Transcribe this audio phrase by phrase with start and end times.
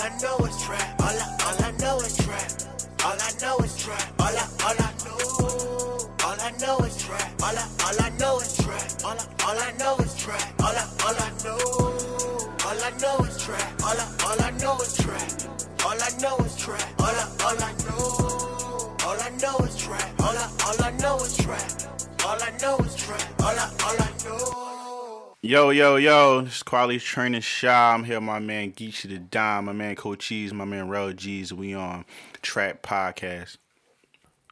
[0.00, 0.97] I know it's trap.
[25.48, 27.94] Yo, yo, yo, this is Quality Training Shy.
[27.94, 31.10] I'm here with my man Geechee the Dime, my man Coach Cheese, my man Rel
[31.14, 31.54] G's.
[31.54, 32.04] We on
[32.42, 33.56] Trap Podcast.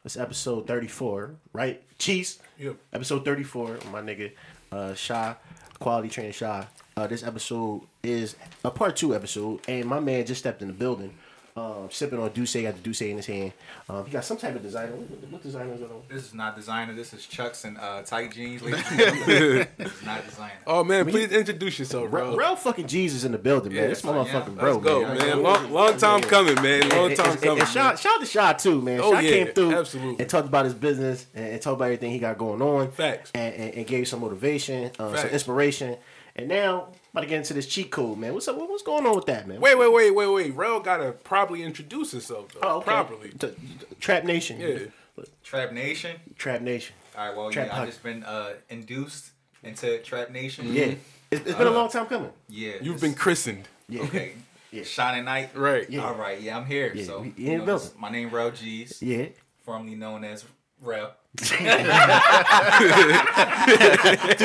[0.03, 1.83] It's episode 34, right?
[1.99, 2.39] Cheese.
[2.57, 2.77] Yep.
[2.93, 4.31] Episode 34, my nigga,
[4.71, 5.35] uh, Shy,
[5.77, 6.65] Quality Training Shy.
[6.95, 10.73] Uh, this episode is a part two episode, and my man just stepped in the
[10.73, 11.13] building,
[11.57, 13.51] um, sipping on D'usse, got the D'usse in his hand.
[13.89, 14.91] Um, he got some type of designer.
[14.91, 16.01] What, what designer is that on?
[16.07, 16.93] This is not designer.
[16.93, 18.61] This is Chucks and uh, tight jeans.
[18.61, 20.53] ladies this is not designer.
[20.67, 22.27] Oh man, please introduce yourself, bro.
[22.29, 23.83] Real, real fucking Jesus in the building, man.
[23.83, 24.11] Yeah, this yeah.
[24.11, 25.17] motherfucking Let's bro, Go, man.
[25.17, 25.41] man.
[25.43, 26.89] Long, long time coming, man.
[26.89, 27.59] Long And- time and- coming.
[27.61, 28.99] And shout, shout out to Shy too, man.
[29.01, 30.19] Oh, Shy yeah, came through absolutely.
[30.19, 32.91] and talked about his business and, and talked about everything he got going on.
[32.91, 33.31] Facts.
[33.33, 35.97] And, and, and gave some motivation, uh, some inspiration.
[36.35, 38.33] And now, about to get into this cheat code, man.
[38.33, 38.57] What's up?
[38.57, 39.59] What's going on with that, man?
[39.59, 40.55] Wait, wait, wait, wait, wait.
[40.55, 42.59] Rel gotta probably introduce himself though.
[42.61, 42.85] Oh, okay.
[42.85, 43.29] Properly.
[43.31, 43.53] T-
[43.99, 44.59] Trap Nation.
[44.59, 45.23] Yeah.
[45.43, 46.17] Trap Nation.
[46.37, 46.95] Trap Nation.
[47.17, 47.35] All right.
[47.35, 49.31] Well, Trap yeah, I've just been uh, induced
[49.63, 50.71] into Trap Nation.
[50.71, 50.93] Yeah.
[51.31, 52.29] It's, it's been a long time coming.
[52.49, 52.73] Yeah.
[52.81, 53.67] You've been christened.
[53.89, 54.03] Yeah.
[54.03, 54.33] okay.
[54.69, 54.83] Yeah.
[54.83, 55.51] Shining Night.
[55.55, 55.89] Right.
[55.89, 56.01] Yeah.
[56.03, 56.41] All right.
[56.41, 56.91] Yeah, I'm here.
[56.93, 58.01] Yeah, so we- you know, the this- building.
[58.01, 59.27] my name Rel G's, Yeah.
[59.63, 60.43] formerly known as
[60.81, 61.13] Rel.
[61.37, 61.57] Threw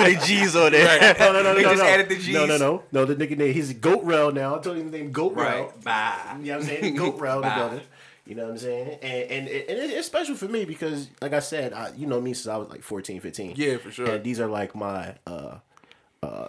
[0.05, 1.15] the G's on there.
[1.19, 1.89] No, no, no, no, They no, just no.
[1.89, 2.29] added the Gs.
[2.29, 2.83] No, no, no.
[2.93, 4.57] No, the nigga name, he's Goat Rel now.
[4.57, 5.65] I told him his name Goat Rel.
[5.65, 5.85] Right.
[5.85, 6.37] Bye.
[6.41, 6.95] You know what I'm saying?
[6.97, 7.59] Goat Rel in the Bye.
[7.59, 7.81] building.
[8.27, 8.99] You know what I'm saying?
[9.03, 12.21] And and, and it, it's special for me because, like I said, I, you know
[12.21, 13.55] me since I was like 14, 15.
[13.57, 14.07] Yeah, for sure.
[14.09, 15.57] And these are like my uh,
[16.23, 16.47] uh,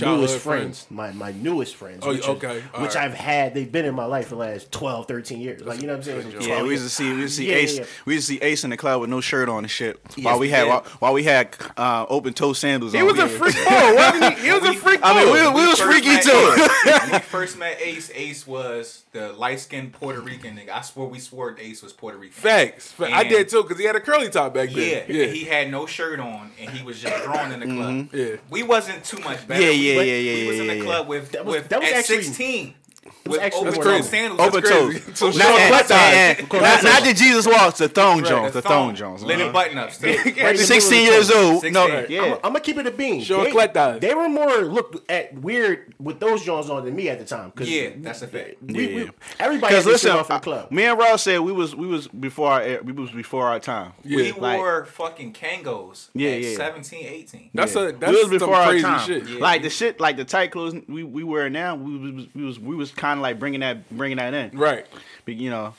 [0.00, 0.84] newest friends.
[0.84, 0.86] friends.
[0.90, 2.00] My my newest friends.
[2.02, 2.62] Oh, which okay.
[2.74, 3.04] All which right.
[3.04, 3.54] I've had.
[3.54, 5.62] They've been in my life for the last 12, 13 years.
[5.62, 6.30] Like, you know what I'm saying?
[6.30, 7.78] good Yeah, 12 we used to see we used to see Yeah, yeah, Ace.
[7.78, 7.84] yeah.
[8.04, 9.98] We used to see Ace in the club with no shirt on and shit.
[10.16, 13.06] Yes, while we had we while, while we had uh, open toe sandals He on.
[13.06, 14.44] was a freak boy, wasn't he?
[14.46, 15.06] He was a freak boy.
[15.06, 16.68] I mean, we, we was First freaky met too.
[17.04, 20.70] When we first met Ace, Ace was the light skinned Puerto Rican nigga.
[20.70, 22.34] I swore we swore Ace was Puerto Rican.
[22.34, 22.92] Facts.
[22.92, 25.04] Fa- I did too, because he had a curly top back Yeah, then.
[25.08, 25.26] Yeah.
[25.26, 28.08] he had no shirt on and he was just drawn in the club.
[28.12, 28.36] Yeah.
[28.50, 29.60] We wasn't too much better.
[29.62, 30.82] Yeah, yeah, we, yeah, yeah, We was in the yeah.
[30.84, 32.74] club with, That was- with that was at actually- sixteen.
[33.04, 34.40] Was With actually open more sandals.
[34.40, 35.02] Open toes.
[35.14, 36.48] So Not, Sean and- Flat and- Tires.
[36.50, 36.60] Cool.
[36.60, 39.22] not, not the Jesus walks, the thong Jones, the The thong Jones.
[39.22, 39.52] Linen uh-huh.
[39.52, 39.98] button ups.
[39.98, 40.06] too.
[40.08, 41.52] Right in the middle of the 16 years toe.
[41.54, 41.64] old.
[41.64, 42.06] No, 16.
[42.10, 42.22] yeah.
[42.24, 43.22] I'm, I'm gonna keep it a bean.
[43.22, 47.08] Sean they, Flat they were more looked at weird with those Jones on than me
[47.08, 47.50] at the time.
[47.52, 48.56] 'cause Yeah, that's a fact.
[48.62, 49.04] We, Yeah.
[49.04, 50.70] we, everybody Because had listen, off in the I- club.
[50.70, 53.92] me and Ross said we was we was before our we was before our time.
[54.04, 54.32] We Yeah.
[54.38, 56.56] Like- wore fucking Kangos Yeah, at yeah.
[56.56, 57.50] 17, 18.
[57.54, 59.06] That's a that's we was some before our time.
[59.06, 59.28] shit.
[59.40, 61.74] Like the shit, like the tight clothes we, we wear now.
[61.74, 64.58] We was we was we was kind of like bringing that bringing that in.
[64.58, 64.86] Right.
[65.24, 65.74] But, you know,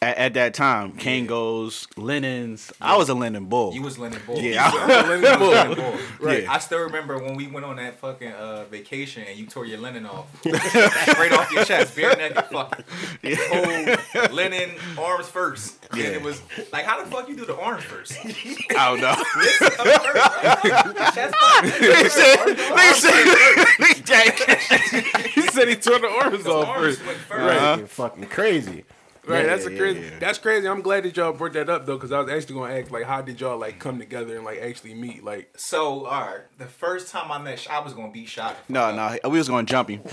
[0.00, 2.72] at, at that time, Kangos, linens.
[2.80, 3.74] I was a linen bull.
[3.74, 4.38] You was Lennon Bull.
[4.38, 4.70] Yeah.
[4.72, 5.48] You was Lennon Bull.
[5.50, 5.96] Lennon Bull.
[6.20, 6.48] Right.
[6.48, 9.78] I still remember when we went on that fucking uh, vacation and you tore your
[9.78, 10.26] linen off.
[10.42, 12.84] Straight off your chest, bare naked fucking.
[13.22, 13.96] yeah.
[14.14, 15.84] Whole linen arms first.
[15.90, 16.40] And it was
[16.72, 18.16] like, how the fuck you do the arms first?
[18.24, 19.14] I don't know.
[21.12, 27.04] Chest Nigga said- nigga said- he said he tore the arms off first.
[27.04, 27.42] went first.
[27.42, 27.58] Right.
[27.58, 28.84] Fucking fucking crazy.
[29.28, 30.00] Right, Yeah, that's a crazy.
[30.00, 30.18] yeah.
[30.18, 30.66] That's crazy.
[30.66, 33.04] I'm glad that y'all brought that up though, because I was actually gonna ask like,
[33.04, 35.22] how did y'all like come together and like actually meet?
[35.22, 38.56] Like, So, all right, the first time I met, I was gonna beat shot.
[38.68, 40.02] No, no, we was going to jump him.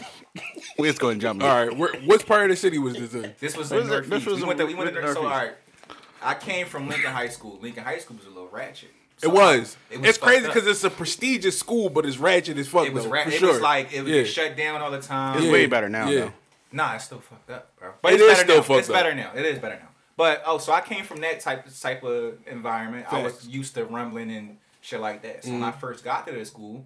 [0.78, 1.48] We was going to jump him.
[1.48, 3.34] all right, where, what part of the city was this in?
[3.40, 4.10] This was This in was- Northeast.
[4.12, 5.54] this was we went to, we went to So, all Northeast.
[5.90, 7.58] right, I came from Lincoln High School.
[7.62, 8.90] Lincoln High School was a little ratchet.
[9.24, 9.78] It was.
[9.90, 12.86] It was it's crazy because it's a prestigious school, but it's ratchet as fuck.
[12.86, 13.54] It was though, ra- for It sure.
[13.54, 14.24] was like it was Yeah.
[14.26, 15.38] shut down all the time.
[15.38, 15.52] It's Yeah.
[15.54, 16.20] way better now, Yeah.
[16.20, 16.34] though.
[16.76, 17.94] Nah, it's still fucked up, bro.
[18.02, 18.62] But It it's is better still now.
[18.64, 18.96] fucked it's up.
[18.96, 19.32] better now.
[19.36, 19.90] It is better now.
[20.18, 23.06] But oh, so I came from that type type of environment.
[23.12, 25.44] I was used to rumbling and shit like that.
[25.44, 25.80] So when I Mm-hmm.
[25.80, 26.86] first got to the school,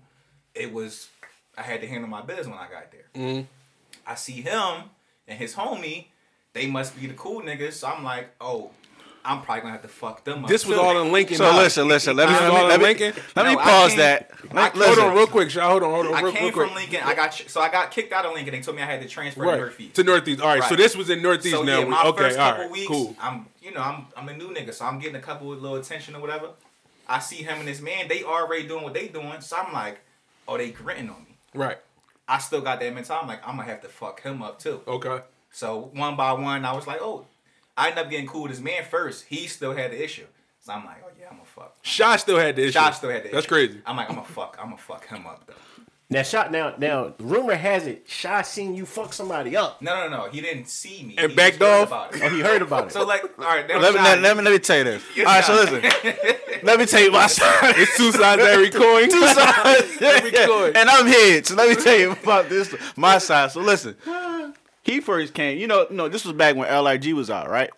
[0.55, 1.09] it was
[1.57, 3.05] I had to handle my business when I got there.
[3.15, 3.45] Mm-hmm.
[4.07, 4.83] I see him
[5.27, 6.05] and his homie.
[6.53, 7.73] They must be the cool niggas.
[7.73, 8.71] So I'm like, oh,
[9.25, 10.49] I'm probably gonna have to fuck them up.
[10.49, 10.83] This was too.
[10.83, 11.37] all in Lincoln.
[11.37, 11.57] So High.
[11.63, 12.15] listen, listen.
[12.15, 13.23] Let me let me, let me, Lincoln.
[13.35, 14.31] let me No, pause came- that.
[14.53, 15.69] Let- Hold on, real quick, Shaw.
[15.69, 16.67] Hold on, hold on, I real, came real quick.
[16.67, 17.01] from Lincoln.
[17.03, 18.53] I got so I got kicked out of Lincoln.
[18.53, 19.95] They told me I had to transfer to right Northeast.
[19.95, 20.41] to Northeast.
[20.41, 21.79] All right, so this was in Northeast So now.
[21.79, 23.15] yeah, my okay, first couple right, weeks, cool.
[23.19, 25.77] I'm you know I'm I'm a new nigga, so I'm getting a couple of little
[25.77, 26.49] attention or whatever.
[27.07, 29.99] I see him and his man, they already doing what they doing, so I'm like,
[30.47, 31.35] oh, they gritting on me.
[31.53, 31.77] Right.
[32.27, 33.23] I still got that mentality.
[33.23, 34.81] I'm like, I'm gonna have to fuck him up too.
[34.87, 35.21] Okay.
[35.51, 37.25] So one by one, I was like, oh,
[37.79, 39.25] I ended up getting cool with his man first.
[39.25, 40.25] He still had the issue,
[40.59, 41.77] so I'm like, oh yeah, I'm gonna fuck.
[41.81, 42.71] Shaw still had the issue.
[42.73, 43.35] Shaw still had the issue.
[43.35, 43.55] That's issue.
[43.55, 43.81] crazy.
[43.85, 44.57] I'm like, I'm gonna fuck.
[44.59, 45.53] I'm gonna fuck him up though.
[46.11, 47.13] Now, shot now now.
[47.19, 49.79] Rumor has it, Shy seen you fuck somebody up.
[49.79, 50.29] No, no, no.
[50.29, 51.13] He didn't see me.
[51.19, 51.87] And he backed just heard off?
[51.87, 52.21] About it.
[52.23, 52.91] Oh, he heard about it.
[52.93, 53.67] So like, all right.
[53.67, 55.03] Now Let me, Shy- let, let me let me tell you this.
[55.19, 55.81] All right, so listen.
[56.63, 57.75] let me tell you my side.
[57.77, 59.07] It's two sides to every coin.
[59.11, 60.01] Two sides.
[60.01, 60.73] Every coin.
[60.75, 61.43] and I'm here.
[61.43, 63.51] So let me tell you about this my side.
[63.51, 63.95] So listen,
[64.83, 65.57] he first came.
[65.57, 67.69] You know, no, this was back when LRG was out, right?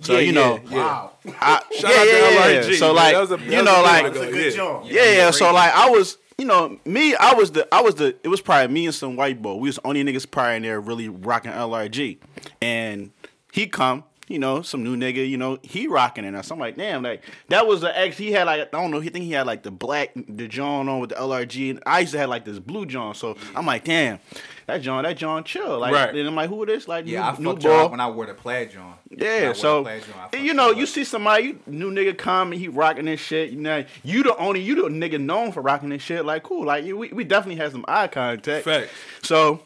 [0.00, 0.76] So Yeah, you know, yeah, yeah.
[0.76, 2.78] wow, I, Shout yeah, out to yeah, yeah, LRG, yeah.
[2.78, 4.30] So like, That was a- that you was know, a like, a Yeah.
[4.30, 4.86] good joint.
[4.86, 5.30] yeah, yeah.
[5.30, 8.14] So like, I was, you know, me, I was the, I was the.
[8.22, 9.54] It was probably me and some white boy.
[9.54, 12.18] We was the only niggas probably in there really rocking LRG,
[12.60, 13.10] and
[13.52, 14.04] he come.
[14.28, 16.44] You know, some new nigga, you know, he rocking it.
[16.44, 18.18] So I'm like, damn, like that was the ex.
[18.18, 20.88] He had like, I don't know, he think he had like the black, the John
[20.88, 23.14] on with the LRG, and I used to have like this blue John.
[23.14, 24.18] So I'm like, damn,
[24.66, 25.78] that John, that John, chill.
[25.78, 26.12] Like, Right.
[26.14, 26.88] then I'm like, who this?
[26.88, 28.94] Like, Yeah, I new, new fucked y'all when I wore the plaid John.
[29.08, 30.88] When I Yeah, so plaid John, I you know, y'all up.
[30.88, 33.50] see somebody, you new nigga come and he rocking this shit.
[33.50, 36.24] You know, you the only you the nigga known for rocking this shit.
[36.24, 36.64] Like, cool.
[36.66, 38.64] Like, we, we definitely had some eye contact.
[38.64, 38.90] Facts.
[39.22, 39.60] So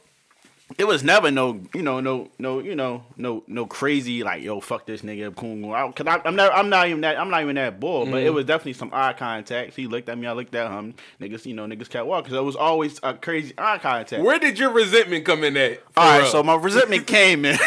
[0.78, 4.60] it was never no, you know, no, no, you know, no, no crazy like, yo,
[4.60, 5.26] fuck this nigga.
[5.74, 8.04] I- Cause I, I'm not, I'm not even that, I'm not even that bull.
[8.06, 8.26] But Mm-hmm.
[8.26, 9.74] it was definitely some eye contact.
[9.74, 10.94] He looked at me, I looked at him.
[11.20, 12.30] Niggas, you know, niggas kept walking.
[12.30, 14.22] Cause it was always a crazy eye contact.
[14.22, 15.82] Where did your resentment come in at?
[15.96, 17.56] All right, For so my resentment came in.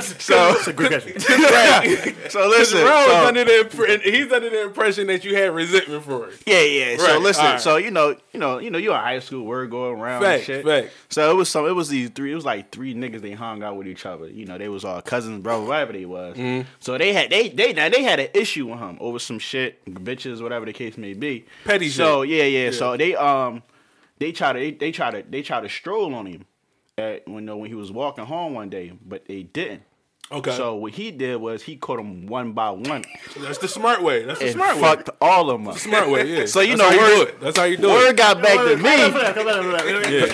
[0.00, 1.20] so, that's a good question.
[2.30, 2.80] so listen.
[2.80, 6.42] Bro so- under the he's under the impression that you had resentment for it.
[6.46, 6.96] Yeah, yeah.
[6.96, 7.60] So listen, alright.
[7.60, 10.32] so you know, you know, you know, you're in high school, word going around and
[10.34, 10.64] Facts, shit.
[10.82, 10.94] Facts.
[11.10, 13.20] So it was some, it was these three, it was like three niggas.
[13.20, 14.28] They hung out with each other.
[14.28, 16.36] You know, they was all cousins, bro, whatever they was.
[16.36, 16.68] Mm-hmm.
[16.80, 19.84] So they had they they now they had an issue with him over some shit,
[19.86, 21.44] bitches, whatever the case may be.
[21.64, 22.30] Petty So shit.
[22.30, 23.62] yeah, yeah, So they um
[24.18, 26.44] they try to they, they try to they try to stroll on him
[26.98, 29.82] at when when he was walking home one day, but they didn't.
[30.32, 30.56] Okay.
[30.56, 33.04] So what he did was he caught them one by one
[33.38, 34.22] That's the smart way.
[34.24, 34.80] That's the and smart way.
[34.82, 35.78] fucked all of them up.
[35.78, 36.46] Smart way, yeah.
[36.46, 37.40] So you That's know, how you word- do it.
[37.40, 37.92] That's how you do it.
[37.92, 38.16] Word it.
[38.16, 38.84] got back to me.
[38.84, 40.28] Yeah.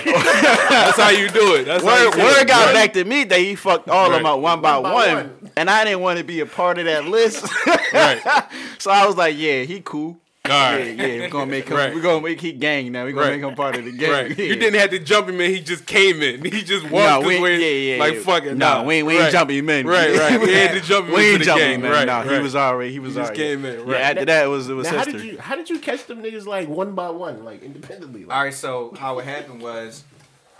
[0.68, 1.64] That's how you do it.
[1.64, 2.48] That's how you Word, do word it.
[2.48, 4.30] got back to me that he fucked all of them Right.
[4.32, 5.50] out one by One one, by one.
[5.56, 7.46] and I didn't want to be a part of that list.
[7.92, 8.20] Right.
[8.78, 10.18] so I was like, "Yeah, he cool.
[10.50, 11.76] All Yeah, yeah, we're gonna make him.
[11.76, 11.94] Right.
[11.94, 13.04] We're gonna make he gang now.
[13.04, 13.40] We're gonna Right.
[13.40, 14.10] make him part of the gang.
[14.10, 14.38] Right.
[14.38, 14.44] Yeah.
[14.46, 15.50] You didn't have to jump him in.
[15.50, 16.44] He just came in.
[16.44, 17.56] He just walked No, we ain't- way.
[17.58, 18.20] yeah, yeah, like yeah.
[18.20, 18.56] fuck it.
[18.56, 18.82] No, nah.
[18.84, 19.32] we ain't- we ain't Right.
[19.32, 19.86] jumping him in.
[19.86, 20.40] Right, right.
[20.46, 21.90] We had to jump him we ain't jumping him in.
[21.90, 22.92] Right, no, he was already.
[22.92, 23.42] He was just already.
[23.42, 24.00] came in, Yeah, right.
[24.02, 26.22] after that it was it was Now, how did you how did you catch them
[26.22, 28.24] niggas like one by one, like independently?
[28.24, 30.04] Like, All right, so how it happened was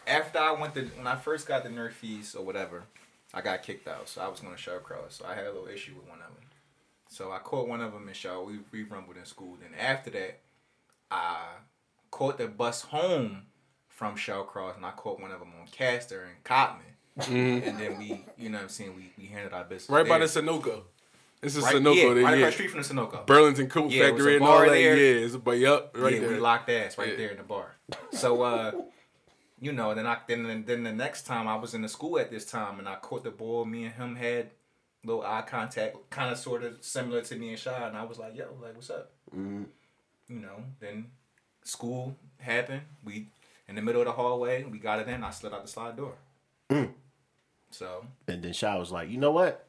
[0.06, 2.84] after I went to when I first got the Nerf fees or whatever,
[3.34, 4.08] I got kicked out.
[4.08, 5.10] So I was going to Shallcross.
[5.18, 6.25] So I had a little issue with one of them.
[7.16, 8.42] So I caught one of them in show.
[8.42, 9.56] We we rumbled in school.
[9.58, 10.40] Then after that,
[11.10, 11.38] I
[12.10, 13.44] caught the bus home
[13.88, 16.92] from Shallcross, and I caught one of them on Castor and Cottman.
[17.66, 19.84] And then we, you know what I'm saying, we, we handled our business.
[19.84, 19.94] Mm-hmm.
[19.94, 20.42] Right by the there.
[20.42, 20.82] Sunoco.
[21.40, 21.94] This is right, Sunoco.
[21.96, 22.36] yeah, there, right yeah.
[22.36, 23.26] across the street from the Sunoco.
[23.26, 24.68] Burlington Coat Yeah, Factory and all that.
[24.68, 24.96] there.
[24.98, 26.28] Yeah, it's a but yup, right yeah, there.
[26.28, 27.16] we locked ass right Yeah.
[27.16, 27.76] there in the bar.
[28.12, 28.72] So uh,
[29.58, 32.30] you know, then I then then the next time I was in the school at
[32.30, 33.64] this time and I caught the ball.
[33.64, 34.50] Me and him had
[35.06, 38.18] little eye contact, kind of sort of similar to me and Shy, and I was
[38.18, 39.62] like, "Yo, like, what's up?" Mm-hmm.
[40.28, 41.06] You know, then
[41.62, 42.82] school happened.
[43.04, 43.28] We
[43.68, 44.64] in the middle of the hallway.
[44.64, 45.24] We got it in.
[45.24, 46.14] I slid out the slide door.
[46.70, 46.92] Mm.
[47.70, 49.65] So and then Shy was like, you know what?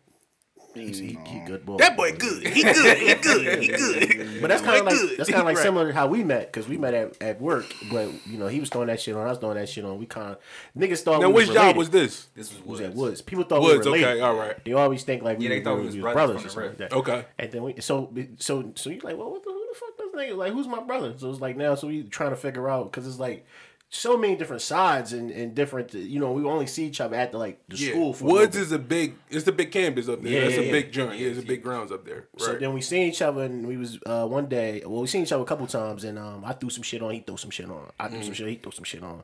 [0.77, 1.77] He's, he, he good boy.
[1.77, 2.45] That boy good.
[2.47, 2.97] He good.
[2.97, 3.61] He good.
[3.63, 4.41] He good.
[4.41, 5.17] But that's kind of like good.
[5.17, 5.63] that's kind of like Right.
[5.63, 7.65] similar to how we met because we met at, at work.
[7.91, 9.97] But you know, he was throwing that shit on, I was throwing that shit on.
[9.99, 10.37] We kind of
[10.77, 12.27] niggas thought Now, we which was job was this?
[12.35, 12.89] this was We was Woods.
[12.91, 13.21] at Woods.
[13.21, 14.11] People thought Woods, we were related.
[14.13, 14.63] okay, all right.
[14.65, 16.49] They always think like we, they were, thought we we was was brothers brothers, or
[16.49, 16.93] something like that.
[16.93, 17.25] Okay.
[17.39, 20.07] And then we so so so you like, well, what the, who the fuck this
[20.15, 20.37] nigga?
[20.37, 21.13] Like, who's my brother?
[21.17, 23.45] So it's like now, so we trying to figure out because it's like
[23.89, 25.93] so many different sides and, and different.
[25.93, 27.91] You know, we only see each other at the like the Yeah.
[27.91, 28.13] school.
[28.13, 29.15] For Woods little is a big.
[29.29, 30.31] It's the big campus up there.
[30.31, 30.71] Yeah, That's yeah, a yeah.
[30.71, 31.19] big joint.
[31.19, 32.27] Yeah, it's a big grounds up there.
[32.37, 34.83] So then we seen each other and we was uh, one day.
[34.85, 37.11] Well, we seen each other a couple times and um, I threw some shit on.
[37.13, 37.91] He threw some shit on.
[37.99, 38.25] I threw Mm.
[38.25, 38.47] some shit.
[38.47, 39.23] He threw some shit on.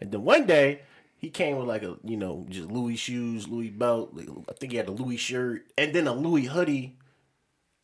[0.00, 0.82] And then one day
[1.16, 4.10] he came with like a you know just Louis shoes, Louis belt.
[4.12, 6.96] like, I think he had a Louis shirt and then a Louis hoodie.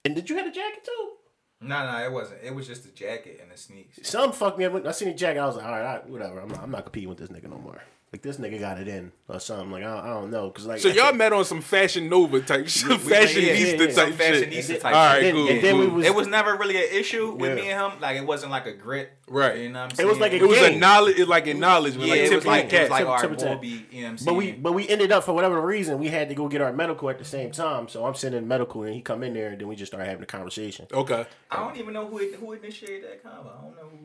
[0.05, 1.11] And did you have a jacket too?
[1.61, 2.41] No, no, it wasn't.
[2.45, 3.99] It was just a jacket and a sneaks.
[4.09, 4.87] Some fucked me up.
[4.87, 5.41] I seen the jacket.
[5.41, 6.41] I was like, all right, all right whatever.
[6.41, 7.83] I'm not, I'm not competing with this nigga no more.
[8.11, 9.71] Like this nigga got it in or something.
[9.71, 12.41] Like I don't, I don't know because like so y'all met on some Fashion Nova
[12.41, 13.87] type shit, Fashion yeah, yeah, yeah.
[13.93, 14.53] type Fashion shit.
[14.55, 15.49] Easter type All right, then, cool.
[15.51, 17.55] and then we was It was never really an issue with Yeah.
[17.65, 18.01] me and him.
[18.01, 19.13] Like it wasn't like a grit.
[19.29, 19.59] Right.
[19.59, 20.09] You know what I'm saying?
[20.09, 20.77] It was like a It was game.
[20.77, 22.91] a knowledge, like acknowledgement, Yeah, like it was like, the it was cap.
[22.91, 23.61] like Tip- our tip of the ball cap.
[23.61, 24.25] be, you know what I'm saying?
[24.25, 26.73] But we but we ended up for whatever reason we had to go get our
[26.73, 27.89] medical at the same time.
[27.89, 30.07] So I'm sitting in medical and he come in there and then we just started
[30.09, 30.87] having a conversation.
[30.95, 31.27] Okay.
[31.51, 33.51] I don't even know who who initiated that convo.
[33.59, 33.99] I don't know who.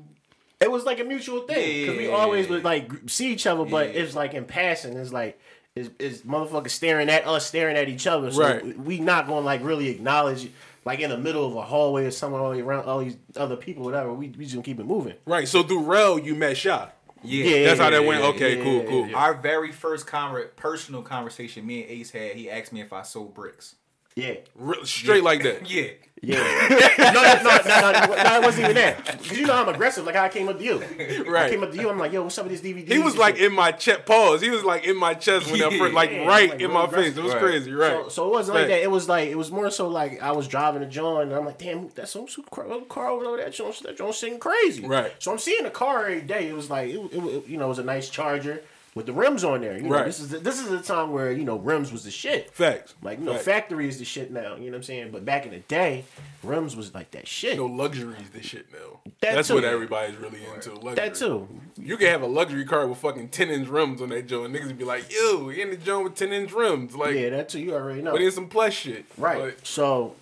[0.64, 2.14] It was like a mutual thing because we Yeah.
[2.16, 4.02] always would like see each other, but Yeah.
[4.02, 4.98] it's like in passing.
[4.98, 5.40] It's like
[5.76, 8.32] it's, it's motherfuckers staring at us, staring at each other.
[8.32, 8.78] So Right.
[8.80, 10.50] we not gonna like really acknowledge
[10.86, 13.84] like in the middle of a hallway or somewhere all around all these other people,
[13.84, 14.14] whatever.
[14.14, 15.16] We we just gonna keep it moving.
[15.26, 15.48] Right.
[15.48, 16.90] So through Rel, you met Shy.
[17.26, 18.22] Yeah, Yeah, That's how that yeah, went.
[18.22, 19.08] yeah, Okay, yeah, cool, yeah, cool.
[19.08, 19.16] yeah.
[19.18, 23.02] Our very first conver- personal conversation me and Ace had, he asked me if I
[23.04, 23.76] sold bricks.
[24.16, 25.70] Yeah, Re- straight like that.
[25.70, 25.92] Yeah.
[26.24, 26.38] Yeah.
[26.98, 29.06] no, no, no, no, no, no, it wasn't even that.
[29.22, 30.06] Because you know I'm aggressive.
[30.06, 30.82] Like how I came up to you.
[30.82, 31.52] I Right.
[31.52, 31.90] came up to you.
[31.90, 32.88] I'm like, yo, what's up with this DVD?
[32.92, 34.06] He was like in my chest.
[34.06, 34.42] Pause.
[34.42, 35.78] He was like in my chest when that Yeah.
[35.80, 37.14] first, like Yeah, right like in my aggressive.
[37.14, 37.18] face.
[37.18, 37.42] It was Right.
[37.44, 37.72] crazy.
[37.74, 37.92] Right.
[38.06, 38.68] So, so it wasn't like Right.
[38.70, 38.82] that.
[38.84, 41.46] It was like it was more so like I was driving a John and I'm
[41.46, 43.38] like, damn, that's some super car, little car over there.
[43.46, 44.88] That John, that John sitting crazy.
[44.88, 45.12] Right.
[45.20, 46.48] So I'm seeing the car every day.
[46.48, 48.62] It was like it, it, it- you know, it was a nice Charger
[48.96, 49.76] with the rims on there.
[49.78, 50.06] You know, Right.
[50.06, 52.54] This is the, this is the time where you know rims was the shit.
[52.54, 52.96] Facts.
[53.02, 53.46] Like you know, Facts.
[53.46, 54.56] factory is the shit now.
[54.56, 55.12] You know what I'm saying?
[55.12, 56.04] But back in the day,
[56.44, 57.58] rims was like that shit.
[57.58, 58.30] No luxuries.
[58.34, 59.00] This shit now.
[59.22, 59.56] That That's too.
[59.56, 60.72] what everybody's really into.
[60.74, 60.96] Luxury.
[60.96, 61.48] that too.
[61.78, 64.54] You can have a luxury car with fucking ten inch rims on that joint.
[64.54, 66.96] Niggas be like, yo, you in the joint with ten inch rims.
[66.96, 67.60] Like, Yeah, that too.
[67.60, 68.12] You already know.
[68.12, 69.06] but in some plush shit.
[69.18, 69.40] Right.
[69.58, 70.16] But- so,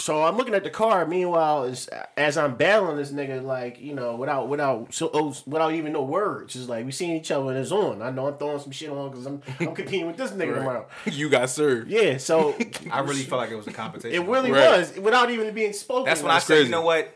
[0.00, 1.06] so I'm looking at the car.
[1.06, 5.72] Meanwhile, is as I'm battling this nigga, like you know, without without so oh, without
[5.74, 8.02] even no words, it's like we seeing each other and it's on.
[8.02, 10.88] I know I'm throwing some shit on because I'm I'm competing with this nigga tomorrow.
[11.04, 11.90] you got served.
[11.90, 12.16] Yeah.
[12.16, 12.56] So
[12.90, 14.20] I really felt like it was a competition.
[14.22, 14.78] it really Right.
[14.78, 16.06] was without even being spoken.
[16.06, 17.14] That's when I like, said, you know what?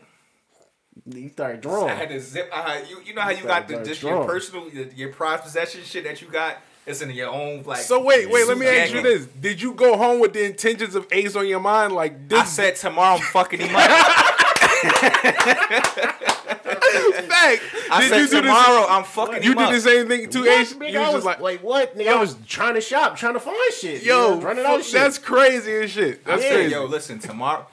[1.05, 1.91] you started drawing.
[1.91, 2.49] I had to zip.
[2.53, 4.17] I had, you, you know how you got the just strong.
[4.23, 6.57] your personal, your, your prized possession shit that you got.
[6.85, 7.79] It's in your own like.
[7.79, 8.47] So wait, wait.
[8.47, 11.47] Let me ask you this: Did you go home with the intentions of Ace on
[11.47, 11.93] your mind?
[11.93, 13.81] Like this I said tomorrow I'm fucking him up.
[16.35, 17.61] fact.
[17.91, 19.71] I did said you do tomorrow I'm fucking You him did up.
[19.73, 20.73] the same thing to What, Ace.
[20.73, 20.91] nigga?
[20.91, 21.97] You I was was like, like, what?
[21.97, 24.03] Nigga, I was trying to shop, trying to find shit.
[24.03, 24.93] yo, you running out of shit.
[24.93, 26.23] that's crazy as shit.
[26.25, 26.71] That's I said, crazy.
[26.71, 27.67] yo, listen, tomorrow,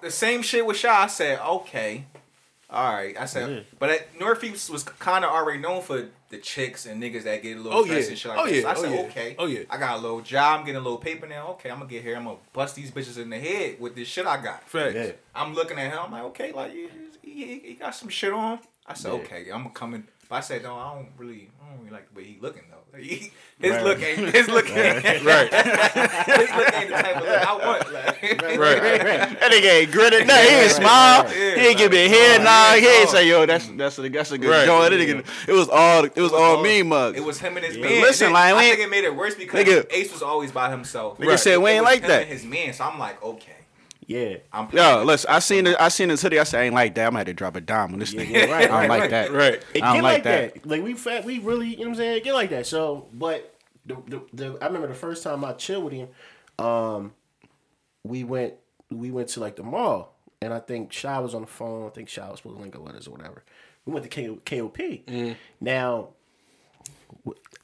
[0.00, 1.02] the same shit with Shaw.
[1.02, 2.04] I said, okay,
[2.70, 3.16] all right.
[3.18, 3.60] I said, Yeah.
[3.78, 7.56] but at, Northeast was kind of already known for the chicks and niggas that get
[7.56, 8.10] a little Oh, dressed yeah.
[8.10, 8.54] and shit like Oh, that.
[8.54, 8.60] yeah.
[8.62, 9.00] So I Oh, said, yeah.
[9.02, 9.60] okay, Oh, yeah.
[9.70, 11.48] I got a little job, I'm getting a little paper now.
[11.52, 12.16] Okay, I'm gonna get here.
[12.16, 14.68] I'm gonna bust these bitches in the head with this shit I got.
[14.68, 14.94] Facts.
[14.94, 15.12] Yeah.
[15.34, 15.98] I'm looking at him.
[16.04, 16.88] I'm like, okay, like he,
[17.22, 18.58] he, he got some shit on.
[18.86, 19.18] I said, Yeah.
[19.20, 20.04] okay, i'ma coming.
[20.28, 22.64] But I said, no, I don't really, I don't really like the way he looking
[22.70, 22.76] though.
[22.98, 23.82] Like, he, his Right.
[23.84, 25.52] look ain't, his look ain't, Right.
[25.52, 27.92] his look ain't the type of look I want.
[27.92, 28.58] Like, right, Right.
[28.58, 29.40] right, right.
[29.40, 30.26] That nigga ain't grinning.
[30.28, 31.24] No, he ain't right, smile.
[31.24, 31.58] right, He right.
[31.66, 32.74] ain't give me a head Oh, nod.
[32.74, 34.64] yeah, He ain't say, yo, that's that's a that's a good Right.
[34.66, 34.90] joint.
[34.90, 37.16] That nigga, it was all it was all me mug.
[37.16, 37.84] It was him and his Yeah.
[37.84, 38.02] man.
[38.02, 40.52] Listen, like, we I ain't- think it made it worse because Nigga- Ace was always
[40.52, 41.18] by himself.
[41.18, 42.22] Nigga said we ain't like him that.
[42.22, 43.52] and his man, so I'm like, okay,
[44.08, 44.38] Yeah.
[44.52, 44.68] I'm.
[44.72, 45.76] Yo, listen, I seen it.
[45.78, 46.40] I seen this hoodie.
[46.40, 47.02] I said, I ain't like that.
[47.06, 48.30] I'm gonna have to drop a dime on this nigga.
[48.30, 49.10] yeah, right, I don't right, like right.
[49.10, 49.32] that.
[49.32, 49.62] Right.
[49.74, 50.54] It I don't like like that.
[50.54, 50.66] that.
[50.66, 52.16] Like we fat, we really, you know what I'm saying?
[52.16, 52.66] It get like that.
[52.66, 56.08] So, but the, the, the I remember the first time I chilled with him,
[56.58, 57.12] um,
[58.02, 58.54] we went
[58.90, 61.86] we went to like the mall, and I think Shy was on the phone.
[61.86, 63.44] I think Shy was supposed to link up with us or whatever.
[63.84, 64.78] We went to K- KOP.
[65.60, 66.14] Now, w-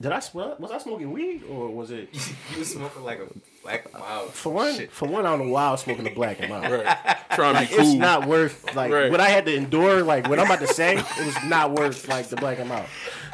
[0.00, 2.08] did I sm- was I smoking weed or was it?
[2.52, 3.26] you was smoking like a
[3.62, 4.26] black wow.
[4.32, 4.90] For one, Shit.
[4.90, 6.70] for one, I don't know why I was smoking the black and mild.
[6.70, 7.16] Right.
[7.32, 9.10] Trying to be It's not worth like Right.
[9.10, 10.02] what I had to endure.
[10.02, 12.86] Like what I'm about to say, it was not worth like the black and mild.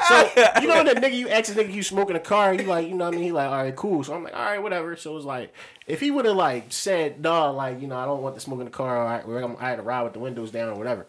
[0.09, 0.17] So
[0.61, 2.95] you know that nigga you ask a nigga you smoking a car, you like you
[2.95, 3.25] know what I mean.
[3.25, 4.05] He like all right, cool.
[4.05, 4.95] So I'm like all right, whatever.
[4.97, 5.53] So it was like
[5.87, 8.61] if he would have like said no, like you know I don't want to smoke
[8.61, 8.97] in the car.
[8.99, 11.07] Or I, or I'm- I had to ride with the windows down or whatever.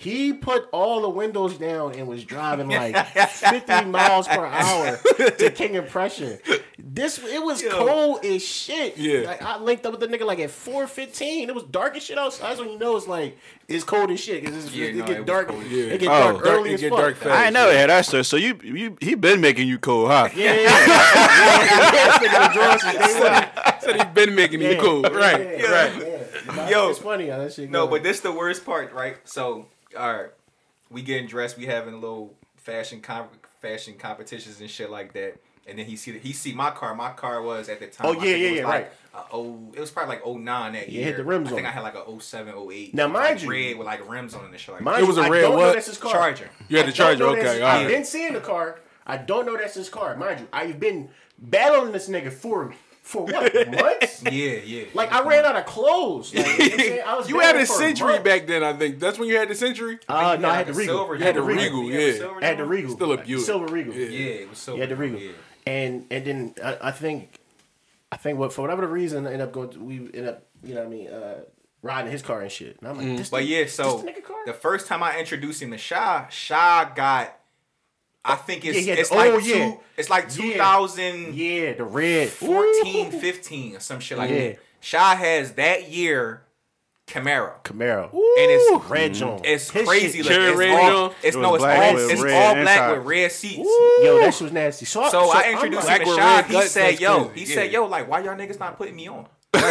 [0.00, 2.94] He put all the windows down and was driving like
[3.30, 4.96] 50 miles per hour
[5.38, 6.38] to King of Prussia.
[6.78, 7.70] This it was Yo.
[7.70, 8.96] cold as shit.
[8.96, 9.22] Yeah.
[9.22, 11.48] Like I linked up with the nigga like at 4:15.
[11.48, 12.50] It was dark as shit outside.
[12.50, 13.36] That's when you know it's like
[13.66, 15.48] it's cold as shit because Yeah, it no, get it dark.
[15.48, 15.72] cold as.
[15.72, 16.32] It get Oh.
[16.32, 17.00] dark Dark- early it as get fuck.
[17.00, 17.30] dark fast.
[17.30, 18.24] I ain't never had that story.
[18.24, 20.28] So you you he been making you cold, huh?
[20.32, 20.86] Yeah, yeah, yeah.
[21.66, 23.80] yeah, this nigga been drawing since day one.
[23.80, 24.80] Said he been making you Yeah.
[24.80, 25.02] cool.
[25.02, 25.40] Right.
[25.58, 25.92] Yeah, Right.
[26.56, 26.68] yeah.
[26.70, 26.88] Yo.
[26.90, 27.68] it's funny how that shit.
[27.68, 27.90] No, go.
[27.92, 29.16] but this the worst part, right?
[29.24, 29.66] So,
[29.96, 30.30] all right,
[30.90, 33.28] we getting dressed, we having a little fashion com-
[33.60, 35.36] fashion competitions and shit like that.
[35.66, 36.94] And then he see the, he see my car.
[36.94, 38.06] My car was at the time.
[38.06, 40.94] Oh, yeah, yeah, was yeah, like a oh, it was probably like 09 that Yeah,
[41.00, 41.04] year.
[41.04, 42.94] hit the rims I think on I had like a 07, 08.
[42.94, 45.06] Now, like mind you- red with like rims on it and shit like Mind It
[45.06, 45.74] was you, a I red don't know what?
[45.74, 46.12] that's his car.
[46.12, 46.48] Charger.
[46.68, 47.18] You had I the charger.
[47.18, 47.42] don't Okay.
[47.42, 47.88] that's- I've right.
[47.88, 48.80] been seeing the car.
[49.06, 50.16] I don't know that's his car.
[50.16, 52.72] Mind you, I've been battling this nigga for
[53.08, 54.22] for what months?
[54.30, 54.84] Yeah, yeah.
[54.94, 56.34] Like I ran out of clothes.
[56.34, 57.02] Like, you know I'm saying?
[57.06, 58.24] I was You had a century months.
[58.24, 58.98] back then, I think.
[58.98, 59.98] That's when you had the century.
[60.08, 60.96] Uh, You no, I like had the Regal.
[60.96, 61.56] silver I had the joint.
[61.58, 62.38] Regal, You had a yeah.
[62.42, 62.64] I had the?
[62.64, 62.90] Regal.
[62.92, 63.44] Still a Buick.
[63.44, 63.94] Silver Regal.
[63.94, 64.06] Yeah.
[64.08, 64.80] Yeah, it was silver.
[64.80, 65.20] Yeah, the Regal.
[65.20, 65.32] Yeah.
[65.66, 67.38] And and then I, I think
[68.12, 70.42] I think what for whatever the reason I ended up going to, we ended up
[70.62, 71.34] you know what I mean uh,
[71.82, 72.78] riding his car and shit.
[72.80, 74.36] And I'm like, this But the- yeah, so this the nigga car?
[74.44, 77.37] the first time I introduced him to Shy, Shy got.
[78.28, 79.74] I think it's Yeah, it's the- like oh, two, yeah.
[79.96, 81.34] it's oh, like 2000.
[81.34, 83.20] yeah, the red 14, Ooh.
[83.20, 84.38] 15 or some shit like Yeah.
[84.48, 84.58] that.
[84.80, 86.42] Shy has that year
[87.08, 87.62] Camaro.
[87.64, 88.12] Camaro.
[88.12, 89.40] And it's Red John.
[89.42, 90.18] it's His crazy.
[90.22, 92.34] shit- Like, Cherry it's all, it's It no, was it's black all with it's red
[92.58, 93.56] all black with red seats.
[94.02, 94.84] Yo, that shit was nasty.
[94.84, 97.54] So, So I I'm introduced him to with He said, "Yo," he Yeah.
[97.54, 99.62] said, "Yo, like, why y'all niggas not putting me on?" Like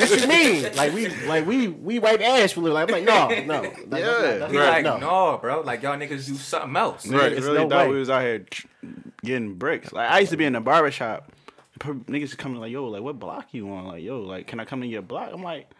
[0.00, 0.74] what you mean?
[0.74, 3.04] Like we like we we wipe ass for a living.
[3.06, 3.62] Like, I'm like no no.
[3.62, 4.38] That- that's not- Yeah.
[4.38, 4.98] that's He not- like, no.
[4.98, 5.38] no.
[5.38, 5.60] bro.
[5.60, 7.06] Like y'all niggas do something else.
[7.06, 7.32] Right.
[7.32, 7.92] It's really no thought way.
[7.92, 8.44] we was out here
[9.24, 9.92] getting bricks.
[9.92, 11.32] Like I used to be in the barber shop.
[11.78, 13.86] per- Niggas coming like, yo, like what block you on?
[13.86, 15.30] Like, yo, like can I come in your block?
[15.32, 15.70] I'm like,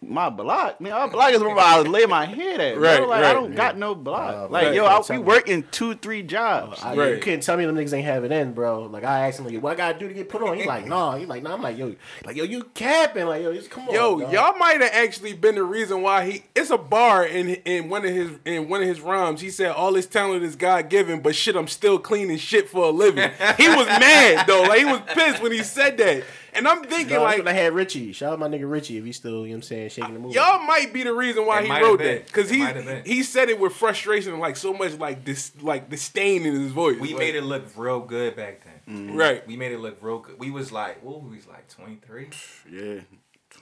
[0.00, 0.92] my block, man.
[0.92, 2.78] My block is where I lay my head at.
[2.78, 3.08] Right, bro.
[3.08, 4.50] Like right, I don't got no block.
[4.50, 6.80] like right, yo, I, we work in two, three jobs.
[6.82, 7.14] Oh, I, Right.
[7.14, 8.86] You couldn't tell me them niggas ain't have it in, bro.
[8.86, 10.56] Like I asked him, like, what I gotta do to get put on?
[10.56, 11.12] He like, no.
[11.12, 11.52] He like, no.
[11.52, 13.26] I'm like, yo, like yo, you capping?
[13.26, 13.94] Like yo, just come on.
[13.94, 16.42] Yo, y'all might have actually been the reason why he.
[16.54, 19.40] It's a bar in in one of his in one of his rhymes.
[19.40, 22.86] He said, "All this talent is God given, but shit, I'm still cleaning shit for
[22.86, 26.24] a living." he was mad though, like he was pissed when he said that.
[26.56, 28.12] And I'm thinking No, like, like I had Richie.
[28.12, 30.20] Shout out my nigga Richie if he's still, you know what I'm saying, shaking the
[30.20, 30.34] movie.
[30.34, 32.14] y'all might be the reason why It he wrote been.
[32.16, 33.04] that because It he might have been.
[33.04, 36.72] he said it with frustration and like so much like this like disdain in his
[36.72, 36.98] voice.
[36.98, 38.72] We Like, made it look real good back then.
[38.96, 39.16] Mm-hmm.
[39.16, 39.46] right.
[39.46, 40.38] We made it look real good.
[40.38, 42.28] We was like, what we was like 23?
[42.70, 43.00] yeah.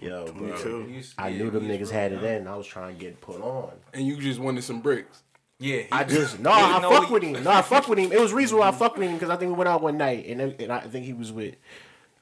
[0.01, 0.57] Yo, bro.
[0.59, 1.01] too.
[1.19, 2.33] I knew them niggas had it young.
[2.43, 2.49] in.
[2.49, 3.71] I was trying to get put on.
[3.93, 5.23] And you just wanted some bricks.
[5.61, 5.83] Yeah.
[5.83, 7.45] he- I just no, I know fuck he- with him.
[7.45, 8.11] No, I fuck with him.
[8.11, 9.97] It was reason why I fuck with him because I think we went out one
[9.97, 11.55] night and, and I think he was with.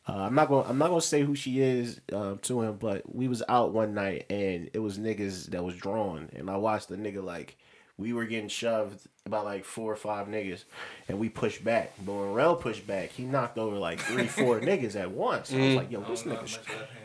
[0.08, 3.02] Uh, I'm not gonna I'm not gonna say who she is uh, to him, but
[3.14, 6.88] we was out one night and it was niggas that was drawn, and I watched
[6.88, 7.56] the nigga like
[7.98, 10.64] we were getting shoved by like four or five niggas,
[11.08, 11.92] and we pushed back.
[12.04, 15.52] But when Rel pushed back, he knocked over like three, four niggas at once.
[15.52, 16.58] I was like, yo, this nigga,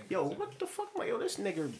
[0.10, 1.72] yo, what the fuck, am I- yo, this nigga.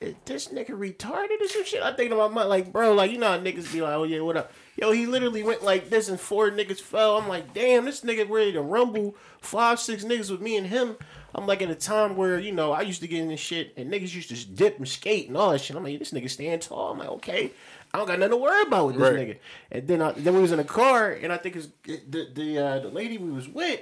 [0.00, 1.82] is This nigga retarded or some shit.
[1.82, 4.20] I think about my like, bro, like you know how niggas be like, oh yeah,
[4.20, 4.52] what up?
[4.76, 7.18] Yo, he literally went like this and four niggas fell.
[7.18, 10.96] I'm like, damn, this nigga ready to rumble five, six niggas with me and him.
[11.34, 13.72] I'm like at a time where, you know, I used to get in this shit
[13.76, 15.76] and niggas used to dip and skate and all that shit.
[15.76, 16.92] I'm like, this nigga stand tall.
[16.92, 17.52] I'm like, okay.
[17.94, 19.28] I don't got nothing to worry about with this Right.
[19.28, 19.36] nigga.
[19.70, 22.58] And then I, then we was in a car and I think it's the the
[22.58, 23.80] uh, the lady we was with,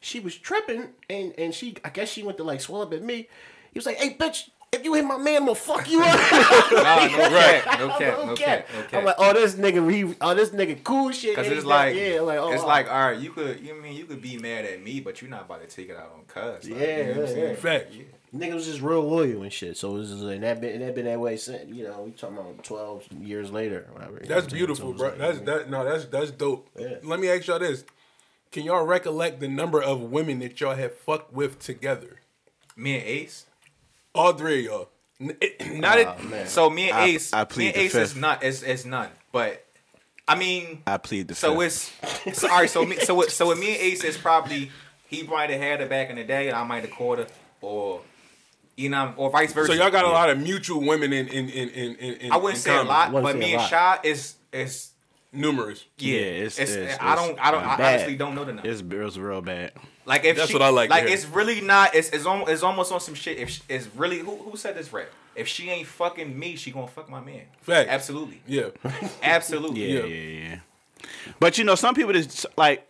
[0.00, 3.02] she was tripping and and she I guess she went to like swell up at
[3.02, 3.28] me.
[3.72, 6.18] He was like, hey bitch, if you hit my man, I'm gonna fuck you up.
[6.72, 8.94] Nah, no cap, no I'm cap, like, no cap, no cap.
[8.94, 11.34] I'm like, oh, this nigga, he, oh, this nigga, cool shit.
[11.34, 12.66] Cause it's he like, yeah, like, oh, it's oh.
[12.66, 15.30] like, all right, you could, you mean you could be mad at me, but you're
[15.30, 16.68] not about to take it out on cuz.
[16.70, 17.48] Like, Yeah, you know what I'm yeah, saying?
[17.48, 17.54] yeah.
[17.56, 17.92] Fact.
[18.34, 19.76] nigga was just real loyal and shit.
[19.76, 22.02] So it was just, and that been and that been that way since you know
[22.02, 24.20] we talking about twelve years later, whatever.
[24.22, 24.58] you know That's what I'm saying?
[24.58, 25.08] beautiful, bro.
[25.08, 25.70] like, That's man, that.
[25.70, 26.68] No, that's that's dope.
[26.78, 26.96] Yeah.
[27.02, 27.84] Let me ask y'all this:
[28.52, 32.20] Can y'all recollect the number of women that y'all have fucked with together?
[32.76, 33.46] Me and Ace.
[34.14, 34.88] All three of y'all.
[35.40, 36.24] It- Not Oh, it.
[36.30, 36.46] man.
[36.46, 38.86] So me and I- Ace, I me plead and the Ace is not, is is
[38.86, 39.10] none.
[39.32, 39.64] But
[40.26, 42.26] I mean, I plead the so fifth.
[42.26, 42.70] it's so, all right.
[42.70, 44.70] So me, so with, so with me and Ace is probably
[45.06, 47.26] he might have had her back in the day, and I might have caught her,
[47.60, 48.00] or
[48.76, 49.72] you know, or vice versa.
[49.72, 51.94] So y'all got a lot of mutual women in in in in.
[51.96, 53.70] in, in I wouldn't in say a lot, Wouldn't but me a and lot.
[53.70, 54.89] Shy is is
[55.32, 55.84] Numerous.
[55.98, 56.14] yeah.
[56.14, 57.94] Yeah, it's- it's, it's- I don't I don't uh, I bad.
[57.94, 58.68] honestly don't know the number.
[58.68, 59.72] It's, it was real bad.
[60.06, 61.14] Like if That's she, what I like to Like hear.
[61.14, 61.94] it's really not.
[61.94, 63.38] It's it's, almost, it's almost on some shit.
[63.38, 65.08] If she, it's really who who said this rap?
[65.36, 67.42] If she ain't fucking me, she gonna fuck my man.
[67.62, 67.88] Fact.
[67.88, 68.40] Absolutely.
[68.46, 68.70] Yeah.
[69.22, 69.84] Absolutely.
[69.94, 70.06] Yeah, Yeah.
[70.06, 70.58] yeah, yeah.
[71.38, 72.84] But you know, some people just like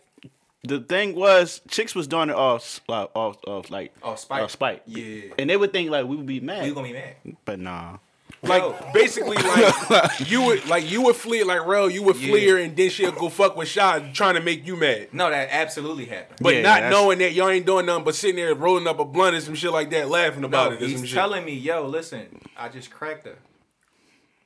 [0.63, 4.41] the thing was chicks was doing it off, uh, off, off like Off spite.
[4.43, 4.81] off spite.
[4.87, 5.33] Yeah.
[5.37, 7.15] and they would think like we would be mad, You gonna be mad?
[7.45, 7.97] but nah.
[8.43, 8.75] Like Yo.
[8.91, 9.37] basically,
[9.89, 12.29] like you would like you would flee like Rel, you would Yeah.
[12.31, 15.09] flee her, and then she'll go fuck with Shy, trying to make you mad.
[15.13, 16.39] No, that absolutely happened.
[16.41, 18.99] But Yeah, not that's- knowing that y'all ain't doing nothing but sitting there rolling up
[18.99, 20.81] a blunt and some shit like that, laughing about no, it.
[20.81, 21.15] Or some he's shit.
[21.17, 23.35] telling me, yo, listen, I just cracked her.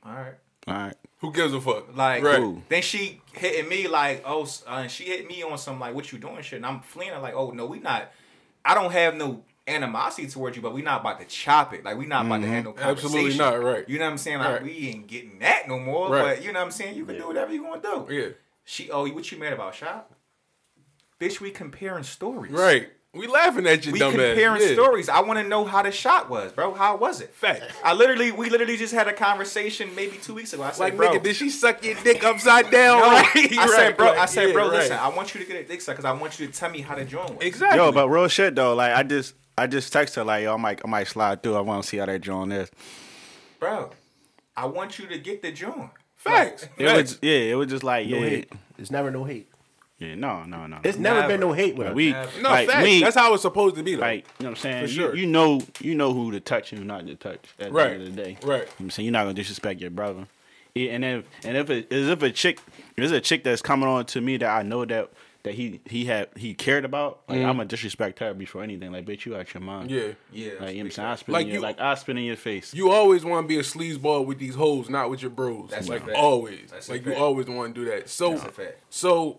[0.04, 0.34] All right.
[0.68, 1.96] All right, Who gives a fuck?
[1.96, 2.38] Like right.
[2.40, 2.60] Who?
[2.68, 5.94] then she hitting me like, oh, s- uh, and she hit me on some like,
[5.94, 8.10] what you doing shit, and I'm fleeing her like, oh no, we not.
[8.64, 11.84] I don't have no animosity towards you, but we not about to chop it.
[11.84, 13.08] Like we not about to have no conversation.
[13.10, 13.26] Mm-hmm.
[13.30, 13.88] Absolutely not, right.
[13.88, 14.38] You know what I'm saying?
[14.38, 14.62] Like Right.
[14.62, 16.10] we ain't getting that no more.
[16.10, 16.36] Right.
[16.36, 16.96] But you know what I'm saying?
[16.96, 18.14] You can do whatever you want to do.
[18.14, 18.28] Yeah.
[18.64, 20.12] She, oh, what you mad about, shop?
[21.20, 22.52] Bitch, we comparing stories.
[22.52, 22.88] Right.
[23.14, 24.10] We laughing at you, We dumbass.
[24.10, 24.72] comparing Yeah.
[24.74, 25.08] stories.
[25.08, 26.74] I want to know how the shot was, bro.
[26.74, 27.32] How was it?
[27.34, 27.62] Fact.
[27.82, 30.62] I literally, we literally just had a conversation maybe two weeks ago.
[30.64, 33.00] I said, Like, bro, nigga, did she suck your dick upside down?
[33.00, 33.24] no, right?
[33.34, 34.18] I Right, said, bro, right.
[34.18, 34.72] I said, Yeah, bro, right.
[34.80, 36.68] listen, I want you to get a dick suck because I want you to tell
[36.70, 37.38] me how the joint was.
[37.46, 37.78] Exactly.
[37.78, 38.74] yo, but real shit though.
[38.74, 41.56] Like I just, I just texted her like, yo, I might, I might slide through.
[41.56, 42.70] I want to see how that joint is.
[43.58, 43.90] Bro,
[44.56, 45.90] I want you to get the joint.
[46.16, 46.64] Facts.
[46.76, 47.12] It Facts.
[47.12, 48.52] was, yeah, it was just like, No yeah, hate.
[48.78, 49.48] It's never no hate.
[49.98, 50.78] yeah, no, no, no.
[50.84, 51.28] It's never, Never.
[51.32, 51.94] been no hate with Like, her.
[51.94, 52.84] we, no, like facts.
[52.84, 54.00] me, That's how it's supposed to be, though.
[54.02, 54.84] like you know what I'm saying.
[54.86, 55.16] For You- sure.
[55.16, 57.88] You, know, you know who to touch and who not to touch at Right.
[57.88, 58.38] the end of the day.
[58.42, 58.60] Right.
[58.62, 60.26] You know I'm saying you're not gonna disrespect your brother.
[60.74, 62.58] Yeah, and if and if it is if a chick
[62.96, 65.10] there's a chick that's coming on to me that I know that
[65.46, 67.46] that he he had he cared about, like mm.
[67.46, 68.90] I'm gonna disrespect her before anything.
[68.90, 69.92] Like, bitch, you out your mind.
[69.92, 70.08] Yeah.
[70.32, 70.50] Yeah.
[70.60, 72.24] Like you know I'm saying, I spit Like in your, you- like I spit in
[72.24, 72.74] your face.
[72.74, 75.70] You always want to be a sleazeball with these hoes, not with your bros.
[75.70, 76.16] That's a like fact.
[76.16, 76.70] always.
[76.72, 77.20] That's like you fact.
[77.20, 78.08] always want to do that.
[78.08, 78.80] So, That's a fact.
[78.90, 79.38] so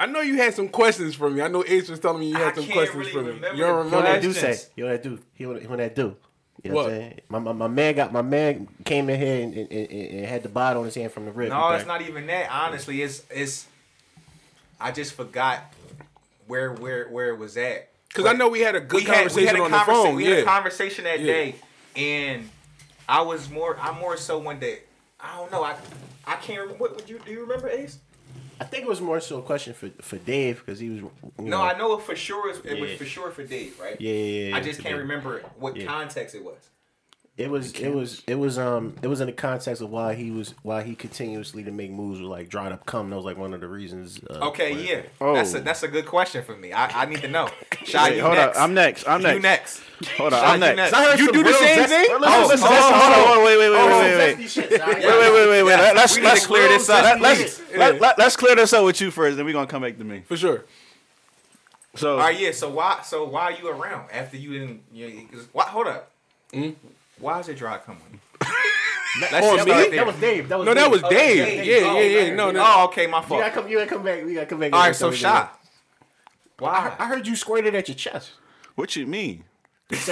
[0.00, 1.40] I know you had some questions for me.
[1.40, 3.28] I know Ace was telling me you had I some questions really for me.
[3.28, 3.96] remember You don't remember?
[3.96, 4.20] What remember?
[4.20, 4.68] that do say?
[4.74, 5.18] You know what that do?
[5.34, 6.16] He what what that do?
[6.64, 6.92] You know what, What?
[6.94, 7.20] I'm saying?
[7.28, 10.42] My, my, my man got my man came in here and, and, and, and had
[10.42, 11.50] the bottle on his hand from the rip.
[11.50, 12.50] No, it's not even that.
[12.50, 13.66] Honestly, it's it's.
[14.80, 15.72] I just forgot
[16.46, 17.90] where where where it was at.
[18.08, 20.14] Because I know we had a good conversation on the phone.
[20.14, 21.26] We had a conversation that Yeah.
[21.32, 21.54] day,
[21.96, 22.48] and
[23.08, 23.76] I was more.
[23.80, 24.80] I'm more so one day.
[25.20, 25.64] I don't know.
[25.64, 25.76] I
[26.26, 26.80] I can't remember.
[26.82, 27.32] What would you do?
[27.32, 27.98] You remember Ace?
[28.60, 31.00] I think it was more so a question for for Dave because he was.
[31.00, 32.50] You No, I know it for sure.
[32.50, 32.96] It, it was Yeah.
[32.96, 34.00] for sure for Dave, right?
[34.00, 35.02] Yeah, yeah, yeah, I just can't Dave.
[35.02, 35.86] remember what Yeah.
[35.86, 36.56] context it was.
[37.36, 40.30] It was it was it was um it was in the context of why he
[40.30, 43.10] was why he continuously to make moves with like dried up cum.
[43.10, 44.20] That was like one of the reasons.
[44.30, 45.02] Uh, Okay, why- yeah.
[45.20, 45.34] Oh.
[45.34, 46.72] That's a that's a good question for me.
[46.72, 47.48] I, I need to know.
[47.84, 48.56] Shy, Wait, you hold next.
[48.56, 48.62] up.
[48.62, 49.08] I'm next.
[49.08, 49.34] I'm next.
[49.34, 49.82] You next.
[50.16, 50.40] Hold on.
[50.42, 50.76] Shy, I'm next.
[50.76, 50.92] next.
[50.92, 52.06] I heard You do the same zest- thing?
[52.20, 54.38] Listen, Oh, listen, oh, listen, hold on, hold on, wait, wait, wait, Oh, wait, wait,
[54.38, 54.48] wait.
[54.50, 54.88] shit, son.
[54.88, 55.70] Wait, wait, wait, wait, wait.
[55.70, 55.92] Yeah.
[55.92, 57.02] Let's let's clear this up.
[57.02, 57.78] Let, let's Yeah.
[57.78, 60.04] let, let, let's clear this up with you first, then we're gonna come back to
[60.04, 60.22] me.
[60.28, 60.64] For sure.
[61.96, 62.52] So All right, yeah.
[62.52, 64.82] So why so why are you around after you didn't?
[64.92, 66.12] You know, 'cause- why, hold up.
[67.18, 68.18] Why is it dry come on you?
[69.20, 69.96] Let's Oh, just me?
[69.96, 70.48] That was Dave.
[70.48, 70.90] That was No, that Dave.
[70.90, 71.46] was Oh, Dave.
[71.46, 71.64] Dave.
[71.64, 72.34] Yeah, Oh, yeah, yeah.
[72.34, 72.62] No, no.
[72.66, 73.40] Oh, okay, my You fault.
[73.42, 73.68] gotta come.
[73.68, 74.24] You gotta come back.
[74.24, 74.72] We gotta come back.
[74.72, 75.18] All right, so back.
[75.18, 75.28] shy.
[75.28, 75.48] I,
[76.58, 76.96] Why?
[76.98, 78.32] I heard you squirted at your chest.
[78.74, 79.44] what you mean?
[79.90, 80.08] it's,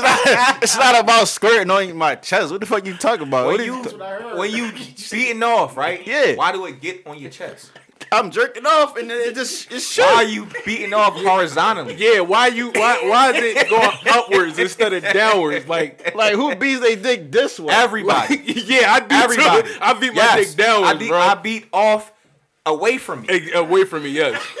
[0.00, 2.50] not, it's not about skirting on my chest.
[2.52, 3.46] What the fuck you talking about?
[3.46, 4.38] When What are you you t- what I heard.
[4.38, 4.72] when you
[5.10, 6.06] beating off, right?
[6.06, 6.34] Yeah.
[6.36, 7.72] Why do it get on your chest?
[8.12, 11.94] I'm jerking off and it just it's Why are you beating off horizontally?
[11.94, 15.66] Yeah, why you why why is it going upwards instead of downwards?
[15.66, 17.72] Like, Like who beats they dick this way?
[17.74, 18.36] Everybody.
[18.36, 19.68] like yeah, I do Everybody.
[19.68, 19.78] too.
[19.80, 21.18] I beat my dick downwards, I beat, bro.
[21.18, 22.12] I beat off
[22.64, 23.26] away from me.
[23.28, 24.40] Hey, away from me, yes.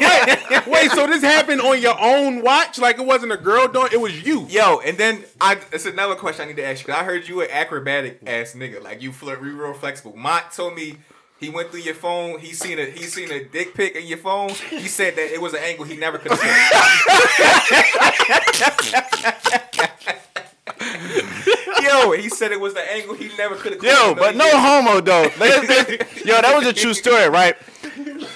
[0.00, 2.78] wait, wait, so this happened on your own watch?
[2.78, 4.46] Like it wasn't a girl doing it was you.
[4.48, 6.94] Yo, and then I it's another question I need to ask you.
[6.94, 8.82] I heard you an acrobatic ass nigga.
[8.82, 10.16] Like you flirt, you real flexible.
[10.16, 10.96] Mont told me
[11.42, 12.38] he went through your phone.
[12.38, 14.50] He seen a he seen a dick pic in your phone.
[14.50, 16.40] He said that it was an angle he never could have
[21.82, 23.82] Yo, he said it was the angle he never could have.
[23.82, 25.22] Yo, but no homo though.
[25.22, 27.56] Yo, that was a true story, right?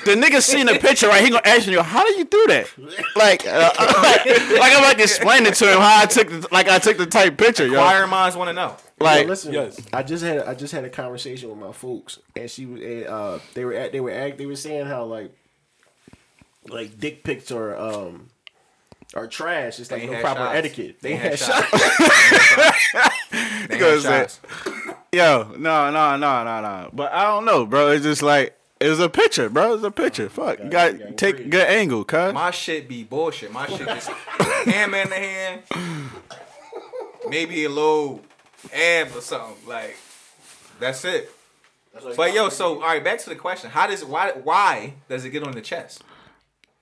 [0.05, 1.23] The nigga seen the picture, right?
[1.23, 2.67] He gonna ask me, yo, how did you do that?
[3.15, 4.27] Like, uh, like,
[4.59, 7.39] like I'm like explaining to him how I took, the, like I took the type
[7.39, 7.75] picture, yo.
[7.75, 8.77] Choir minds want to know.
[8.99, 9.79] Like, Yo, listen, yes.
[9.93, 13.39] I just had I just had a conversation with my folks, and she was uh
[13.55, 15.33] they were at they were act they were saying how like
[16.69, 18.29] like dick pics are um
[19.15, 19.79] are trash.
[19.81, 20.57] It's like They no proper shots.
[20.57, 20.97] etiquette.
[21.03, 21.69] They They, had had shots.
[22.81, 23.15] shots.
[23.69, 24.41] They goes had that- shots.
[25.13, 26.91] yo, no, no, no, no, no.
[26.93, 27.91] But I don't know, bro.
[27.91, 29.75] It's just like it was a picture, bro.
[29.75, 30.29] It's a picture.
[30.31, 31.51] Fuck, you got you gotta take agree.
[31.51, 32.33] good angle, cuz.
[32.33, 33.53] My shit be bullshit.
[33.53, 34.09] My shit just
[34.65, 35.63] hammer in the hand,
[37.29, 38.23] maybe a little
[38.73, 39.57] ab or something.
[39.69, 39.97] Like
[40.81, 41.33] that's it.
[42.17, 45.31] But yo, so all right, back to the question: How does why why does it
[45.31, 46.03] get on the chest?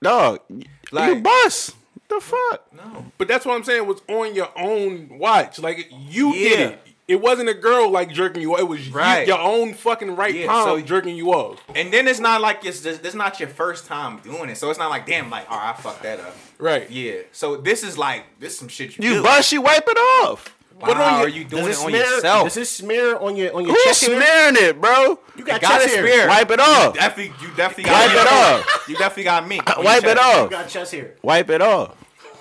[0.02, 1.76] Dog, you Like- bust.
[2.06, 2.66] The fuck?
[2.74, 5.58] No, But that's what I'm saying was on your own watch.
[5.58, 6.48] Like you Yeah.
[6.50, 6.80] did it.
[7.08, 8.60] It wasn't a girl like jerking you off.
[8.60, 9.26] It was Right.
[9.26, 11.60] you, your own fucking right Yeah, palm so- jerking you off.
[11.74, 14.68] and then it's not like it's this, this not your first time doing it, so
[14.68, 16.36] it's not like damn, like all right, I fucked that up.
[16.58, 16.90] Right.
[16.90, 19.22] Yeah, so this is like this some shit you, You do.
[19.22, 20.54] bust, you wipe it off.
[20.80, 22.04] Wow, Put it on your- are you doing Does it it on smear?
[22.04, 22.44] yourself?
[22.44, 24.06] Does it smear on your on your Who's chest?
[24.06, 24.16] hair?
[24.20, 25.18] smearing it, bro?
[25.36, 26.02] You got Got chest hair.
[26.06, 26.28] smeared.
[26.28, 26.94] Wipe it off.
[26.94, 28.36] You Definitely, you definitely Wipe got it me.
[28.36, 28.84] off.
[28.88, 29.60] You definitely got me.
[29.78, 30.44] Wipe it off.
[30.44, 31.14] You got chest hair.
[31.22, 31.94] Wipe it off.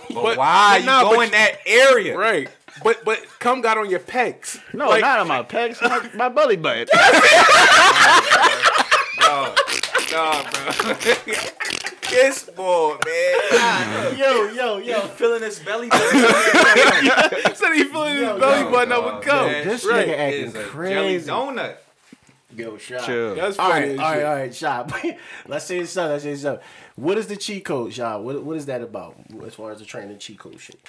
[0.10, 2.17] But, But- why but you nah, but go in that area?
[2.17, 2.50] Right.
[2.84, 4.60] But but cum got on your pecs.
[4.74, 6.88] No, Like, not on my pecs, my, my belly button.
[10.13, 10.93] No, no, bro.
[12.02, 14.17] Kiss boy, man.
[14.17, 14.99] Yo, yo, yo.
[15.08, 17.56] Feeling his belly button.
[17.56, 19.45] Said he feeling his Yo, belly yo, button up with cum.
[19.47, 19.67] man.
[19.67, 20.08] This Right.
[20.08, 21.30] nigga acting Is a jelly crazy.
[21.32, 21.76] donut.
[22.56, 23.04] Yo, shot.
[23.06, 23.34] Chill.
[23.36, 23.89] That's All funny.
[23.95, 24.93] right, all right, all right, shot.
[25.47, 26.12] let's say something.
[26.12, 26.63] Let's say something.
[26.95, 28.23] What is the cheat code, shot?
[28.23, 30.80] What what is that about as far as the training cheat code shit?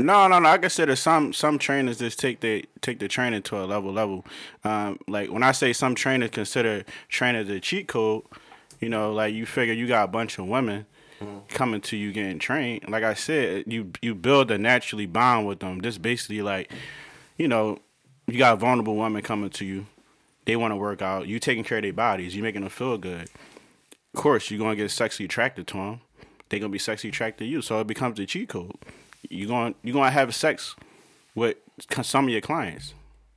[0.00, 0.48] No, no, no.
[0.48, 4.24] I consider some some trainers just take the take the training to a level level.
[4.62, 8.22] Um, like when I say some trainers consider trainers a cheat code,
[8.80, 10.86] you know, like you figure you got a bunch of women
[11.48, 12.88] coming to you getting trained.
[12.88, 15.80] Like I said, you you build a naturally bond with them.
[15.80, 16.70] Just basically like,
[17.36, 17.80] you know,
[18.28, 19.86] you got a vulnerable women coming to you.
[20.44, 21.26] They want to work out.
[21.26, 22.36] You taking care of their bodies.
[22.36, 23.28] You making them feel good.
[24.14, 26.00] Of course, you're gonna get sexually attracted to them.
[26.48, 27.62] They're gonna be sexually attracted to you.
[27.62, 28.76] So it becomes a cheat code.
[29.28, 30.74] You're going you're gonna have sex
[31.34, 31.56] with
[32.02, 32.94] some of your clients.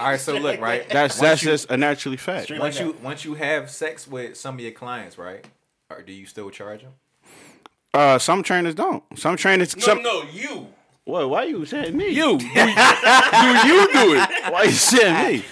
[0.00, 0.88] All right, so look, right.
[0.88, 2.50] That's Once that's you- just a naturally fact.
[2.50, 5.44] Once like you once you have sex with some of your clients, right?
[5.90, 6.92] Or do you still charge them?
[7.94, 9.04] Uh, some trainers don't.
[9.18, 9.76] Some trainers.
[9.76, 10.68] No, some, no, you.
[11.04, 11.28] What?
[11.28, 12.08] Why you saying me?
[12.08, 12.38] You.
[12.38, 14.52] Do, do you do it?
[14.52, 15.44] Why you saying me?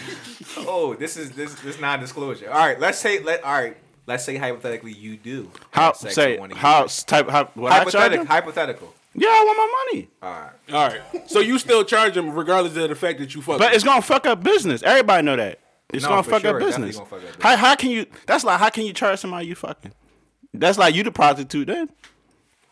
[0.59, 2.51] Oh, this is this this non-disclosure.
[2.51, 3.77] All right, let's say let all right.
[4.07, 7.45] Let's say hypothetically you do How sex say with one of how your- type how
[7.55, 8.95] what I charge hypothetical hypothetical.
[9.15, 10.09] Yeah, I want my money.
[10.23, 10.53] All right.
[10.73, 11.31] All right.
[11.31, 13.59] So you still charge him regardless of the fact that you fuck.
[13.59, 13.75] But him.
[13.75, 14.83] it's gonna fuck up business.
[14.83, 15.59] Everybody know that.
[15.93, 16.55] It's No, gonna fuck sure.
[16.55, 16.97] up business.
[16.97, 18.07] gonna fuck up How how can you?
[18.27, 19.93] That's like how can you charge somebody you fucking?
[20.55, 21.91] That's like you the prostitute then.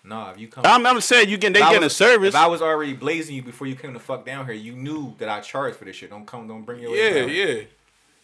[0.05, 0.65] No, if you come.
[0.65, 2.31] I'm, I'm saying you getting they if I getting a service.
[2.31, 5.15] If I was already blazing you before you came to fuck down here, you knew
[5.19, 6.11] that I charged for this shit.
[6.11, 7.29] Don't come, don't bring your yeah, down.
[7.29, 7.63] yeah.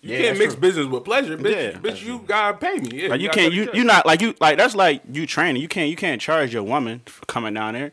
[0.04, 0.60] You Yeah, can't mix true.
[0.60, 1.72] business with pleasure, bitch.
[1.72, 1.78] Yeah.
[1.78, 3.02] bitch, you gotta pay me.
[3.04, 5.26] Yeah, like you gotta can't you the you not like you like that's like you
[5.26, 5.62] training.
[5.62, 7.92] You can't you can't charge your woman for coming down there.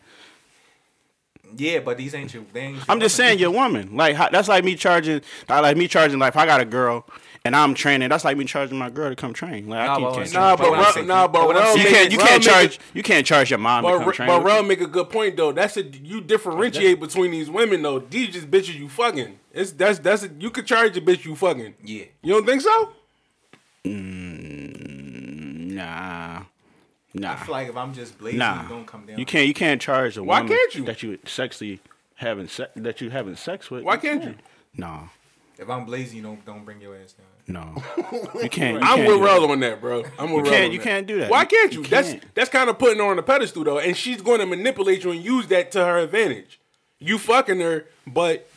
[1.55, 2.43] Yeah, but these ain't your.
[2.53, 3.29] They ain't your I'm just women.
[3.29, 3.95] saying your woman.
[3.95, 5.21] Like how, that's like me charging.
[5.49, 6.19] Like me charging.
[6.19, 7.05] Like if I got a girl
[7.43, 9.67] and I'm training, that's like me charging my girl to come train.
[9.67, 10.27] Like Nah, I but can't.
[10.27, 11.85] I'm Nah, But but what I'm Rel- saying- nah, but but what I'm Rel you
[11.89, 14.27] can't you can't charge it- you can't charge your mom to But, come Re- train.
[14.27, 15.51] but with Rel make a good point though.
[15.51, 17.99] That's a you differentiate between these women though.
[17.99, 19.39] These just bitches you fucking.
[19.53, 21.73] It's that's that's a, you could charge a bitch you fucking.
[21.83, 22.05] Yeah.
[22.21, 22.93] You don't think so?
[23.85, 26.43] Mm, nah,
[27.13, 28.63] nah, I feel like if I'm just blazing, nah.
[28.63, 29.17] you don't come down.
[29.17, 30.85] You can't you can't charge a Why woman can't you?
[30.85, 31.79] that you sexually
[32.15, 33.83] having se- that you having sex with.
[33.83, 34.35] Why can't you?
[34.77, 35.09] No,
[35.61, 37.27] If I'm blazing, you don't don't bring your ass down.
[37.47, 37.83] no,
[38.41, 38.75] you can't.
[38.75, 39.51] You I'm can't with do Rel that.
[39.51, 40.03] on that, bro.
[40.19, 40.83] I'm with You Rel can't- you that.
[40.83, 41.29] can't do that.
[41.29, 41.81] Why can't you?
[41.81, 42.35] you That's can't.
[42.35, 45.11] that's kind of putting her on a pedestal though, and she's going to manipulate you
[45.11, 46.59] and use that to her advantage.
[46.99, 48.49] You fucking her, but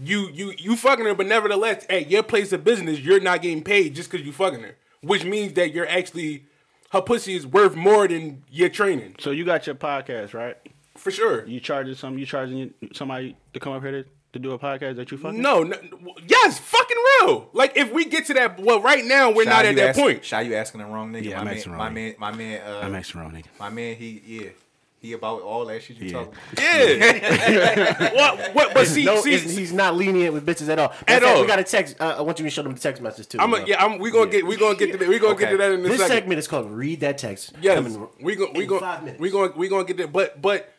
[0.00, 3.62] you you you fucking her, but nevertheless, at your place of business, you're not getting
[3.62, 6.44] paid just because you fucking her, which means that you're actually
[6.92, 10.56] her pussy is worth more than your training So you got your podcast right?
[10.96, 11.46] for sure.
[11.46, 12.18] You charging some?
[12.18, 15.40] You charging somebody to come up here to, to do a podcast that you fucking?
[15.42, 15.76] No, no,
[16.26, 17.50] yes, fucking real.
[17.52, 20.04] Like if we get to that, well, right now we're Shy, not at that asking-
[20.04, 20.24] point.
[20.24, 21.24] Shy, you asking the wrong nigga.
[21.24, 23.46] Yeah, my I'm man, asking the my man, my man, uh, I'm asking wrong nigga.
[23.58, 24.48] my man, he yeah,
[25.00, 26.12] he about all that shit you Yeah.
[26.12, 26.34] talking.
[26.52, 26.62] about.
[26.64, 28.14] Yeah.
[28.14, 28.54] what?
[28.54, 28.74] What?
[28.74, 30.88] But see, no, see, he's not lenient with bitches at all.
[30.90, 31.40] Matter At fact, all.
[31.40, 31.96] We got a text.
[32.00, 33.38] Uh, I want you to show them the text message too.
[33.40, 33.66] I'm a, bro.
[33.66, 33.82] yeah.
[33.84, 35.08] I'm, we gonna get we gonna get to that.
[35.08, 36.08] We gonna get to that in a This second.
[36.16, 39.20] segment is called "Read That Text." Yes, Coming we gonna we in gonna five minutes.
[39.20, 40.12] we gonna we gonna get that.
[40.12, 40.72] But but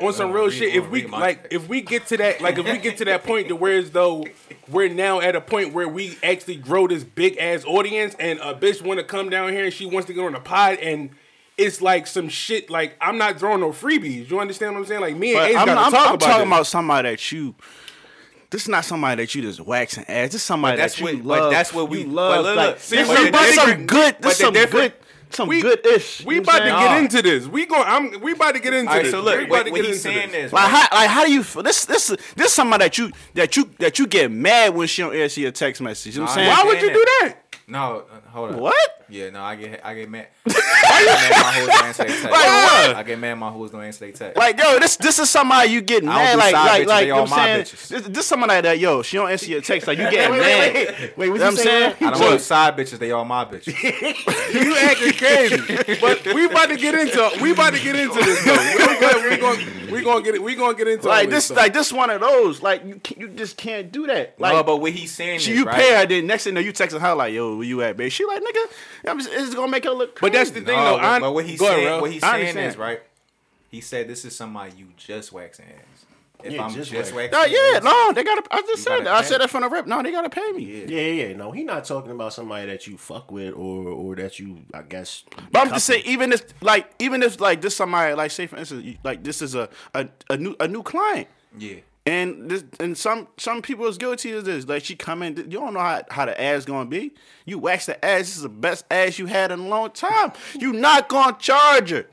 [0.00, 2.78] on some real shit, if we like, if we get to that, like if we
[2.78, 4.24] get to that point to where as though
[4.68, 8.54] we're now at a point where we actually grow this big ass audience, and a
[8.54, 11.10] bitch want to come down here and she wants to get on a pod and.
[11.58, 12.70] It's like some shit.
[12.70, 14.30] Like I'm not throwing no freebies.
[14.30, 15.02] You understand what I'm saying?
[15.02, 16.46] Like me and But Ace I'm, gotta I'm, talk I'm about talking this.
[16.48, 17.54] about somebody that you.
[18.48, 20.28] This is not somebody that you just waxing ass.
[20.28, 21.50] This is somebody But that's that you what- but love.
[21.52, 22.44] that's what we- you but love.
[22.46, 24.16] look, like, see, this but some, good.
[24.22, 24.94] This the some good.
[25.32, 26.24] Some we good ish.
[26.24, 26.96] We about to get Nah.
[26.98, 27.46] into this.
[27.46, 29.12] We going I'm we about to get into All right, this.
[29.12, 30.46] so we look, about what, to what get he's into saying this.
[30.46, 31.62] is, Like how, like how do you feel?
[31.62, 35.02] This this this is somebody that you that you that you get mad when she
[35.02, 36.14] don't answer your text message.
[36.14, 36.48] You know what I'm saying?
[36.48, 37.34] Why would you do that?
[37.70, 38.60] No, uh, hold on.
[38.60, 39.06] What?
[39.08, 40.28] Yeah, no, I get I get mad.
[40.46, 42.24] I get mad my hoes don't answer their text.
[42.24, 42.96] Like what?
[42.96, 44.36] I get mad my hoes don't answer their text.
[44.36, 47.32] Like yo, this this is somebody you getting mad like like like you know what
[47.32, 48.02] I'm saying.
[48.02, 50.40] This, this somebody like that yo she don't answer your text like you getting Wait,
[50.40, 50.74] mad.
[50.74, 51.16] wait, wait, wait.
[51.16, 51.94] Wait, You know what I'm saying?
[52.00, 52.98] I don't want side bitches.
[52.98, 53.74] They all my bitches.
[54.50, 58.44] You acting crazy, but we about to get into we about to get into this.
[58.44, 59.28] Though.
[59.28, 60.42] We gonna we gonna get it.
[60.42, 62.62] We gonna get into Like this, like this one of those.
[62.62, 64.38] Like you, you just can't do that.
[64.38, 65.74] Like no, but what he's saying she, is you right.
[65.74, 67.96] pay her, then next thing you know, you texting her like, "Yo, where you at,
[67.96, 70.30] babe?" She like, "Nigga, just, it's gonna make her look." Crazy.
[70.32, 70.96] But that's the thing, No, though.
[70.96, 73.00] but, I, but what he's go ahead, saying, what he's saying is right.
[73.70, 76.06] He said this is somebody you just waxing ass.
[76.42, 77.32] If Yeah, I'm just just, wax.
[77.32, 78.42] waxing, No, yeah, ass, no, they gotta.
[78.50, 79.14] I just said gotta that.
[79.14, 79.86] I said that from the rip.
[79.86, 80.64] No, they gotta pay me.
[80.64, 80.86] Yeah.
[80.88, 81.36] Yeah, yeah, yeah.
[81.36, 84.82] No, he not talking about somebody that you fuck with or or that you, I
[84.82, 85.22] guess.
[85.52, 88.56] But I'm just saying, even if like, even if like this somebody like, say for
[88.56, 91.28] instance, like this is a a, a new a new client.
[91.58, 91.76] yeah.
[92.06, 94.66] And this, and some some people is guilty of this.
[94.66, 97.12] Like she come in, you don't know how, how the ass gonna be.
[97.44, 98.20] You wax the ass.
[98.20, 100.32] This is the best ass you had in a long time.
[100.58, 102.06] You not gonna charge her.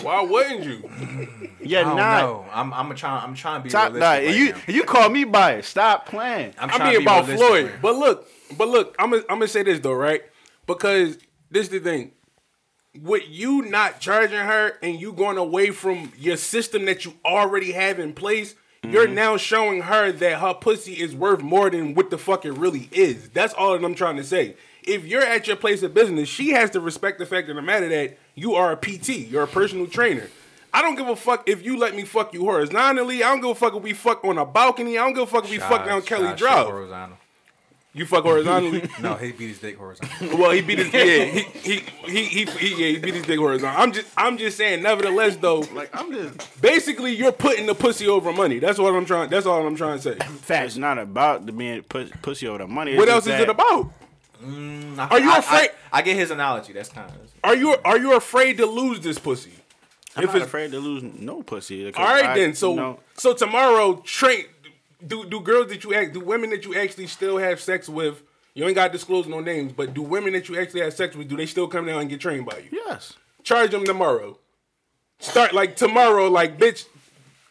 [0.00, 1.28] Why wouldn't you?
[1.60, 2.22] You're I don't not.
[2.22, 2.46] know.
[2.52, 4.00] I'm I'm trying I'm trying to be Stop realistic.
[4.00, 4.26] that.
[4.28, 4.58] right you now.
[4.66, 5.68] you call me biased.
[5.70, 6.54] Stop playing.
[6.58, 7.64] I'm I'm trying being to be about realistic Floyd.
[7.66, 7.80] right now.
[7.82, 10.22] But look, but look, I'm gonna I'm gonna say this though, right?
[10.66, 11.18] Because
[11.50, 12.12] this is the thing.
[12.98, 17.72] With you not charging her and you going away from your system that you already
[17.72, 18.54] have in place,
[18.92, 19.14] you're Mm-hmm.
[19.14, 22.88] now showing her that her pussy is worth more than what the fuck it really
[22.92, 23.28] is.
[23.30, 24.56] That's all that I'm trying to say.
[24.82, 27.62] If you're at your place of business, she has to respect the fact of the
[27.62, 30.28] matter that you are a PT, you're a personal trainer.
[30.72, 33.22] I don't give a fuck if you let me fuck you horizontally.
[33.22, 34.98] I don't give a fuck if we fuck on a balcony.
[34.98, 36.66] I don't give a fuck if we fuck down Shot- Kelly Drive.
[36.66, 37.16] Horizontal.
[37.96, 38.88] You fuck horizontally.
[39.00, 40.34] No, he beat his dick horizontally.
[40.36, 41.24] well, he beat his yeah.
[41.26, 42.86] He he he he, he yeah.
[42.88, 43.82] He beat his dick horizontally.
[43.82, 44.82] I'm just I'm just saying.
[44.82, 46.60] Nevertheless, though, Like I'm just.
[46.60, 48.58] basically you're putting the pussy over money.
[48.58, 49.30] That's what I'm trying.
[49.30, 50.64] That's all I'm trying to say.
[50.64, 52.92] It's not about the being pus- pussy over the money.
[52.92, 53.92] It's What else just is it that- about?
[54.42, 56.72] Mm, I- Are you I- afraid- I, I get his analogy.
[56.72, 57.16] That's kind of.
[57.44, 59.52] Are you are you afraid to lose this pussy?
[60.16, 61.86] I'm If not it's- afraid to lose no pussy.
[61.92, 62.54] All right I- then.
[62.54, 64.46] So you know, so tomorrow, train.
[65.06, 68.22] Do do girls that you act do women that you actually still have sex with?
[68.54, 71.16] You ain't got to disclose no names, but do women that you actually have sex
[71.16, 72.68] with do they still come down and get trained by you?
[72.86, 73.14] Yes.
[73.42, 74.38] Charge them tomorrow.
[75.18, 76.86] Start like tomorrow, like bitch.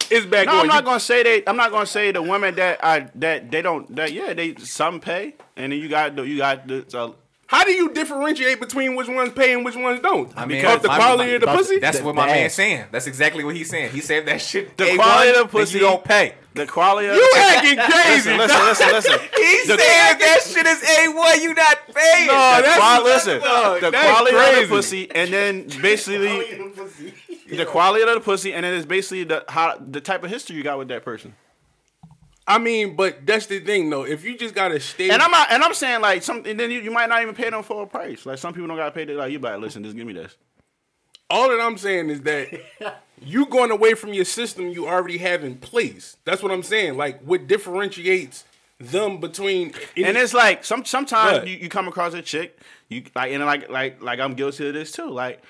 [0.09, 0.59] It's back No, on.
[0.61, 1.43] I'm not You- gonna say they.
[1.47, 4.99] I'm not gonna say the women that I that they don't that yeah they some
[4.99, 7.11] pay and then you got the you got the uh,
[7.53, 10.31] How do you differentiate between which ones pay and which ones don't?
[10.35, 11.77] I mean, Because the my- quality of the pussy.
[11.79, 12.85] That's The- what my the man's saying.
[12.91, 13.91] That's exactly what he's saying.
[13.91, 14.75] He said that shit.
[14.75, 16.33] the quality of the pussy You don't pay.
[16.55, 18.31] the quality of you acting crazy.
[18.35, 19.19] listen listen listen listen.
[19.37, 21.41] He's The- saying that shit is A1.
[21.43, 22.27] You not paying.
[22.27, 26.27] No, the that's- qual- listen, no, the that's quality of the pussy, and then basically
[27.49, 30.55] the quality of the pussy, and then it's basically the how the type of history
[30.55, 31.35] you got with that person.
[32.45, 34.03] I mean, but that's the thing though.
[34.05, 36.71] If you just gotta stay, And I'm not, and I'm saying like some, and then
[36.71, 38.25] you, you might not even pay them full price.
[38.25, 39.05] Like some people don't gotta pay.
[39.05, 40.35] They like you, like listen, just give me this.
[41.29, 42.49] all that I'm saying is that
[43.21, 46.17] you going away from your system you already have in place.
[46.25, 46.97] That's what I'm saying.
[46.97, 48.43] Like what differentiates
[48.79, 53.31] them between And it's like some sometimes you, you come across a chick, you like
[53.31, 55.09] and like like like I'm guilty of this too.
[55.09, 55.41] Like,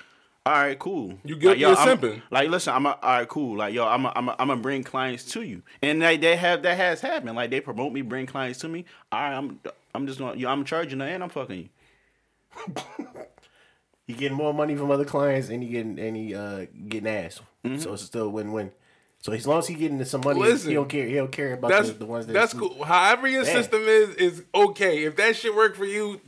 [0.45, 1.17] all right, cool.
[1.23, 2.21] You guilty like, of I'm- simping.
[2.29, 3.57] Like, listen, I'm a, all right, cool.
[3.57, 6.35] Like, yo, I'm a, I'm a, I'm gonna bring clients to you, and like they
[6.35, 7.35] have that has happened.
[7.35, 8.85] Like they promote me, bring clients to me.
[9.11, 9.59] All right, I'm
[9.95, 10.37] I'm just going.
[10.39, 12.73] Yo, I'm charging her and I'm fucking you.
[14.05, 17.39] You getting more money from other clients, and you getting and he uh getting ass.
[17.63, 17.77] Mm-hmm.
[17.77, 18.71] So it's still win win.
[19.19, 21.07] So as long as he getting some money, Listen, he don't care.
[21.07, 22.83] He don't care about that's the, the ones that that's cool.
[22.83, 23.53] However your Damn.
[23.55, 25.05] system is is okay.
[25.05, 26.19] If that shit work for you,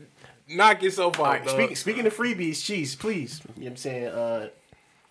[0.50, 1.20] knock yourself out.
[1.20, 1.54] All right, dog.
[1.54, 3.42] speaking, speaking of freebies, cheese, please.
[3.56, 4.08] You know what I'm saying?
[4.08, 4.50] Uh,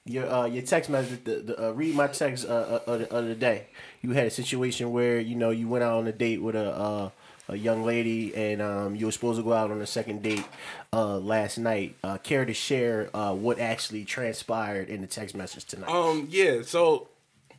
[0.06, 3.14] your uh, your text message, the, the, uh, read my text uh, uh, of, the,
[3.14, 3.66] of the day.
[4.02, 6.70] You had a situation where you know you went out on a date with a
[6.72, 7.10] uh,
[7.48, 10.44] a young lady, and um, you were supposed to go out on a second date
[10.92, 11.94] uh, last night.
[12.02, 15.90] Uh, care to share uh, what actually transpired in the text message tonight?
[15.90, 16.62] Um, yeah.
[16.62, 17.08] So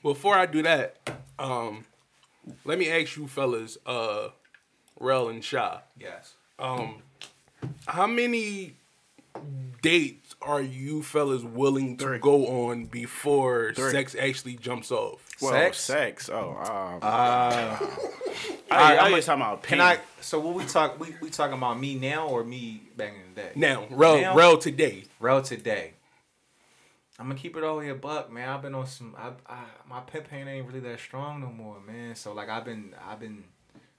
[0.02, 1.86] before I do that, um,
[2.64, 4.30] let me ask you fellas, uh,
[5.00, 5.80] Rel and Shaw.
[6.00, 6.34] Yes.
[7.88, 8.74] How many
[9.82, 15.22] dates are you fellas willing to go on before sex actually jumps off?
[15.42, 15.80] Well, Sex?
[15.80, 16.30] sex.
[16.32, 17.78] Oh, um, uh,
[18.72, 19.82] I, I I'm was talking about Can pain.
[19.82, 20.00] I?
[20.22, 21.00] So what we talk?
[21.00, 23.52] We, we talking about me now or me back in the day?
[23.56, 24.36] Now, Rel, Now?
[24.36, 25.04] Rel today.
[25.20, 25.94] Rel today.
[27.20, 28.50] I'm gonna keep it all here, buck man.
[28.50, 29.16] I've been on some.
[29.18, 32.16] I, I my pimp pain ain't really that strong no more, man.
[32.16, 33.44] So like I've been, I've been,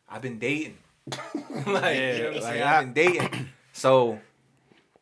[0.09, 0.77] I've been dating.
[1.67, 2.61] like, you know what I'm like.
[2.63, 3.49] I- I've been dating.
[3.73, 4.19] So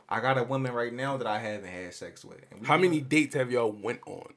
[0.08, 2.40] I got a woman right now that I haven't had sex with.
[2.50, 4.32] And How many dates have y'all went on?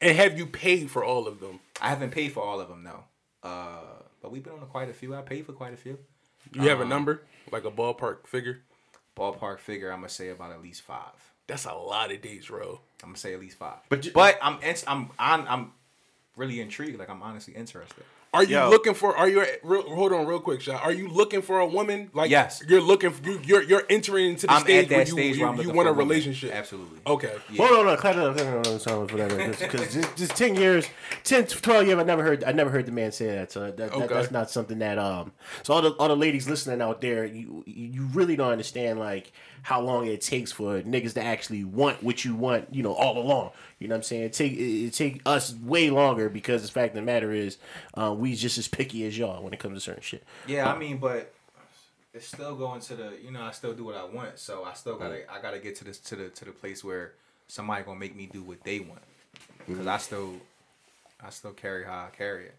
[0.00, 1.60] And have you paid for all of them?
[1.80, 3.04] I haven't paid for all of them though.
[3.48, 3.78] Uh,
[4.20, 5.14] but we've been on quite a few.
[5.14, 5.98] I paid for quite a few.
[6.52, 6.68] You Uh-huh.
[6.70, 8.58] have a number, like a ballpark figure.
[9.16, 11.12] Ballpark figure, I'm gonna say about at least five.
[11.46, 12.80] That's a lot of dates, bro.
[13.04, 13.78] I'm gonna say at least five.
[13.88, 15.72] But you- but I'm I'm I'm I'm
[16.36, 16.98] really intrigued.
[16.98, 18.02] Like I'm honestly interested.
[18.34, 18.68] Are you Yo.
[18.68, 19.16] looking for?
[19.16, 19.44] Are you?
[19.62, 20.82] Real, hold on, real quick, shot.
[20.82, 22.10] Are you looking for a woman?
[22.12, 22.62] Like Yes.
[22.68, 23.10] you're looking.
[23.10, 25.42] For, you, you're you're entering into the I'm stage at where that you stage you,
[25.44, 26.08] where I'm you want for a woman.
[26.08, 26.52] relationship.
[26.54, 26.98] Absolutely.
[27.06, 27.32] Okay.
[27.50, 27.66] Yeah.
[27.66, 29.58] Hold on, hold on, clap it up, clap it up, hold on, sorry for that,
[29.58, 30.86] because just, just ten years,
[31.24, 33.50] 10, 12 years, I never heard, I never heard the man say that.
[33.50, 34.06] So that, that- Okay.
[34.14, 35.32] that's not something that um.
[35.62, 39.32] So all the all the ladies listening out there, you you really don't understand like
[39.68, 43.18] how long it takes for niggas to actually want what you want, you know, all
[43.18, 43.50] along.
[43.78, 44.22] You know what I'm saying?
[44.22, 47.58] It take it, it take us way longer because the fact of the matter is,
[47.92, 50.24] uh, we just as picky as y'all when it comes to certain shit.
[50.46, 51.34] Yeah, I mean, but
[52.14, 53.12] it's still going to the.
[53.22, 54.38] You know, I still do what I want.
[54.38, 55.30] So I still gotta.
[55.30, 57.12] I gotta get to this to the to the place where
[57.46, 59.02] somebody gonna make me do what they want.
[59.66, 60.32] Because I still,
[61.22, 62.54] I still carry how I carry it.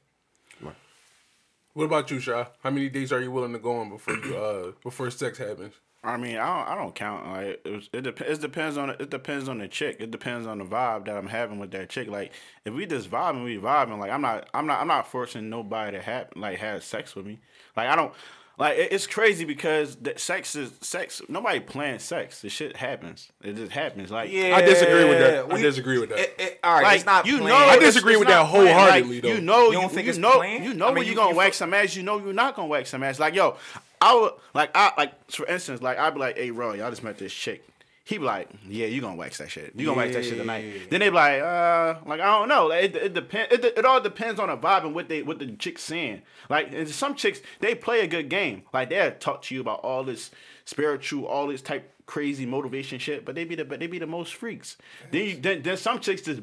[1.74, 2.46] What about you, Shaw?
[2.62, 5.74] How many days are you willing to go on before you uh before sex happens?
[6.02, 7.28] I mean, I don't, I don't count.
[7.28, 9.98] Like it, was, it, dep- it depends on it depends on the chick.
[10.00, 12.08] It depends on the vibe that I'm having with that chick.
[12.08, 12.32] Like
[12.64, 14.00] if we just vibing, we vibing.
[14.00, 17.26] Like I'm not I'm not I'm not forcing nobody to have like have sex with
[17.26, 17.40] me.
[17.76, 18.14] Like I don't
[18.58, 21.22] like it, it's crazy because the sex is sex.
[21.28, 22.42] Nobody plans sex.
[22.42, 23.30] The shit happens.
[23.44, 24.10] It just happens.
[24.10, 25.52] Like I disagree with that.
[25.52, 26.20] I disagree with that.
[26.20, 27.26] It, it, all right, like it's not.
[27.26, 27.50] you planned.
[27.50, 29.34] know, I disagree it's with that wholeheartedly, Like, though.
[29.34, 30.64] You know, You you, don't think you it's know, planned?
[30.64, 31.94] you know I when mean, you you- gonna you wax some ass.
[31.96, 33.20] You know you're not gonna wax some ass.
[33.20, 33.58] Like yo,
[34.02, 37.04] I would like I like for instance, like I'd be like, hey, bro, y'all just
[37.04, 37.64] met this chick.
[38.06, 39.74] He be like, yeah, you gonna wax that shit.
[39.76, 40.90] You gonna wax that shit tonight.
[40.90, 42.68] Then they be like, uh, like I don't know.
[42.68, 43.54] Like, it it depends.
[43.54, 46.24] It, it all depends on the vibe and what they what the chick's saying.
[46.50, 48.64] Like and some chicks, they play a good game.
[48.74, 50.32] Like they'll talk to you about all this
[50.66, 53.26] spiritual, all this type crazy motivation shit.
[53.26, 54.78] But they be the but they be the most freaks.
[55.12, 56.42] Then you, then then some chicks just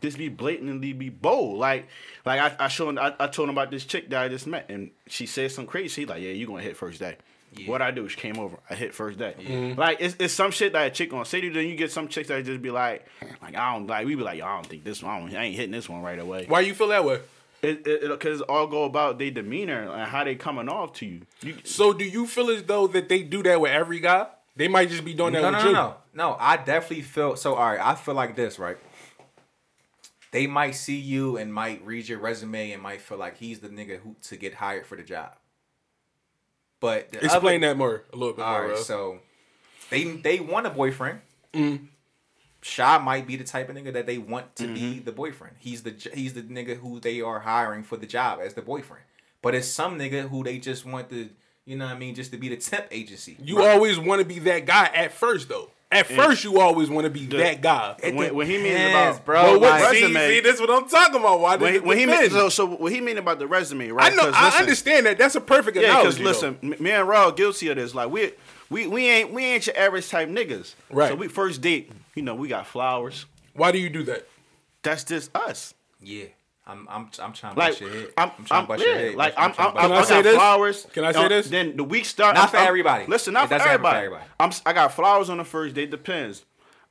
[0.00, 1.58] just be blatantly be bold.
[1.58, 1.88] Like
[2.24, 4.66] like I I showed I, I told him about this chick that I just met
[4.68, 5.88] and she said some crazy.
[5.88, 7.16] She like, yeah, you gonna hit first day.
[7.66, 8.56] What I do is came over.
[8.68, 9.34] I hit first day.
[9.38, 9.80] Mm-hmm.
[9.80, 11.52] Like it's, it's some shit that a chick gonna say to you.
[11.52, 13.06] Then you get some chicks that just be like,
[13.42, 14.06] like I don't like.
[14.06, 15.12] We be like, Yo, I don't think this one.
[15.12, 16.44] I, don't, I ain't hitting this one right away.
[16.46, 17.20] Why you feel that way?
[17.60, 21.22] It because it, all go about their demeanor and how they coming off to you.
[21.42, 24.26] you So do you feel as though that they do that with every guy?
[24.54, 25.72] They might just be doing that No, with no, no, you.
[25.74, 26.36] no, no.
[26.38, 27.54] I definitely feel so.
[27.54, 28.76] All right, I feel like this, right?
[30.30, 33.68] They might see you and might read your resume and might feel like he's the
[33.68, 35.34] nigga who to get hired for the job.
[36.80, 38.68] But the Explain other, that more, a little bit All more.
[38.70, 39.20] right, so
[39.90, 41.20] they they want a boyfriend.
[41.52, 41.86] Mm-hmm.
[42.60, 45.56] Shy might be the type of nigga that they want to be the boyfriend.
[45.58, 49.04] He's the he's the nigga who they are hiring for the job as the boyfriend.
[49.42, 51.30] But it's some nigga who they just want to,
[51.64, 53.36] you know what I mean, just to be the temp agency.
[53.40, 55.70] You always want to be that guy at first, though.
[55.90, 57.96] At first, you always want to be that guy.
[58.02, 60.70] when, when he means Depends, about bro, But what, like- see, resume- see, that's what
[60.70, 61.40] I'm talking about.
[61.40, 63.88] Why when, he- it when he mean, so, so what he mean about the resume,
[63.90, 64.04] right?
[64.04, 64.16] I right?
[64.16, 65.16] know, 'Cause I listen- understand that.
[65.16, 66.18] That's a perfect Yeah, analogy.
[66.22, 66.48] because though.
[66.50, 67.94] listen, m- me and Raw guilty of this.
[67.94, 68.32] Like we
[68.68, 70.74] we we ain't we ain't your average type niggas.
[70.90, 71.08] Right.
[71.08, 73.24] So we first date, you know, we got flowers.
[73.54, 74.28] why do you do that?
[74.82, 75.72] That's just us.
[76.02, 76.26] Yeah.
[76.68, 78.08] I'm I'm I'm trying to Like bust your head.
[78.18, 79.14] I'm, I'm trying I'm, to bust your yeah, head.
[79.14, 80.34] like I'm I'm, I'm, I'm, Can I I say got this?
[80.36, 80.86] flowers.
[80.92, 81.48] Can I say this?
[81.48, 82.34] Then the week start.
[82.34, 83.06] Not I'm- for I'm- everybody.
[83.06, 83.96] Listen, not for doesn't for everybody.
[83.98, 84.24] everybody.
[84.38, 85.90] I'm s- I got flowers on the first date.
[85.90, 86.44] Depends.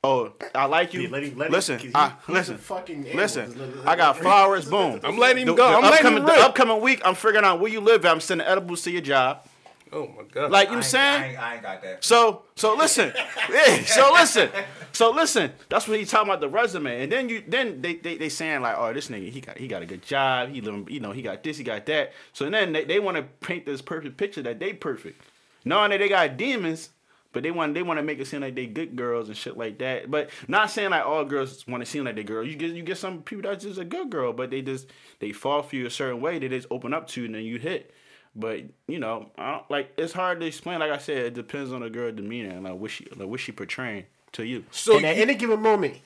[0.04, 1.02] Oh, I like you.
[1.02, 3.56] Yeah, let him- let him- he- I, listen, fucking listen.
[3.58, 4.68] Let- let- I got flowers.
[4.68, 5.00] Boom.
[5.04, 5.68] I'm letting him The, go.
[5.70, 8.04] the I'm letting upcoming, him the upcoming week, I'm figuring out where you live.
[8.04, 8.10] at.
[8.12, 9.44] I'm sending edibles to your job.
[9.92, 10.50] Oh my god!
[10.50, 11.22] Like you I know ain't, saying.
[11.22, 12.04] I ain't, I ain't got that.
[12.04, 13.12] So so listen,
[13.50, 13.84] yeah.
[13.84, 14.50] So listen,
[14.92, 15.52] so listen.
[15.68, 18.62] That's what he talking about the resume, and then you then they they, they saying
[18.62, 20.50] like, oh, this nigga he got he got a good job.
[20.50, 22.12] He living, you know, he got this, he got that.
[22.32, 25.22] So then they, they want to paint this perfect picture that they perfect,
[25.64, 26.90] knowing that they got demons.
[27.30, 29.56] But they want they want to make it seem like they good girls and shit
[29.56, 30.10] like that.
[30.10, 32.48] But not saying like all girls want to seem like they girls.
[32.48, 34.86] You get you get some people that's just a good girl, but they just
[35.20, 36.38] they fall for you a certain way.
[36.38, 37.92] They just open up to you and then you hit.
[38.36, 40.78] But you know, I don't, like it's hard to explain.
[40.80, 43.40] Like I said, it depends on the girl demeanor and like what she like what
[43.40, 44.64] she portraying to you.
[44.70, 45.96] so and at any given moment,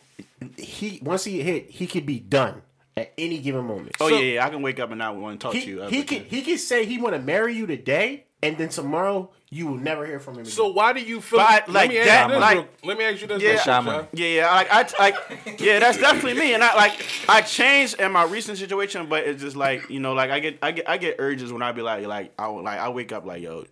[0.56, 2.62] he once he hit, he could be done
[2.96, 3.96] at any given moment.
[4.00, 5.82] Oh So yeah, yeah, I can wake up and not want to talk to you.
[5.84, 9.66] he could he could say he want to marry you today, and then tomorrow you
[9.66, 10.40] will never hear from him.
[10.40, 10.50] Again.
[10.52, 11.38] so why do you feel?
[11.40, 13.42] But I- let like that, you like- real- let me ask you this.
[13.42, 13.50] Yeah.
[13.50, 14.02] real Shy quick, money.
[14.02, 14.08] Shy.
[14.24, 16.54] Yeah, yeah, like I, like, yeah, that's definitely me.
[16.54, 20.14] And I like, I changed in my recent situation, but it's just like, you know,
[20.14, 22.78] like I get, I get, I get urges when I be like, like, I like,
[22.78, 23.66] I wake up like, yo,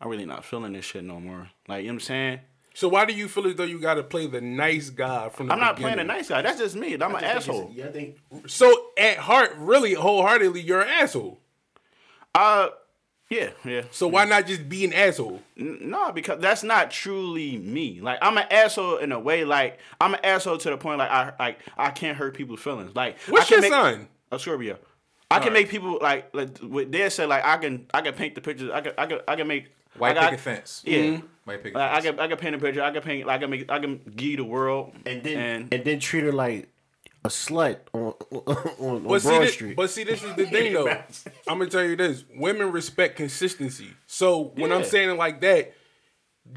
[0.00, 1.48] I'm really not feeling this shit no more.
[1.68, 2.40] Like, you know what I'm saying?
[2.74, 5.46] So why do you feel as though you got to play the nice guy from
[5.46, 5.96] the I'm not beginning?
[5.96, 6.40] playing a nice guy.
[6.42, 6.94] That's just me.
[6.94, 7.70] I'm an I think asshole.
[7.74, 8.16] Yeah, I think
[8.46, 11.38] So at heart, really wholeheartedly, you're an asshole.
[12.34, 12.68] Uh,
[13.32, 13.82] yeah, yeah.
[13.90, 15.40] So why not just be an asshole?
[15.58, 18.00] N- No, because that's not truly me.
[18.00, 19.44] Like I'm an asshole in a way.
[19.44, 22.94] Like I'm an asshole to the point like I like I can't hurt people's feelings.
[22.94, 24.08] Like What's I can your make, sign?
[24.30, 24.78] A Scorpio.
[25.30, 28.34] I can make people like like what they say like I can I can paint
[28.34, 28.70] the pictures.
[28.70, 30.82] I can I can I can make White I, picket fence.
[30.84, 30.98] Yeah.
[30.98, 31.26] Mm-hmm.
[31.44, 32.82] White picket Like, I can I can paint a picture.
[32.82, 35.38] I can paint like I can make I can give you the world and then
[35.38, 36.68] and, and, then treat her like
[37.24, 39.76] a slut on on, on But see, Broad this, Street.
[39.76, 40.88] but see, this is the thing though.
[41.48, 43.88] I'm gonna tell you this: women respect consistency.
[44.06, 45.72] So when I'm saying it like that,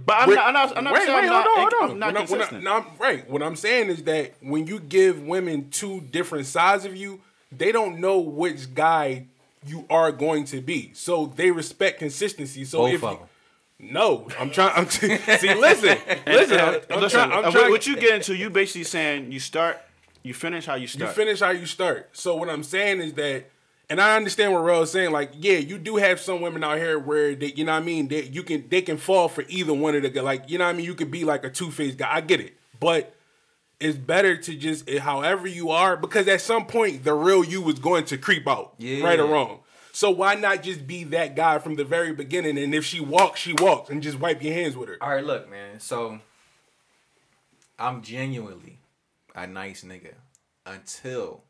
[0.05, 1.79] but I'm Wait, not I'm not, I'm not wait, saying wait, I'm not, hold on,
[1.79, 1.99] hold on.
[1.99, 3.29] Not When I- when I- no, right.
[3.29, 7.71] What I'm saying is that when you give women two different sides of you, they
[7.71, 9.27] don't know which guy
[9.67, 10.91] you are going to be.
[10.93, 12.65] So they respect consistency.
[12.65, 13.93] So Both if of you, them.
[13.93, 14.73] no, I'm trying.
[14.75, 16.59] I'm see, listen, listen.
[16.59, 17.31] I'm, I'm Listen, trying.
[17.31, 17.69] I'm uh, trying.
[17.71, 19.79] what you get into, you basically saying you start,
[20.25, 21.09] you finish how you start.
[21.09, 22.09] You finish how you start.
[22.17, 23.45] So what I'm saying is that,
[23.89, 25.11] and I understand what Rel is saying.
[25.11, 27.85] Like, yeah, you do have some women out here where they, you know what I
[27.85, 30.65] mean, that you can they can fall for either one of the like, you know
[30.65, 30.85] what I mean.
[30.85, 32.09] You could be like a two faced guy.
[32.11, 33.15] I get it, but
[33.79, 37.61] it's better to just eh, however you are because at some point the real you
[37.61, 39.03] was going to creep out, Yeah.
[39.05, 39.59] right or wrong.
[39.91, 42.57] So why not just be that guy from the very beginning?
[42.57, 44.97] And if she walks, she walks, and just wipe your hands with her.
[44.99, 45.79] All right, look, man.
[45.79, 46.19] So
[47.77, 48.79] I'm genuinely
[49.35, 50.13] a nice nigga
[50.65, 51.43] until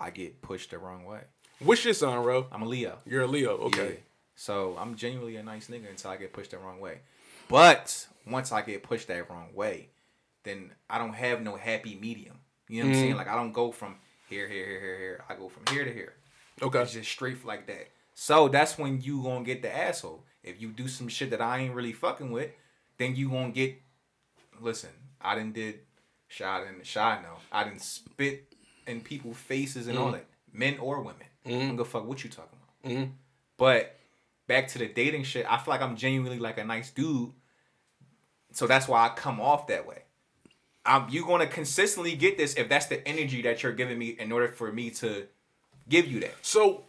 [0.00, 1.20] I get pushed the wrong way.
[1.58, 2.46] What's your son, bro?
[2.50, 2.98] I'm a Leo.
[3.04, 3.88] You're a Leo, okay?
[3.88, 4.00] Yeah.
[4.36, 7.00] So I'm genuinely a nice nigga until I get pushed the wrong way.
[7.48, 9.88] But once I get pushed that wrong way,
[10.44, 12.38] then I don't have no happy medium.
[12.68, 13.02] You know what I'm mm-hmm.
[13.02, 13.16] saying?
[13.16, 13.96] Like I don't go from
[14.28, 15.24] here, here, here, here, here.
[15.28, 16.14] I go from here to here.
[16.62, 16.82] Okay.
[16.82, 17.88] It's just straight like that.
[18.14, 20.24] So that's when you gonna get the asshole.
[20.42, 22.50] If you do some shit that I ain't really fucking with,
[22.98, 23.80] then you gonna get.
[24.60, 25.80] Listen, I didn't did
[26.34, 27.36] shot and shy no.
[27.52, 28.52] I didn't spit
[28.86, 31.26] in people's faces and all that, men or women.
[31.46, 32.92] I don't give fuck what you talking about.
[33.56, 33.96] But
[34.46, 37.32] back to the dating shit, I feel like I'm genuinely like a nice dude.
[38.52, 40.02] So that's why I come off that way.
[40.86, 44.32] Um, you're gonna consistently get this if that's the energy that you're giving me in
[44.32, 45.26] order for me to
[45.88, 46.34] give you that.
[46.42, 46.84] So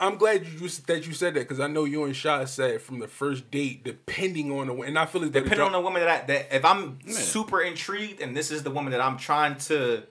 [0.00, 2.98] I'm glad you that you said that because I know you and Shah said from
[2.98, 6.24] the first date, depending on the and I feel the Depending on the woman that
[6.24, 10.04] I, that if I'm super intrigued and this is the woman that I'm trying to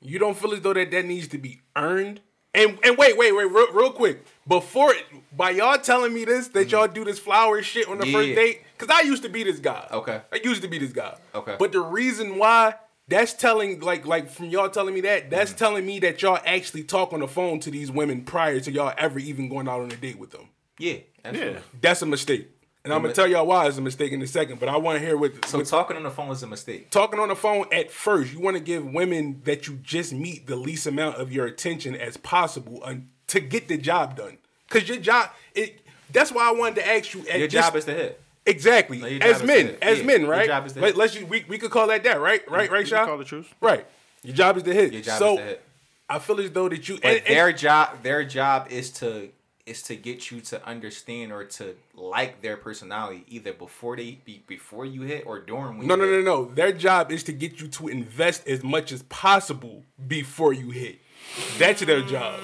[0.00, 2.20] You don't feel as though that that needs to be earned.
[2.54, 4.24] And and wait, wait, wait, real, real quick.
[4.46, 4.92] Before
[5.36, 6.70] by y'all telling me this that mm.
[6.70, 9.58] y'all do this flower shit on the first date, because I used to be this
[9.58, 9.88] guy.
[9.90, 10.20] Okay.
[10.30, 11.16] I used to be this guy.
[11.34, 11.56] Okay.
[11.58, 12.74] But the reason why
[13.08, 15.56] that's telling like like from y'all telling me that that's Mm.
[15.56, 18.94] telling me that y'all actually talk on the phone to these women prior to y'all
[18.96, 20.48] ever even going out on a date with them.
[20.78, 21.54] Yeah, absolutely.
[21.54, 21.60] Yeah.
[21.80, 22.48] That's a mistake.
[22.84, 24.60] And I'm gonna tell y'all why it's a mistake in a second.
[24.60, 26.90] But I want to hear what So what- talking on the phone is a mistake.
[26.90, 30.46] talking on the phone at first, you want to give women that you just meet
[30.46, 34.36] the least amount of your attention as possible un- to get the job done.
[34.68, 35.80] Cause your job, it.
[36.12, 37.20] That's why I wanted to ask you.
[37.28, 38.20] at Your just- job is to hit.
[38.46, 39.78] Exactly No, as men, hit.
[39.82, 40.46] as Yeah, men, your right?
[40.46, 42.42] job is to Let, let's you, we we could call that that, right?
[42.50, 43.06] Right, right, You Shaw?
[43.06, 43.52] call the truth.
[43.60, 43.86] Right.
[44.22, 44.92] Your job is to hit.
[44.92, 45.62] Your job so is to hit.
[46.08, 46.96] I feel as though that you.
[46.96, 49.28] But and- and- their job, their job is to
[49.66, 54.42] is to get you to understand or to like their personality either before they be
[54.46, 56.24] before you hit or during when no, you no, no, hit.
[56.24, 56.44] no.
[56.54, 60.98] Their job is to get you to invest as much as possible before you hit.
[61.58, 62.40] That's their job.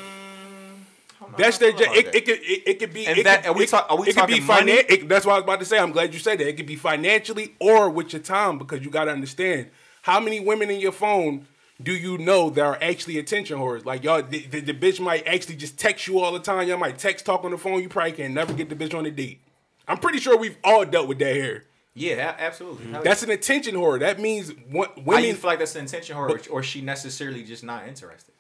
[1.37, 1.89] That's their job.
[1.95, 3.07] It, it could it, it could be.
[3.07, 4.73] And it that- could, are we talk- are we it could be talking money?
[4.83, 5.79] finan- it- That's what I was about to say.
[5.79, 6.49] I'm glad you said that.
[6.49, 9.71] It could be financially or with your time because you got to understand
[10.03, 11.47] how many women in your phone
[11.83, 13.85] do you know that are actually attention whores?
[13.87, 16.69] Like y'all, the, the, the bitch might actually just text you all the time.
[16.69, 17.81] Y'all might text talk on the phone.
[17.83, 19.41] You probably can never get the bitch on a date.
[19.89, 21.65] I'm pretty sure we've all dealt with that here.
[21.95, 22.87] Yeah, a- absolutely.
[22.93, 23.99] Hell That's an attention whore.
[23.99, 25.37] That means what Why you women.
[25.41, 28.35] feel like that's an intention, or or she necessarily just not interested?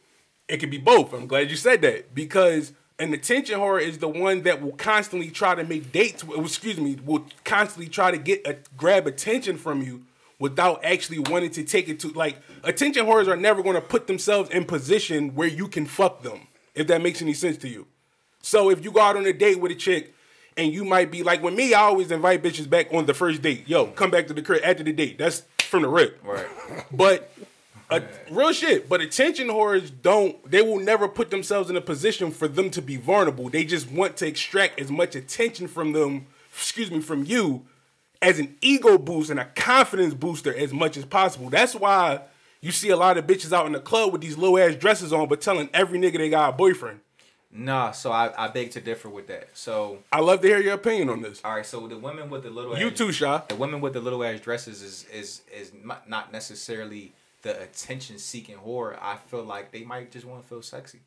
[0.48, 1.12] it could be both.
[1.12, 5.30] I'm glad you said that because an attention whore is the one that will constantly
[5.30, 6.22] try to make dates.
[6.36, 10.04] Excuse me, will constantly try to get a, grab attention from you
[10.38, 14.06] without actually wanting to take it to like attention whores are never going to put
[14.06, 16.46] themselves in position where you can fuck them.
[16.74, 17.86] If that makes any sense to you.
[18.42, 20.14] So if you go out on a date with a chick.
[20.56, 23.40] And you might be like, with me, I always invite bitches back on the first
[23.40, 23.66] date.
[23.68, 25.16] Yo, come back to the crib after the date.
[25.16, 26.20] That's from the rip.
[26.22, 26.46] Right.
[26.90, 27.32] But
[27.90, 28.88] uh, real shit.
[28.88, 30.48] But attention whores don't.
[30.50, 33.48] They will never put themselves in a position for them to be vulnerable.
[33.48, 36.26] They just want to extract as much attention from them.
[36.52, 37.66] Excuse me, from you,
[38.20, 41.48] as an ego boost and a confidence booster as much as possible.
[41.48, 42.22] That's why
[42.60, 45.12] you see a lot of bitches out in the club with these low ass dresses
[45.12, 47.00] on, but telling every nigga they got a boyfriend.
[47.52, 49.48] Nah, so I, I beg to differ with that.
[49.54, 51.40] So I love to hear your opinion on this.
[51.44, 53.38] all right, so the women with the little You ass- too, Shaw.
[53.48, 55.72] The women with the little ass dresses is is is
[56.06, 57.12] not necessarily
[57.42, 58.98] the attention seeking whore.
[59.00, 61.00] I feel like they might just want to feel sexy.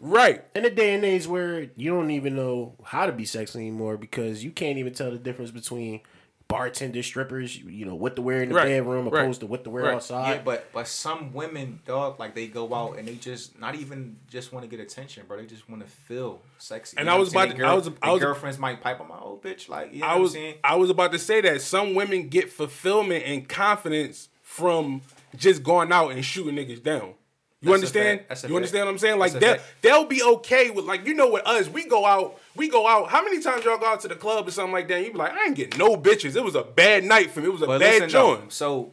[0.00, 0.44] Right.
[0.54, 3.96] in a day and age where you don't even know how to be sexy anymore
[3.96, 6.02] because you can't even tell the difference between
[6.46, 9.46] bartender strippers, you, you know, what to wear in the Right, bedroom right, opposed to
[9.46, 9.94] what to wear right.
[9.96, 10.36] outside.
[10.36, 14.16] Yeah, but but some women, dog, like they go out and they just not even
[14.30, 15.36] just want to get attention, bro.
[15.38, 16.96] They just want to feel sexy.
[16.96, 17.58] And You I know was I'm about saying?
[17.58, 19.92] to- I Girl- was- I their was- girlfriends might pipe on my old bitch, like
[19.92, 20.54] you know I what was I'm saying.
[20.62, 25.02] I was about to say that some women get fulfillment and confidence from
[25.36, 27.14] just going out and shooting niggas down.
[27.60, 28.20] You That's understand?
[28.20, 28.44] You fact.
[28.54, 29.18] understand what I'm saying?
[29.18, 32.38] Like a they'll they'll be okay with like you know with us we go out
[32.54, 33.08] we go out.
[33.08, 34.98] How many times y'all go out to the club or something like that?
[34.98, 36.36] And you be like I ain't getting no bitches.
[36.36, 37.46] It was a bad night for me.
[37.46, 38.52] It was a But bad joint.
[38.52, 38.92] so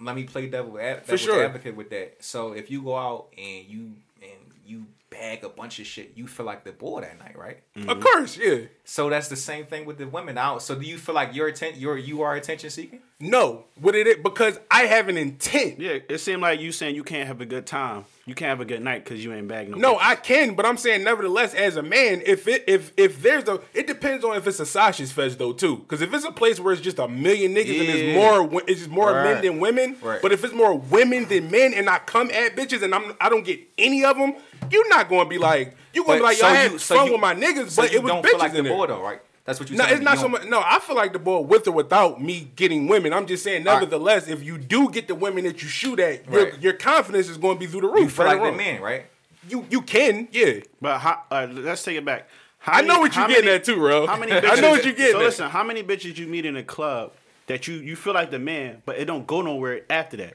[0.00, 1.44] let me play devil ad- For sure.
[1.44, 2.24] advocate with that.
[2.24, 4.32] So if you go out and you and
[4.66, 7.58] you bag a bunch of shit, you feel like the boy that night, right?
[7.86, 8.62] Of course, yeah.
[8.84, 10.62] So that's the same thing with the women out.
[10.62, 13.00] So do you feel like your atten- you're you are attention seeking?
[13.24, 15.78] No, what it is because I have an intent.
[15.78, 18.04] Yeah, it seemed like you saying you can't have a good time.
[18.26, 19.78] You can't have a good night because you ain't bagging no.
[19.78, 20.02] No, bitches.
[20.02, 23.60] I can, but I'm saying nevertheless, as a man, if it if if there's a,
[23.74, 26.58] it depends on if it's a Sasha's fest though too, because if it's a place
[26.58, 29.96] where it's just a million niggas and it's more it's just more men than women,
[30.02, 30.20] Right.
[30.20, 33.28] but if it's more women than men and I come at bitches and I'm I
[33.28, 34.34] don't get any of them,
[34.68, 37.36] you're not gonna be like you gonna be like yo, I had fun with my
[37.36, 38.98] niggas, so but you it was don't bitches feel like in the there.
[38.98, 39.20] right?
[39.44, 39.76] That's what you.
[39.76, 40.04] No, it's me.
[40.04, 40.44] not You so much.
[40.46, 43.12] No, I feel like the boy with or without me getting women.
[43.12, 43.74] I'm just saying, right.
[43.80, 46.60] nevertheless, if you do get the women that you shoot at, your, Right.
[46.62, 48.00] your confidence is going to be through the roof.
[48.02, 49.06] You feel right like the man, right?
[49.48, 50.60] You you can, yeah.
[50.80, 52.28] But how, uh, let's take it back.
[52.58, 54.06] How I know what you're getting at too, bro.
[54.06, 54.30] How many?
[54.32, 55.24] I know what you're getting So at.
[55.24, 57.10] listen, how many bitches you meet in a club
[57.48, 60.34] that you you feel like the man, but it don't go nowhere after that?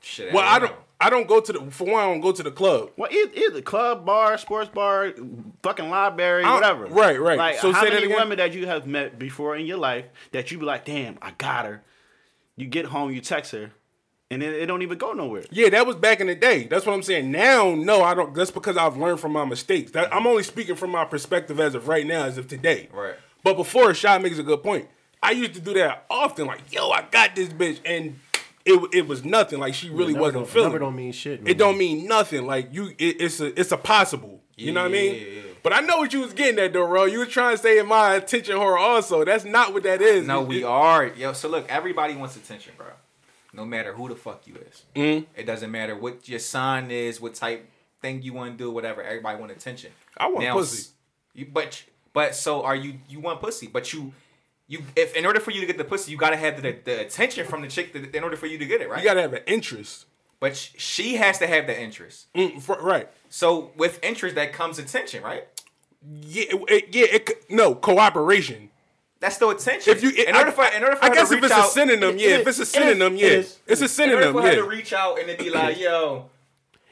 [0.00, 0.32] Shit.
[0.32, 0.66] Well, I know.
[0.68, 0.76] don't.
[1.00, 1.70] I don't go to the.
[1.72, 2.90] For one, I don't go to the club.
[2.96, 5.12] Well, either, either club, bar, sports bar,
[5.66, 6.86] fucking library, I don't- whatever.
[6.86, 7.38] right, right.
[7.38, 8.18] Like, So how say that many again?
[8.18, 11.32] women that you have met before in your life that you be like, damn, I
[11.38, 11.82] got her.
[12.56, 13.70] You get home, you text her,
[14.30, 15.44] and it, it don't even go nowhere.
[15.50, 16.64] Yeah, that was back in the day.
[16.64, 17.30] That's what I'm saying.
[17.30, 18.34] Now, no, I don't.
[18.34, 19.90] That's because I've learned from my mistakes.
[19.92, 22.88] That, I'm only speaking from my perspective as of right now, as of today.
[22.92, 23.14] Right.
[23.44, 24.88] But before, Shot makes a good point.
[25.22, 26.46] I used to do that often.
[26.46, 28.18] Like, yo, I got this bitch, and
[28.64, 29.58] it it was nothing.
[29.60, 30.64] Like she really Number wasn't feeling.
[30.70, 30.80] number it.
[30.80, 31.56] don't mean shit, It man.
[31.58, 32.46] don't mean nothing.
[32.46, 34.42] Like you, it, it's a it's a possible.
[34.56, 35.14] You know what I mean?
[35.14, 35.42] Yeah, yeah, yeah.
[35.66, 37.06] But I know what you was getting at, though, bro.
[37.06, 38.78] You was trying to say in my attention horror.
[38.78, 40.24] Also, that's not what that is.
[40.24, 41.08] No, we are.
[41.08, 42.86] Yo, so look, everybody wants attention, bro.
[43.52, 44.84] no matter who the fuck you is.
[44.94, 45.24] Mm-hmm.
[45.34, 47.68] It doesn't matter what your sign is, what type
[48.00, 49.02] thing you want to do, whatever.
[49.02, 49.90] Everybody want attention.
[50.16, 50.90] I want Now, pussy.
[51.34, 53.00] You, but but so are you?
[53.08, 54.12] You want pussy, but you.
[54.68, 57.00] You, if in order for you to get the pussy, you gotta have the, the
[57.00, 59.00] attention from the chick to, in order for you to get it, right?
[59.00, 60.06] You gotta have an interest.
[60.38, 62.32] but she has to have the interest.
[62.34, 63.08] Mm, for- right.
[63.30, 65.44] So with interest, that comes attention, right?
[66.08, 66.44] Yeah.
[66.50, 67.06] It, it- yeah.
[67.10, 68.70] It, no cooperation.
[69.18, 69.92] That's still attention.
[69.94, 72.18] If you, in order for, in order for I guess if reach it's a synonym,
[72.18, 72.36] yeah.
[72.36, 73.28] If it's a synonym, it yeah.
[73.66, 76.28] It's a in order synonym, for her to reach out and to be like, yo,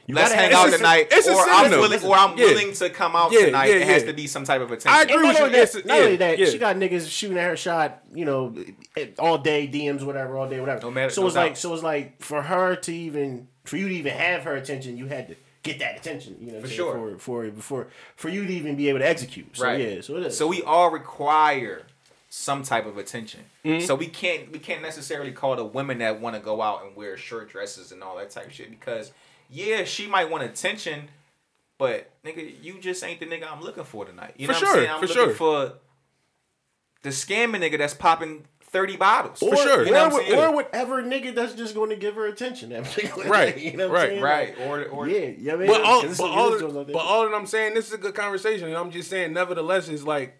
[0.07, 1.79] You let's gotta hang out a- tonight, it's a or I'm synonym.
[1.81, 2.45] willing, or I'm Yeah.
[2.45, 3.67] willing to come out Yeah, tonight.
[3.67, 4.89] yeah, it has to be some type of attention.
[4.91, 5.43] I agree And with you.
[5.45, 6.45] only that, It's- not yeah, only that yeah.
[6.47, 8.55] she got niggas shooting at her shot, you know,
[9.19, 10.81] all day DMs, whatever, all day, whatever.
[10.81, 11.57] No matter- so no it's like, doubt.
[11.59, 15.05] so it's like for her to even, for you to even have her attention, you
[15.05, 15.35] had to
[15.65, 16.93] get that attention, you know, For sure.
[16.93, 19.57] for for before for you to even be able to execute.
[19.57, 19.79] So Right.
[19.95, 20.37] yeah, so it is.
[20.37, 21.83] So we all require
[22.29, 23.41] some type of attention.
[23.65, 23.85] Mm-hmm.
[23.85, 26.95] So we can't we can't necessarily call the women that want to go out and
[26.95, 29.11] wear short dresses and all that type of shit because
[29.49, 31.09] yeah, she might want attention,
[31.77, 34.33] but nigga, you just ain't the nigga I'm looking for tonight.
[34.37, 34.91] You For know sure, what I'm saying?
[34.91, 35.35] I'm for looking sure.
[35.35, 35.73] for
[37.03, 38.45] the scamming nigga that's popping
[38.75, 39.41] thirty bottles.
[39.41, 39.85] or, sure.
[39.85, 40.39] You know or, what I'm what- saying?
[40.39, 42.71] or whatever nigga that's just going to give her attention.
[43.25, 44.21] Right, you know right?
[44.21, 44.53] Right.
[44.67, 47.47] Or or Yeah, yeah, I mean, But all, it's but, all, but all that I'm
[47.47, 50.37] saying, this is a good conversation, and I'm just saying, nevertheless, is like,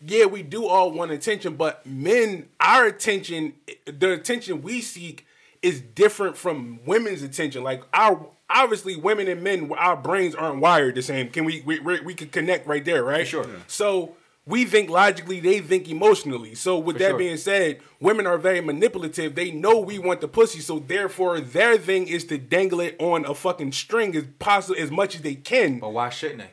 [0.00, 3.54] yeah, we do all want attention, but men, our attention,
[3.86, 5.26] the attention we seek
[5.62, 7.64] is different from women's attention.
[7.64, 11.30] Like our obviously, women and men, our brains aren't wired the same.
[11.30, 13.26] Can we we we, we could connect right there, right?
[13.26, 13.46] sure.
[13.66, 14.14] So.
[14.46, 16.54] We think logically, they think emotionally.
[16.54, 17.18] So, with that sure.
[17.18, 19.34] being said, women are very manipulative.
[19.34, 23.24] They know we want the pussy, so therefore, their thing is to dangle it on
[23.24, 25.80] a fucking string as possible as much as they can.
[25.80, 26.50] but why shouldn't they?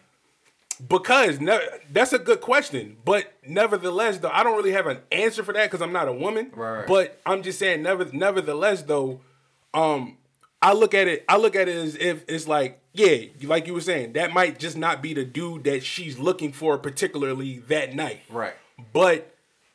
[0.88, 5.44] Because ne- that's a good question, but nevertheless, though, I don't really have an answer
[5.44, 6.52] for that because I'm not a woman.
[6.56, 6.88] Right.
[6.88, 9.22] But I'm just saying, never, nevertheless, though,
[9.74, 10.18] um,
[10.64, 11.26] I look at it.
[11.30, 14.60] I look at it as if it's like, yeah, like you were saying, that might
[14.60, 18.22] just not be the dude that she's looking for, particularly that night.
[18.30, 18.54] Right.
[18.94, 19.33] But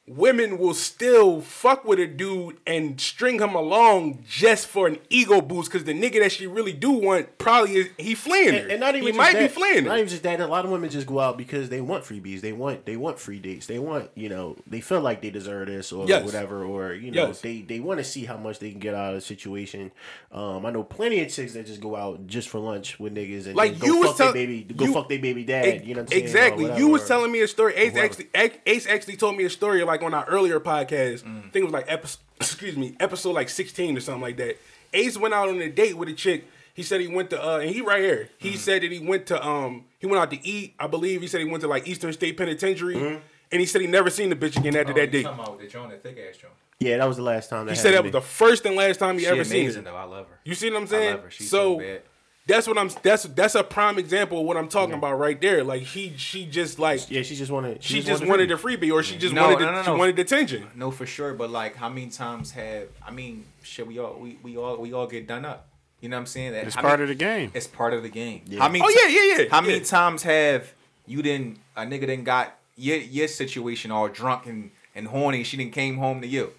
[0.08, 5.40] women will still fuck with a dude and string him along just for an ego
[5.40, 8.60] boost because the nigga that she really do want probably is he fleeing her.
[8.60, 9.88] and, and not even he just might that, be fleeing her.
[9.90, 10.40] Not even just that.
[10.40, 12.40] A lot of women just go out because they want freebies.
[12.40, 13.66] They want they want free dates.
[13.66, 16.24] They want you know they feel like they deserve this or Yes.
[16.24, 17.40] whatever or you know Yes.
[17.40, 19.90] they they want to see how much they can get out of the situation.
[20.32, 23.46] Um, I know plenty of chicks that just go out just for lunch with niggas
[23.46, 25.64] and Like you was fuck their tell- baby go you- fuck their baby dad.
[25.64, 26.24] Ex- you know what I'm saying?
[26.24, 26.76] Exactly.
[26.76, 27.74] you was telling me a story.
[27.74, 31.22] Ace actually, Ace- Ace actually told me a story like on our earlier podcast.
[31.24, 31.38] Mm.
[31.38, 34.56] I think it was like episode, excuse me, episode like sixteen or something like that.
[34.94, 36.44] Ace went out on a date with a chick.
[36.74, 38.28] He said he went to, uh, and he right here.
[38.38, 38.56] He Mm.
[38.58, 40.74] said that he went to, um, he went out to eat.
[40.78, 43.18] I believe he said he went to like Eastern State Penitentiary, Mm-hmm.
[43.52, 45.22] and he said he never seen the bitch again after Oh, that you date.
[45.24, 46.52] talking about the joint, the thick ass joint.
[46.78, 47.66] Yeah, that was the last time.
[47.66, 49.62] That He said that was to the first and last time he She ever seen
[49.64, 49.90] amazing her.
[49.90, 49.96] though.
[49.96, 50.38] I love her.
[50.44, 51.14] You see what I'm saying?
[51.14, 51.30] love her.
[51.32, 52.02] She's so so bad.
[52.48, 52.90] That's what I'm.
[53.02, 55.62] That's that's a prime example of what I'm talking about right there.
[55.62, 57.82] Like he, she just like Yeah, she just wanted.
[57.84, 59.96] she just wanted a freebie, or she just No, wanted no, the, no, she no.
[59.96, 60.66] wanted attention.
[60.74, 61.34] No, for sure.
[61.34, 63.86] But like, how many times have I mean, shit?
[63.86, 65.68] We all we, we all we all get done up.
[66.00, 66.52] You know what I'm saying?
[66.52, 67.50] That It's how part many- of the game.
[67.54, 68.42] It's part of the game.
[68.46, 68.60] Yeah.
[68.60, 68.82] How many?
[68.84, 70.72] Oh, yeah, yeah, yeah, How many times have
[71.06, 75.44] you didn't a nigga didn't got your your situation all drunk and and horny?
[75.44, 76.52] She didn't came home to you.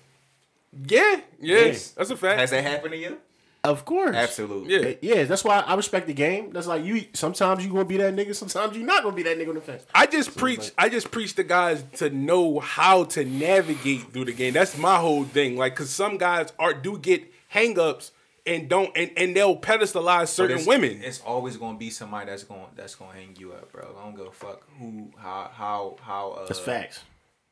[0.88, 1.98] Yeah, yes, Yeah.
[1.98, 2.40] that's a fact.
[2.40, 3.18] Has that happened to you?
[3.64, 4.98] Of course, Absolutely.
[5.02, 5.16] Yeah.
[5.16, 6.52] Yeah, that's why I respect the game.
[6.52, 7.06] That's like you.
[7.14, 8.34] Sometimes you gonna be that nigga.
[8.34, 9.86] Sometimes you not gonna be that nigga on the fence.
[9.94, 10.72] I just preach.
[10.78, 14.54] I just preach the guys to know how to navigate through the game.
[14.54, 15.58] That's my whole thing.
[15.58, 18.12] Like, cause some guys are do get hangups
[18.46, 21.02] and don't, and, and they'll pedestalize certain it's- women.
[21.04, 23.96] It's always gonna be somebody that's gonna that's gonna hang you up, bro.
[24.00, 27.02] I don't give a fuck who how how how uh, That's facts.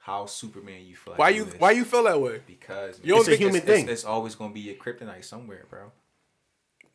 [0.08, 1.12] How Superman you feel.
[1.12, 1.54] Like Why you is.
[1.60, 2.40] Why you feel that way?
[2.48, 3.90] Because You don't It's a human it's, it's- thing.
[3.90, 5.92] It's, always gonna be a kryptonite somewhere, bro.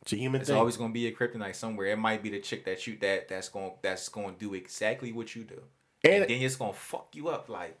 [0.01, 0.57] It's a human It's thing.
[0.57, 1.87] always gonna be a kryptonite somewhere.
[1.87, 5.35] It might be the chick that you that that's going that's gonna do exactly what
[5.35, 5.61] you do,
[6.03, 7.49] and, And- then it's gonna fuck you up.
[7.49, 7.77] Like,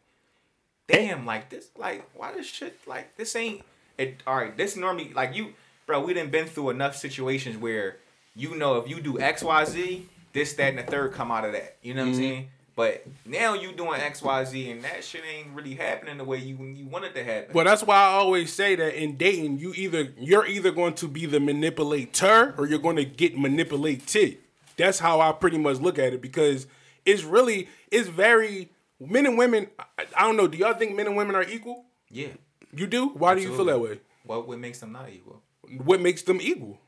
[0.87, 3.63] damn, like this, like why this shit, like this ain't
[3.97, 4.21] it.
[4.27, 5.55] All right, this normally like you,
[5.87, 6.05] bro.
[6.05, 7.97] We done been through enough situations where
[8.35, 11.43] you know if you do X Y Z, this that and the third come out
[11.43, 11.77] of that.
[11.81, 12.21] You know what I'm mm-hmm.
[12.21, 12.49] saying?
[12.75, 16.37] But now you doing X Y Z and that shit ain't really happening the way
[16.39, 17.53] you you want it to happen.
[17.53, 21.07] Well, that's why I always say that in dating, you either you're either going to
[21.07, 24.39] be the manipulator or you're going to get manipulated.
[24.75, 26.65] That's how I pretty much look at it because
[27.05, 28.69] it's really it's very
[28.99, 29.67] men and women.
[29.77, 30.47] I, I don't know.
[30.47, 31.85] Do y'all think men and women are equal?
[32.09, 32.29] yeah.
[32.75, 33.09] You do.
[33.09, 33.99] Why do you feel that way?
[34.23, 35.43] What what makes them not equal?
[35.77, 36.79] What makes them equal?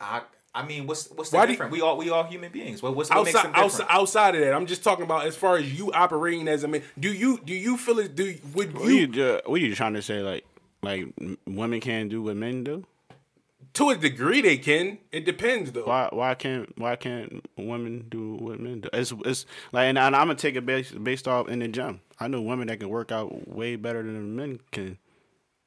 [0.00, 0.22] I
[0.56, 1.72] I mean, what's what's the Why do you- difference?
[1.72, 2.82] we all we all human beings.
[2.82, 3.90] What what's what makes them outside different?
[3.90, 6.68] outside outside of that, I'm just talking about as far as you operating as a
[6.68, 6.82] man.
[6.98, 8.14] Do you do you feel it?
[8.16, 9.22] Do would What are you, you?
[9.24, 10.20] uh, what are you trying to say?
[10.22, 10.44] Like,
[10.82, 11.06] Like
[11.46, 12.84] women can't do what men do.
[13.74, 14.96] To a degree, they can.
[15.12, 15.84] It depends though.
[15.84, 18.88] Why why can't why can't women do what men do?
[18.94, 22.00] It's it's like and, I'm gonna take it based based off in the gym.
[22.18, 24.96] I know women that can work out way better than men can.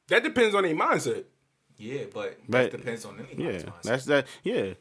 [0.08, 1.26] That depends on their mindset.
[1.80, 3.82] Yeah, but, But that depends on anybody's Yeah, mindset.
[3.84, 4.28] that's that.
[4.44, 4.74] Yeah,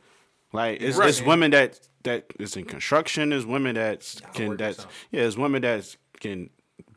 [0.52, 1.08] like it's Right.
[1.08, 3.30] it's women that that is in construction.
[3.30, 5.22] There's women that can work that's yeah.
[5.22, 6.50] It's women that can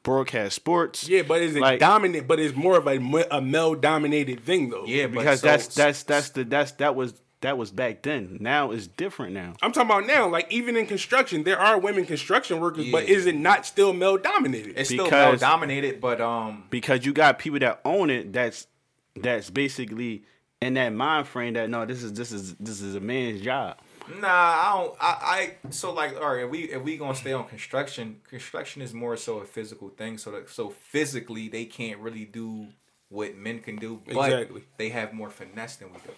[0.03, 1.07] broadcast sports.
[1.07, 2.27] Yeah, but is it Like- dominant?
[2.27, 2.97] But it's more of a,
[3.29, 4.85] a male dominated thing though.
[4.85, 8.37] yeah, but because so- that's that's that's the that's that was that was back then.
[8.39, 9.53] Now it's different now.
[9.63, 10.27] I'm talking about now.
[10.29, 14.17] Like even in construction, there are women construction workers, but is it not still male
[14.17, 14.79] dominated?
[14.79, 18.67] it's still male dominated, but um, because you got people that own it that's
[19.15, 20.23] that's basically
[20.61, 23.77] in that mind frame that no this is this is this is a man's job
[24.19, 24.95] Nah, I don't.
[24.99, 26.43] I, I so like all right.
[26.43, 30.17] If we if we gonna stay on construction, construction is more so a physical thing.
[30.17, 32.67] So that so physically they can't really do
[33.09, 34.63] what men can do, but Exactly.
[34.77, 36.09] they have more finesse than we do.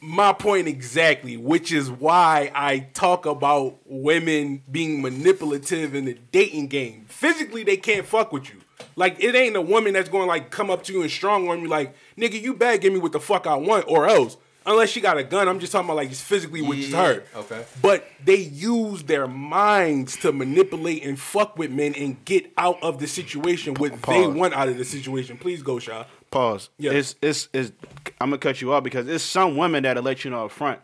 [0.00, 6.68] my point exactly, which is why I talk about women being manipulative in the dating
[6.68, 7.04] game.
[7.08, 8.60] Physically, they can't fuck with you.
[8.96, 11.48] Like it ain't a woman that's going to like come up to you and strong
[11.48, 14.36] arm you like, nigga, you bad, give me what the fuck I want, or else.
[14.66, 17.04] Unless she got a gun, I'm just talking about like just physically with just Yeah,
[17.14, 17.22] her.
[17.36, 17.64] okay.
[17.82, 22.98] But they use their minds to manipulate and fuck with men and get out of
[22.98, 25.36] the situation what they want out of the situation.
[25.36, 26.06] Please go, Shaw.
[26.30, 26.92] pause Yeah.
[26.92, 27.72] it's it's it's
[28.20, 30.80] i'm gonna cut you off because it's some women that'll let you know up front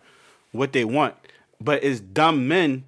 [0.52, 1.14] what they want
[1.60, 2.84] but it's dumb men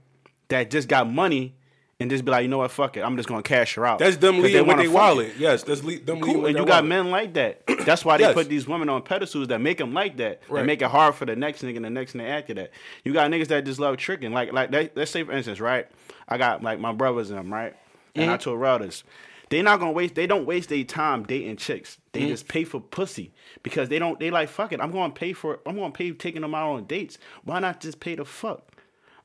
[0.49, 1.55] that just got money
[2.03, 3.98] and just be like you know what fuck it i'm just gonna cash her out
[3.98, 5.28] That's them leading with wanna they fuck wallet.
[5.28, 5.36] it.
[5.38, 6.42] Yes, that's le- them leading Cool.
[6.42, 6.84] with And you got wallet.
[6.86, 7.62] men like that.
[7.86, 8.34] That's why they Yes.
[8.34, 10.40] put these women on pedestals that make them like that.
[10.48, 10.61] Right.
[10.61, 12.70] That make it hard for the next nigga and the next nigga after that.
[13.05, 14.32] You got niggas that just love tricking.
[14.32, 15.86] Like like they, let's say for instance, right?
[16.28, 17.74] I got like my brothers and them, right?
[18.14, 18.32] And Mm-hmm.
[18.34, 19.03] I told Routers,
[19.48, 20.14] they not gonna waste.
[20.14, 21.98] They don't waste their time dating chicks.
[22.12, 22.28] They Mm-hmm.
[22.28, 23.32] just pay for pussy
[23.62, 24.18] because they don't.
[24.20, 24.80] They like fuck it.
[24.80, 25.61] I'm gonna pay for.
[25.66, 27.18] I'm gonna pay taking them out on dates.
[27.44, 28.62] Why not just pay the fuck?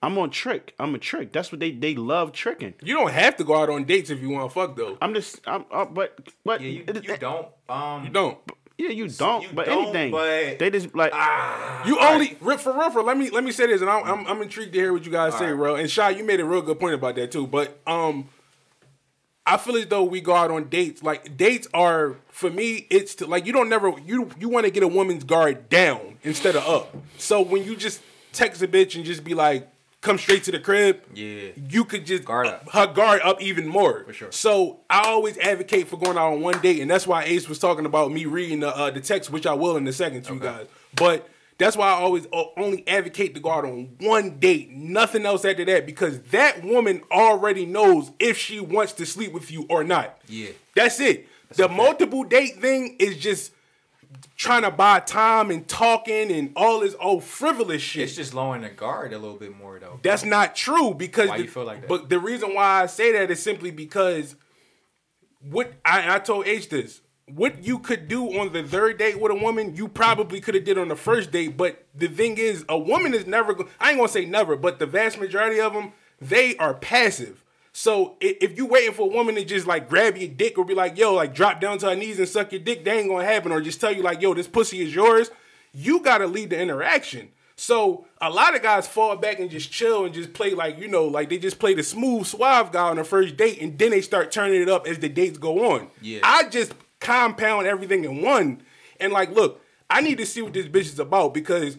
[0.01, 0.75] I'm on trick.
[0.79, 1.31] I'm a trick.
[1.33, 2.75] That's what they they love tricking.
[2.83, 4.97] You don't have to go out on dates if you want to fuck though.
[5.01, 5.41] I'm just.
[5.47, 5.65] I'm.
[5.71, 7.47] Uh, but but Yeah, you, you it- don't.
[7.67, 8.37] Um, You don't.
[8.77, 9.41] Yeah, you don't.
[9.41, 10.11] you but don't, anything.
[10.11, 11.11] but- they just like.
[11.87, 14.27] You only for for real, for let me let me say this, and I'm I'm,
[14.27, 15.75] I'm intrigued to hear what you guys say, bro.
[15.75, 17.47] And Shy, you made a real good point about that too.
[17.47, 18.29] But um,
[19.47, 21.01] I feel as though we go out on dates.
[21.01, 24.71] Like dates are for me, it's to, like you don't never you you want to
[24.71, 26.95] get a woman's guard down instead of up.
[27.17, 29.67] So when you just text a bitch and just be like,
[30.01, 31.49] come straight to the crib, Yeah.
[31.69, 32.69] you could just Guard up.
[32.71, 34.03] her guard up even more.
[34.05, 34.31] For sure.
[34.31, 37.59] So I always advocate for going out on one date, and that's why Ace was
[37.59, 40.33] talking about me reading the uh, the text, which I will in a second to
[40.35, 40.67] you guys.
[40.95, 41.27] But
[41.57, 45.43] that's why I always o- only advocate to go out on one date, nothing else
[45.43, 49.83] after that, because that woman already knows if she wants to sleep with you or
[49.83, 50.21] not.
[50.27, 50.49] Yeah.
[50.75, 51.27] that's it.
[51.55, 53.51] the multiple date thing is just
[54.35, 58.03] trying to buy time and talking and all this old frivolous shit.
[58.03, 59.99] It's just lowering the guard a little bit more though.
[60.03, 61.87] That's not true because Why the, you feel like that?
[61.87, 64.35] But the reason why I say that is simply because
[65.41, 67.01] what I, I told H this.
[67.29, 70.63] What you could do on the third date with a woman, you probably could have
[70.63, 71.57] did on the first date.
[71.57, 73.53] But the thing is, a woman is never.
[73.81, 75.91] I ain't gonna say never, but the vast majority of them,
[76.21, 77.43] they are passive.
[77.77, 80.73] So if you waiting for a woman to just like grab your dick or be
[80.73, 83.23] like, yo, like drop down to her knees and suck your dick, that ain't gonna
[83.23, 83.51] happen.
[83.51, 85.29] Or just tell you like, yo, this pussy is yours.
[85.73, 87.29] You gotta lead the interaction.
[87.55, 90.87] So a lot of guys fall back and just chill and just play like you
[90.87, 93.91] know, like they just play the smooth, suave guy on the first date, and then
[93.91, 95.87] they start turning it up as the dates go on.
[96.01, 96.21] Yeah.
[96.23, 98.63] I just compound everything in one,
[98.99, 101.77] and like, look, I need to see what this bitch is about because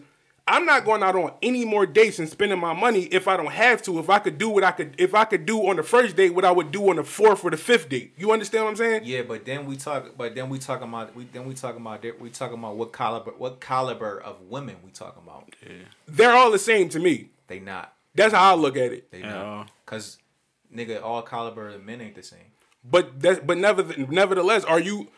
[0.49, 3.51] I'm not going out on any more dates and spending my money if I don't
[3.51, 3.99] have to.
[3.99, 6.33] If I could do what I could, if I could do on the first date,
[6.33, 8.15] what I would do on the fourth or the fifth date.
[8.17, 9.01] You understand what I'm saying?
[9.05, 10.17] Yeah, but then we talk.
[10.17, 11.15] But then we talking about.
[11.15, 12.03] We then we talking about.
[12.19, 13.31] We talking about what caliber.
[13.37, 15.53] What caliber of women we talking about?
[15.61, 15.73] Yeah.
[16.07, 17.29] They're all the same to me.
[17.47, 17.93] They not.
[18.15, 19.11] That's how I look at it.
[19.11, 19.33] They Yeah.
[19.33, 19.71] not.
[19.85, 20.17] Cause
[20.75, 22.39] nigga, all caliber of men ain't the same.
[22.83, 25.09] But that, but never, nevertheless, are you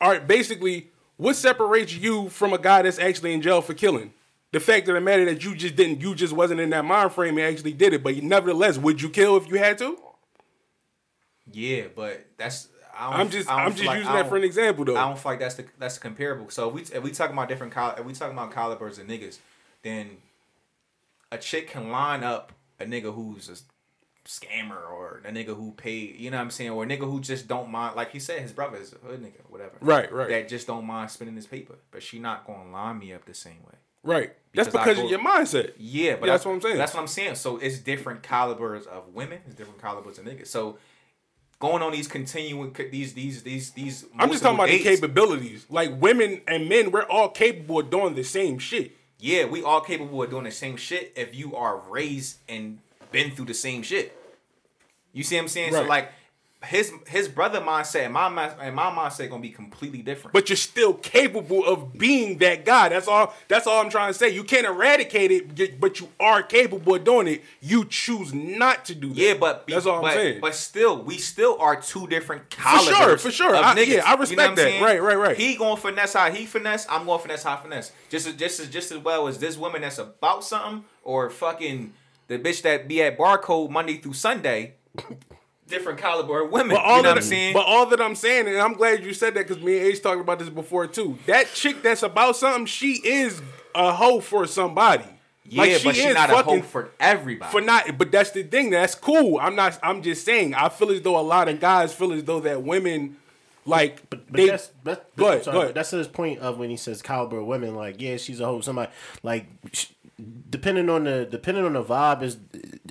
[0.00, 4.12] are basically what separates you from a guy that's actually in jail for killing?
[4.52, 7.12] The fact of the matter that you just didn't, you just wasn't in that mind
[7.12, 8.02] frame and actually did it.
[8.02, 9.98] But nevertheless, would you kill if you had to?
[11.50, 12.68] Yeah, but that's.
[12.94, 14.96] I don't, I'm just, I'm just like- using that for an example, though.
[14.96, 16.50] I don't feel like that's the that's comparable.
[16.50, 19.38] So if we if we talking about different if we talking about calibers and niggas,
[19.82, 20.18] then
[21.30, 23.56] a chick can line up a nigga who's a
[24.28, 27.20] scammer or a nigga who paid, you know what I'm saying, or a nigga who
[27.20, 29.72] just don't mind, like he said, his brother is a hood nigga, whatever.
[29.80, 30.28] Right, right.
[30.28, 33.34] That just don't mind spending his paper, but she not gonna line me up the
[33.34, 33.78] same way.
[34.02, 34.32] Right.
[34.54, 35.72] That's Because I because go- of your mindset.
[35.78, 36.76] Yeah, but Yeah, that's what I'm saying.
[36.76, 37.36] That's what I'm saying.
[37.36, 40.48] So it's different calibers of women, it's different calibers of niggas.
[40.48, 40.76] So
[41.58, 44.04] going on these continuing these these these these.
[44.18, 45.64] I'm just talking about the capabilities.
[45.70, 48.96] Like women and men, we're all capable of doing the same shit.
[49.18, 52.80] Yeah, we all capable of doing the same shit if you are raised and
[53.12, 54.16] been through the same shit.
[55.12, 55.72] You see what I'm saying?
[55.72, 56.10] So like
[56.64, 58.26] his his brother mindset and my
[58.60, 60.32] and my mindset gonna be completely different.
[60.32, 62.88] But you're still capable of being that guy.
[62.88, 63.34] That's all.
[63.48, 64.28] That's all I'm trying to say.
[64.30, 67.42] You can't eradicate it, but you are capable of doing it.
[67.60, 69.16] You choose not to do that.
[69.20, 70.40] yeah, but that's all I'm saying.
[70.40, 72.88] But still, we still are two different calibers.
[72.88, 73.56] For sure, for sure.
[73.56, 73.86] I- niggas.
[73.88, 74.62] yeah, I You know respect that.
[74.62, 74.82] saying?
[74.82, 75.36] Right, right, right.
[75.36, 76.86] He going to finesse how he finesse.
[76.88, 77.92] I'm going to finesse how I finesse.
[78.08, 81.92] Just as just as just as well as this woman that's about something or fucking
[82.28, 84.74] the bitch that be at barcode Monday through Sunday.
[85.72, 86.76] Different caliber of women.
[86.76, 87.54] But all you know that, what I'm saying?
[87.54, 90.00] But all that I'm saying, and I'm glad you said that because me and Ace
[90.00, 91.18] talked about this before too.
[91.26, 93.40] That chick that's about something, she is
[93.74, 95.04] a hoe for somebody.
[95.46, 97.50] yeah, Like, but she's not a hoe for everybody.
[97.50, 97.96] for not.
[97.96, 98.70] But that's the thing.
[98.70, 99.38] That's cool.
[99.40, 99.78] I'm not.
[99.82, 100.54] I'm just saying.
[100.54, 103.16] I feel as though a lot of guys feel as though that women,
[103.64, 104.48] like, But they.
[104.48, 105.68] that's, that's, Go ahead, sorry, go ahead.
[105.70, 107.74] but That's his point of when he says caliber of women.
[107.74, 108.60] Like, yeah, she's a hoe.
[108.60, 108.90] Somebody
[109.22, 109.86] like, sh-
[110.50, 112.38] depending on the depending on the vibe is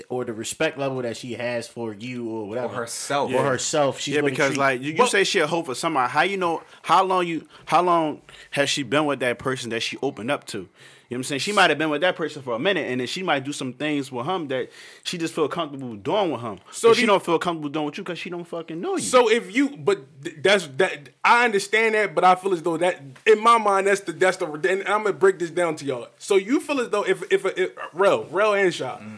[0.10, 3.32] or the respect level that she has for you or whatever Or herself.
[3.34, 4.00] or herself.
[4.00, 6.12] She's Yeah, because treat- like you, you But- say she a hoe for somebody.
[6.12, 8.22] How you know how long you how long
[8.52, 10.70] has she been with that person that she opened up to?
[11.12, 11.40] You know what I'm saying?
[11.40, 13.52] She might have been with that person for a minute, and then she might do
[13.52, 14.70] some things with him that
[15.04, 16.60] she just feel comfortable doing with him.
[16.72, 18.80] So So do she you- don't feel comfortable doing with you because she don't fucking
[18.80, 19.02] know you.
[19.02, 20.00] So if you, but
[20.42, 21.10] that's that.
[21.22, 24.38] I understand that, but I feel as though that in my mind that's the that's
[24.38, 24.46] the.
[24.46, 26.08] And I'm gonna break this down to y'all.
[26.18, 29.18] So you feel as though if if, if Rel, Rel and Shaw, Mm.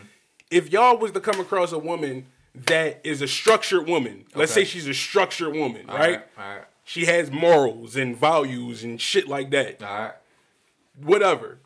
[0.49, 2.25] if y'all was to come across a woman
[2.55, 6.23] that is a structured woman, let's say she's a structured woman, All right?
[6.39, 6.61] All right.
[6.85, 9.83] She has morals and values and shit like that.
[9.83, 10.13] All right.
[11.01, 11.59] Whatever.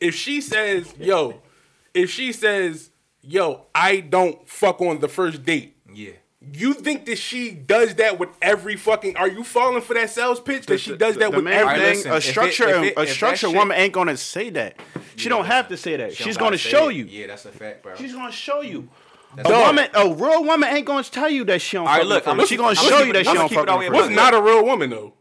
[0.00, 1.40] If she says, "Yo,"
[1.94, 2.90] if she says,
[3.22, 5.76] "Yo," I don't fuck on the first date.
[5.92, 6.12] Yeah.
[6.54, 9.16] You think that she does that with every fucking?
[9.18, 11.64] Are you falling for that sales pitch that she does that the with main every?
[11.74, 13.76] Alright, thing, listen, a if it- structure, if it- a if that structured shit- woman
[13.76, 14.76] ain't gonna say that.
[15.16, 16.12] She don't have to say that.
[16.16, 16.96] She She's don't gonna gotta say show it.
[16.96, 17.04] you.
[17.04, 17.94] Yeah, that's a fact, bro.
[17.96, 18.88] She's gonna show you.
[19.34, 21.86] A That's a woman, a real woman ain't gonna tell you that she don't.
[21.86, 22.42] All right, fuck look, with I'ma.
[22.44, 23.68] She keep- gonna I'ma show keep you it- that she I'ma don't keep fuck it
[23.70, 24.02] all with the way her.
[24.04, 25.12] What's not a real woman though?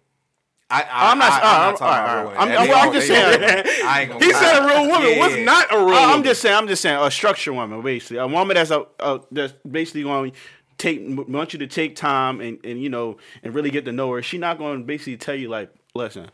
[0.71, 2.71] I, I, I'm not- I, I'm all not talking about real women.
[2.77, 3.41] I'm- just saying.
[3.85, 5.09] I He said a real woman.
[5.09, 5.43] Yeah, What's yeah.
[5.43, 6.09] not a real Uh, woman?
[6.09, 6.55] I'm just saying.
[6.55, 6.99] I'm just saying.
[7.01, 10.37] A structured woman, basically, a woman that's a, a that's basically going to
[10.77, 14.11] take want you to take time and and you know and really get to know
[14.13, 14.21] her.
[14.21, 16.29] She not going to basically tell you like, listen,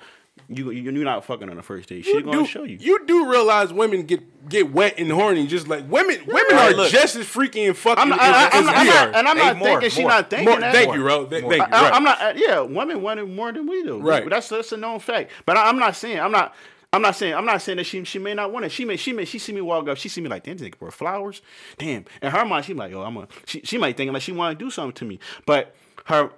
[0.48, 2.06] you you- you're not fucking on the first date.
[2.06, 2.78] She's you going do, to show you.
[2.80, 6.20] You do realize women get get wet and horny just like women.
[6.26, 6.92] Women Right, are look.
[6.92, 9.08] just as freaky and fucking I'm not, as, I, as I'm, not, I'm we not,
[9.08, 9.16] are.
[9.16, 10.74] and I'm Hey, not more, thinking she's more, not thinking More- that.
[10.74, 10.98] thank More.
[10.98, 11.26] you, Ro.
[11.26, 11.52] Th- More.
[11.52, 11.74] Thank you.
[11.74, 11.94] I, right.
[11.94, 12.22] I'm not.
[12.22, 14.00] uh, Yeah, women want it more than we do.
[14.00, 14.30] Right.
[14.30, 15.32] That's that's a known fact.
[15.46, 16.20] But I, I'm not saying.
[16.20, 16.54] I'm not.
[16.94, 17.34] I'm not saying.
[17.34, 18.72] I'm not saying that she she may not want it.
[18.72, 18.96] She may.
[18.98, 19.26] She may.
[19.26, 19.98] She see me walk up.
[19.98, 21.42] She see me like, damn, this nigga brought flowers.
[21.78, 22.06] Damn.
[22.22, 23.28] In her mind, she like, yo, I'm a.
[23.46, 25.20] She she might think like she want to do something to me.
[25.46, 25.76] But
[26.06, 26.30] her.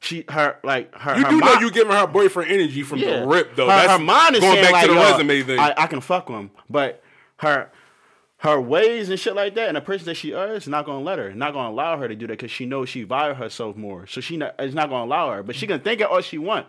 [0.00, 1.16] She her like her.
[1.16, 3.20] You her do know you giving her boyfriend energy from yeah.
[3.20, 3.68] the rip though.
[3.68, 5.58] Her, That's her mind is going saying back like, to the yo, resume thing.
[5.58, 7.02] I, I can fuck with him, but
[7.38, 7.70] her
[8.38, 11.18] her ways and shit like that, and the person that she is not gonna let
[11.18, 14.06] her, not gonna allow her to do that because she knows she value herself more.
[14.06, 16.38] So she not, is not gonna allow her, but she can think it all she
[16.38, 16.66] want.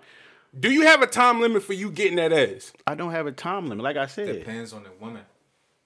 [0.59, 2.73] do you have a time limit for you getting that ass?
[2.87, 4.39] I don't have a time limit, like I said.
[4.39, 5.21] Depends on the woman.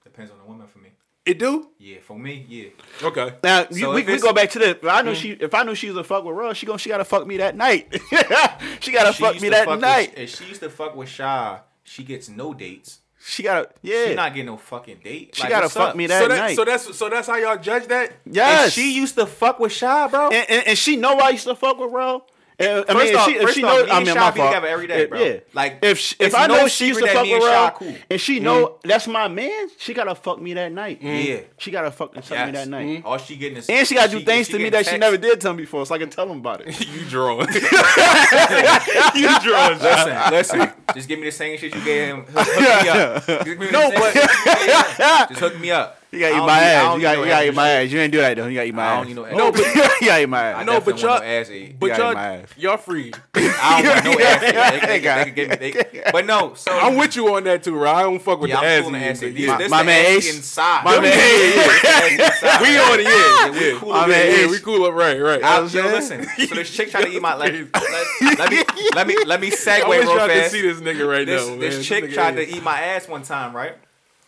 [0.04, 0.88] Depends on the woman for me.
[1.26, 1.70] It do?
[1.78, 2.68] Yeah, for me, yeah.
[3.02, 3.32] Okay.
[3.42, 4.76] Now So we, we go back to this.
[4.82, 5.16] If I knew hmm.
[5.16, 7.26] she, if I knew she was a fuck with Rose, she gonna she gotta fuck
[7.26, 7.90] me that night.
[8.80, 10.10] she gotta She fuck me to that fuck night.
[10.10, 12.98] With, if she used to fuck with Shy, she gets no dates.
[13.24, 14.08] she gotta yeah.
[14.08, 15.34] She not getting no fucking date.
[15.34, 15.96] She Like, gotta fuck up?
[15.96, 16.56] me that So that night.
[16.56, 18.12] so that's so that's how y'all judge that?
[18.26, 18.68] yes.
[18.68, 20.28] If she used to fuck with Shy, bro.
[20.28, 22.20] and, and, and she know I used to fuck with Rose.
[22.56, 24.06] And, I First mean, if off- she, if first she off, knows, me I and
[24.06, 24.50] mean, Shy my be fault.
[24.52, 25.18] together every day, If- bro.
[25.20, 27.62] Yeah, Like, if if I no know she used to fuck me with and Shy
[27.68, 27.94] Rose, cool.
[28.10, 28.44] and she mm-hmm.
[28.44, 30.98] know that's my man, she gotta fuck me that night.
[31.02, 31.10] Yeah.
[31.10, 31.44] Mm-hmm.
[31.58, 32.52] she gotta fucking suck me Yes.
[32.54, 32.86] that night.
[32.86, 33.06] Mm-hmm.
[33.08, 34.90] All she getting is And she gotta do she- things she to me getting that
[34.92, 36.86] she never did to me before, so I can tell him about it.
[36.94, 37.48] You drawing.
[39.14, 40.72] You drawing Listen, listen.
[40.94, 42.24] Just give me the same shit you gave him.
[42.26, 43.26] Hook, hook me up.
[43.46, 45.28] Just me No, but- shit you gave him.
[45.28, 46.00] just hook me up.
[46.14, 46.84] You gotta eat my ass.
[46.92, 47.90] You need gotta, no you gotta eat my ass.
[47.90, 48.46] You ain't do that though.
[48.46, 48.98] You gotta eat my I ass.
[48.98, 49.60] don't need no No, but-
[50.00, 50.56] you gotta eat my ass.
[50.58, 51.78] I no, but y'all, no ass eat.
[51.80, 52.48] but gotta y'all, my ass.
[52.56, 53.12] y'all free.
[53.34, 54.54] I don't want no ass eat.
[54.54, 57.44] They, they, They they, can give me, they, but no, so I'm with you on
[57.44, 57.96] that too, right?
[57.96, 58.80] I don't fuck with Yeah, the I'm ass.
[58.84, 59.34] cool on the ass eat.
[59.34, 59.58] thing.
[59.58, 60.36] This My man ass Ace.
[60.36, 60.84] inside.
[60.84, 62.62] My man This inside.
[62.62, 63.78] We on it, yeah, Yeah, we yeah.
[63.78, 65.42] cool My up man Yeah, we cool up, right, right.
[65.44, 66.20] I, know what I'm yo, saying?
[66.20, 66.48] listen.
[66.48, 68.62] So this chick trying to eat my let, let, let me
[68.94, 71.56] let me let me segue I wish real y'all could see this nigga right now.
[71.56, 73.74] this chick tried to eat my ass one time, right?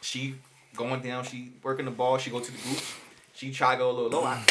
[0.01, 0.35] She
[0.77, 3.03] going down, she working the ball, she go to the booth.
[3.35, 4.25] She try go a little low.
[4.25, 4.43] I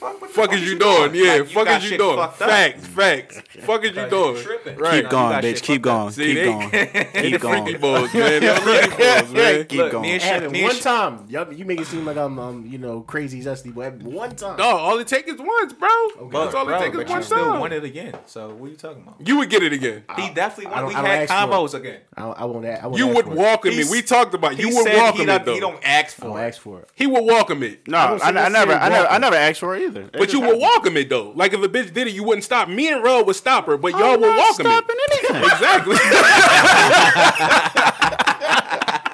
[0.00, 1.14] Fuck, what the Fuck is you doing?
[1.14, 2.28] Yeah, Like, fuck got is you doing?
[2.30, 3.42] Facts, facts.
[3.60, 4.42] Fuck is you doing?
[4.42, 4.76] tripping.
[4.78, 5.02] Right.
[5.02, 5.62] Keep going, bitch.
[5.62, 6.06] Keep going.
[6.06, 6.12] up.
[6.14, 6.70] See, Keep they- going.
[6.70, 7.80] Keep the freaky going.
[7.80, 8.40] balls, man.
[8.40, 9.64] They the freaky balls, man.
[9.66, 10.02] Keep Look, going.
[10.02, 11.26] me and Have Sha- it me one and time.
[11.28, 14.56] Y'all, you make it seem like I'm, um, you know, crazy zesty, but one time.
[14.56, 15.88] No, all it takes is once, bro.
[16.30, 17.60] That's all Bro, it takes is you one still time.
[17.60, 18.14] won it again.
[18.24, 19.16] So what are you talking about?
[19.26, 20.04] You would get it again.
[20.16, 20.86] He definitely won.
[20.86, 22.00] We had ask combos again.
[22.16, 22.64] I, I won't.
[22.64, 23.36] I won't You would for it.
[23.36, 23.90] welcome it.
[23.90, 25.54] We talked about He you would said welcome he it don't, though.
[25.54, 26.46] he don't ask don't for it.
[26.48, 26.88] ask for it.
[26.94, 27.86] He would welcome it.
[27.86, 29.89] No, I I, don't I, see this never, I never, I never asked for it
[29.90, 30.02] either.
[30.02, 30.62] It But just you would happened.
[30.62, 31.32] welcome it though.
[31.34, 32.68] Like if a bitch did it, you wouldn't stop.
[32.68, 35.12] Me and Ro would stop her, but y'all I'm would not welcome stopping it.
[35.12, 35.42] anything.
[35.50, 35.96] Exactly.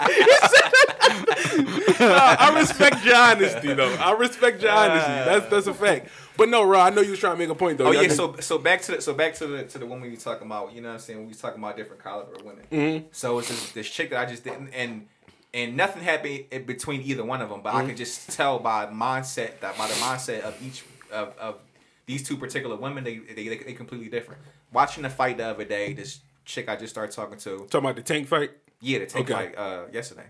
[1.99, 3.95] No, I respect your honesty though.
[3.95, 5.11] I respect your honesty.
[5.11, 6.09] That's that's a fact.
[6.37, 7.87] But no, Ro, I know you was trying to make a point though.
[7.87, 10.11] Oh yeah, so so back to the so back to the to the one we
[10.11, 10.74] were talking about.
[10.74, 11.20] You know what I'm saying?
[11.20, 12.64] We was talking about different caliber of women.
[12.70, 13.07] Mm-hmm.
[13.12, 15.07] So it's this, this chick that I just didn't and
[15.57, 17.62] and nothing happened between either one of them.
[17.62, 17.88] But I Mm-hmm.
[17.88, 21.54] could just tell by mindset that by the mindset of each of, of
[22.07, 24.40] these two particular women, they they they, they completely different.
[24.72, 27.96] Watching the fight the other day, this chick I just started talking to, talking about
[27.96, 28.50] the tank fight.
[28.80, 29.32] yeah, the tank Okay.
[29.32, 30.26] fight uh, yesterday.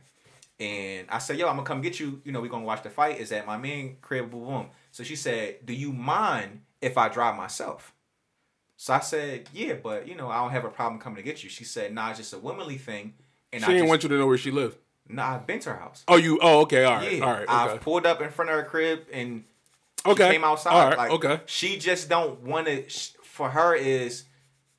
[0.59, 2.23] And I said, yo, I'm gonna come get you.
[2.25, 3.21] You know, we're gonna watch the fight.
[3.21, 4.67] Is at my main crib, boom, boom.
[4.93, 7.93] So she said, do you mind if I drive myself?
[8.79, 11.43] So I said, yeah, but you know, I don't have a problem coming to get
[11.45, 11.51] you.
[11.51, 13.15] She said, nah, it's just a womanly thing.
[13.53, 14.79] And She I didn't just, want you to know where she lived.
[15.09, 16.05] Nah, I've been to her house.
[16.09, 16.39] Oh, you.
[16.43, 16.85] Oh, okay.
[16.85, 17.13] All right.
[17.13, 17.45] Yeah, All right.
[17.49, 19.45] I've pulled up in front of her crib and
[20.05, 20.31] she Okay.
[20.33, 20.73] came outside.
[20.73, 20.99] All right.
[20.99, 21.41] Like, okay.
[21.47, 22.85] She just don't want to.
[23.23, 24.25] For her, is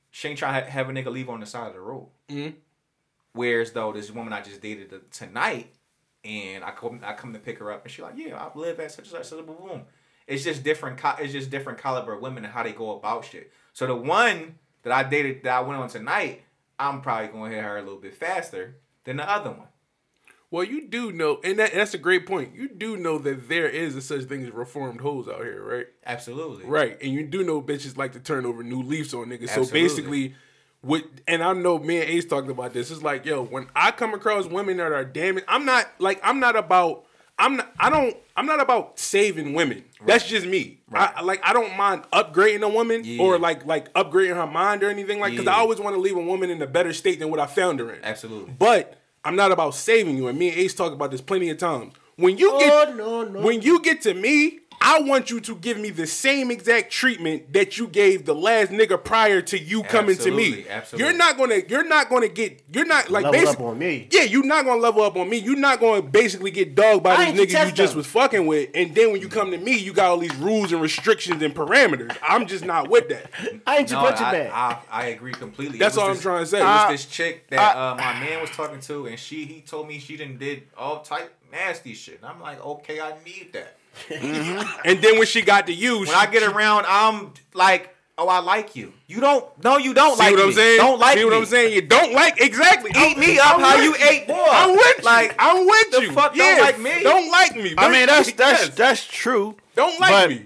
[0.10, 2.08] she ain't trying to have a nigga leave on the side of the road.
[2.30, 2.56] Mm-hmm.
[3.34, 5.74] Whereas though this woman I just dated tonight,
[6.26, 8.80] and I come I come to pick her up, and she like, yeah, I live
[8.80, 9.82] at such and such, such boom, boom.
[10.26, 11.00] It's just different.
[11.20, 13.52] It's just different caliber of women and how they go about shit.
[13.74, 16.42] So the one that I dated that I went on tonight,
[16.80, 19.68] I'm probably gonna hit her a little bit faster than the other one.
[20.50, 22.56] Well, you do know, and that, that's a great point.
[22.56, 25.88] You do know that there is a such thing as reformed hoes out here, right?
[26.06, 26.64] Absolutely.
[26.66, 29.50] Right, and you do know bitches like to turn over new leaves on niggas.
[29.50, 30.36] So basically,
[30.82, 32.92] what and I know me and Ace talked about this.
[32.92, 36.40] It's like, yo, when I come across women that are damaged, I'm not like I'm
[36.40, 37.04] not about
[37.38, 39.84] I'm not I don't I'm not about saving women.
[40.06, 40.80] That's just me.
[40.94, 43.22] I, like I don't mind upgrading a woman Yeah.
[43.22, 45.56] or like like upgrading her mind or anything like because Yeah.
[45.56, 47.80] I always want to leave a woman in a better state than what I found
[47.80, 48.04] her in.
[48.04, 48.54] Absolutely.
[48.58, 48.98] But
[49.28, 50.30] I'm not about saving you.
[50.30, 51.94] And me and Ace talk about this plenty of times.
[52.16, 53.42] When you Oh, get no, no.
[53.42, 57.52] when you get to me, I want you to give me the same exact treatment
[57.54, 60.46] that you gave the last nigga prior to you coming to me.
[60.46, 61.08] Absolutely, absolutely.
[61.10, 64.08] You're not gonna you're not gonna get you're not like Level up on me.
[64.12, 65.38] Yeah, you're not gonna level up on me.
[65.38, 67.98] You're not gonna basically get dogged by I these niggas you test just dummy.
[67.98, 68.70] was fucking with.
[68.76, 71.56] And then when you come to me, you got all these rules and restrictions and
[71.56, 72.16] parameters.
[72.22, 73.32] I'm just not with that.
[73.66, 74.52] I ain't your No, punching I, bag.
[74.54, 75.80] I, I agree completely.
[75.80, 76.60] That's It was all I'm trying to say.
[76.60, 79.62] It was Uh, this chick that uh, my man was talking to, and she he
[79.62, 82.18] told me she didn't did all type nasty shit.
[82.22, 83.78] And I'm like, okay, I need that.
[84.10, 84.80] Mm-hmm.
[84.86, 88.40] and then when she got to you, When I get around, I'm like, oh, I
[88.40, 88.94] like you.
[89.08, 89.46] You don't.
[89.64, 90.48] No, you don't See like what me.
[90.48, 90.78] I'm saying?
[90.78, 91.38] Don't like See what me.
[91.38, 91.74] I'm saying?
[91.74, 92.92] You don't like exactly.
[92.96, 94.46] Eat me up I'm how you ate boy.
[94.50, 95.04] I'm with you.
[95.04, 96.12] Like, I'm with the you.
[96.12, 97.04] fuck don't like me?
[97.04, 97.74] Don't like me.
[97.78, 98.76] I mean, that's that's Yes.
[98.76, 99.56] that's true.
[99.76, 100.46] Don't like but me.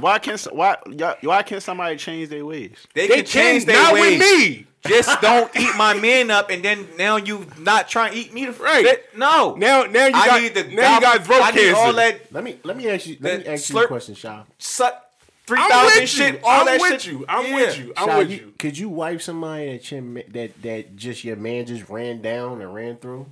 [0.00, 0.76] Why can't why
[1.22, 2.76] why can't somebody change their ways?
[2.94, 4.66] They, They can change can their not with me.
[4.86, 8.46] Just don't eat my man up, and then now you not trying to eat me.
[8.46, 8.84] To Right.
[8.84, 9.16] fit.
[9.16, 9.54] No.
[9.54, 11.76] Now, now you I got need the now you got throat I need cancer.
[11.76, 14.14] all that let me let me ask you let me that ask you a question,
[14.16, 14.42] Shaw.
[14.58, 15.10] suck
[15.46, 16.40] three I'm thousand with shit.
[16.42, 17.12] All I'm that with shit.
[17.12, 17.24] you.
[17.28, 17.54] I'm Yeah.
[17.54, 17.92] with you.
[17.96, 18.52] I'm Shaw, with you- you.
[18.58, 22.74] Could you wipe somebody that your, that that just your man just ran down and
[22.74, 23.26] ran through?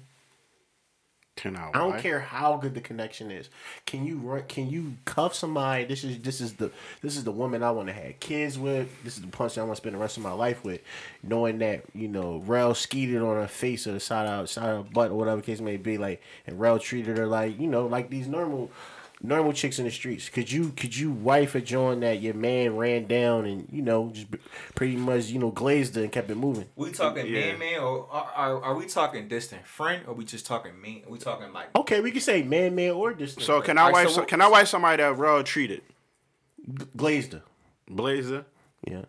[1.36, 1.70] Ten hours.
[1.74, 3.48] I don't care how good the connection is.
[3.86, 4.42] Can you run?
[4.48, 5.84] Can you cuff somebody?
[5.84, 6.70] This is this is the
[7.02, 8.88] this is the woman I want to have kids with.
[9.04, 10.82] This is the punch I want to spend the rest of my life with.
[11.22, 14.92] Knowing that you know Rel skeeted on her face or the side out side of
[14.92, 15.96] butt or whatever the case may be.
[15.96, 18.70] Like and Rel treated her like you know like these normal
[19.22, 20.28] normal chicks in the streets.
[20.28, 24.10] Could you could you wife a joint that your man ran down and you know
[24.12, 24.26] just
[24.74, 26.66] pretty much you know glazed it and kept it moving?
[26.76, 27.52] We talking Yeah.
[27.52, 31.04] man, man, or are, are, are we talking distant friend, or we just talking me?
[31.06, 33.44] Are we talking like Okay, we can say man, man, or distant.
[33.44, 34.08] So can I Alright, wife?
[34.08, 35.82] so so can I wife somebody that raw treated?
[36.96, 37.42] glazed her.
[37.88, 38.44] Blazer.
[38.86, 39.04] Yeah.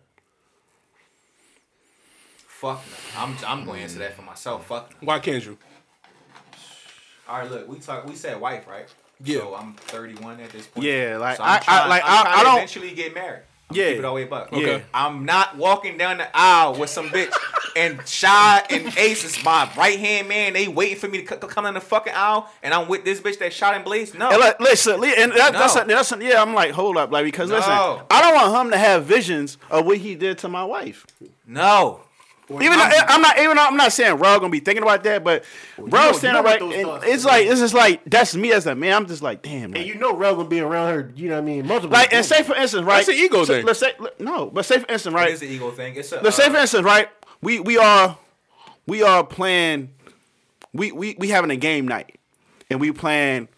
[2.46, 3.20] fuck no?
[3.22, 4.66] I'm I'm going to answer that for myself.
[4.66, 5.06] Fuck no.
[5.06, 5.58] Why can't you?
[7.28, 8.06] All right, look, we talk.
[8.06, 8.88] We said wife, right?
[9.24, 9.38] Yeah.
[9.38, 10.86] So I'm 31 at this point.
[10.86, 13.14] Yeah, like, so I- I'm I- like, I'm I- trying I to don't- eventually get
[13.14, 13.42] married.
[13.70, 13.88] I'm Yeah.
[13.90, 14.52] keep it all the way buck.
[14.52, 14.82] Okay.
[14.92, 17.32] I'm not walking down the aisle with some bitch
[17.76, 20.52] and Shy and Ace is my right hand man.
[20.52, 23.20] They waiting for me to c- come in the fucking aisle, and I'm with this
[23.20, 24.12] bitch that shot and blaze.
[24.12, 25.82] No, And like, listen, and that, that's, No.
[25.82, 26.42] a, that's a, yeah.
[26.42, 29.86] I'm like, hold up, like because listen, I don't want him to have visions of
[29.86, 31.06] what he did to my wife.
[31.46, 32.00] no.
[32.60, 35.22] Even though, I'm not even though I'm not saying Rel gonna be thinking about that,
[35.24, 35.44] but
[35.78, 37.28] know- Rel you standing know right, what and thoughts it's are.
[37.28, 38.94] like it's just like that's me as a man.
[38.94, 39.64] I'm just like, damn.
[39.64, 41.66] And Like, you know Rel gonna be around her, you know what I mean?
[41.66, 43.06] Multiple like and say for instance, right?
[43.06, 43.66] That's an ego so, thing.
[43.66, 45.30] Let's say no, but say for instance, right?
[45.30, 45.94] is an ego thing.
[45.96, 46.20] It's a.
[46.20, 47.08] Let's say uh, for instance, right?
[47.40, 48.18] We we are
[48.86, 49.90] we are playing
[50.72, 52.18] we we we having a game night
[52.70, 53.48] and we playing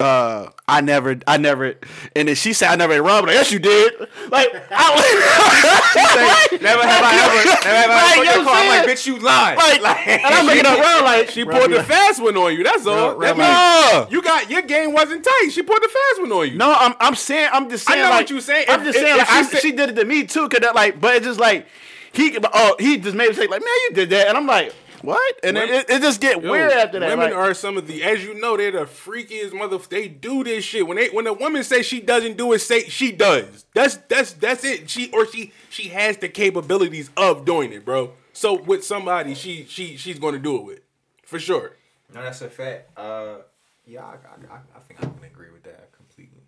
[0.00, 1.74] uh I never I never
[2.16, 3.92] and then she said I never ate rum, but yes you did.
[4.30, 7.68] Like I Never have I ever.
[7.68, 8.54] Never have I ever you know your car.
[8.54, 9.82] I'm like, bitch, you lied.
[9.82, 12.64] like, and I'm looking up Rel like She poured the fast one on you.
[12.64, 13.18] That's all.
[13.18, 15.50] That means you got your game wasn't tight.
[15.52, 16.56] She poured the fast one on you.
[16.56, 18.00] No, I'm I'm saying I'm just saying.
[18.00, 18.66] I know like what you're saying.
[18.68, 21.00] I'm just saying like, she I, she did it to me too, cause that like,
[21.00, 21.66] but it's just like
[22.12, 24.74] he oh he just made me say like man you did that, and I'm like
[25.02, 27.08] what, and Women- it, it just get Yo, weird after that.
[27.10, 29.78] Women like- are some of the, as you know, they're the freakiest mother.
[29.78, 32.88] They do this shit when they when a woman say she doesn't do it, say
[32.88, 33.64] she does.
[33.74, 34.88] That's that's that's it.
[34.88, 38.12] She or she she has the capabilities of doing it, bro.
[38.32, 40.80] So with somebody, she she she's going to do it with,
[41.24, 41.76] for sure.
[42.14, 42.96] No, that's a fact.
[42.98, 43.38] Uh,
[43.86, 46.42] yeah, I, I, I, I think I can agree with that completely.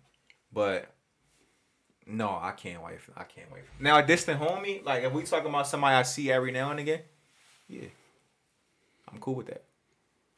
[0.53, 0.91] But
[2.07, 3.01] no, I can't wait.
[3.01, 3.63] For, I can't wait.
[3.65, 6.71] For, now, a distant homie, like if we talking about somebody I see every now
[6.71, 7.01] and again,
[7.67, 7.85] yeah,
[9.11, 9.63] I'm cool with that.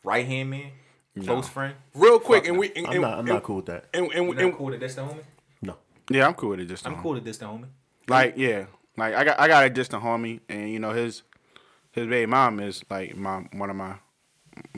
[0.03, 0.71] Right hand man,
[1.23, 1.75] close friend.
[1.93, 3.85] Real quick, and we and, I'm and, not I'm and, not cool with that.
[3.93, 5.23] And, and, You and, not cool with a distant homie?
[5.61, 5.75] No.
[6.09, 6.65] yeah, I'm cool with it.
[6.65, 7.67] Just I'm cool with a distant homie.
[8.07, 11.23] Like yeah, like I got I got a distant homie, and you know his
[11.91, 13.95] his baby mom is like my one of my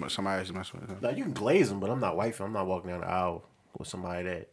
[0.08, 1.02] somebody that's messing with.
[1.02, 2.46] Now you can glaze them, but I'm not wifing.
[2.46, 3.44] I'm not walking down the aisle
[3.78, 4.50] with somebody that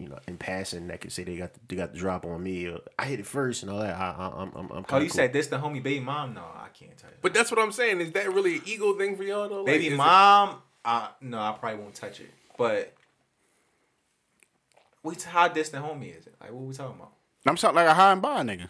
[0.00, 2.42] you know in passing that could say they got the, they got the drop on
[2.42, 2.66] me.
[2.66, 3.94] Or, I hit it first and all that.
[3.96, 5.14] I, I, I'm I'm, I'm Oh, you cool.
[5.16, 6.34] said the homie, baby mom?
[6.34, 7.16] No, I can't tell you.
[7.22, 8.00] but that's what I'm saying.
[8.00, 9.58] Is that really an ego thing for y'all though?
[9.58, 12.30] Like, Baby it- mom, uh, no, I probably won't touch it.
[12.56, 12.92] But
[15.02, 16.34] we how distant homie is it?
[16.40, 17.12] Like what we talking about?
[17.46, 18.68] I'm talking like a hi and bye nigga.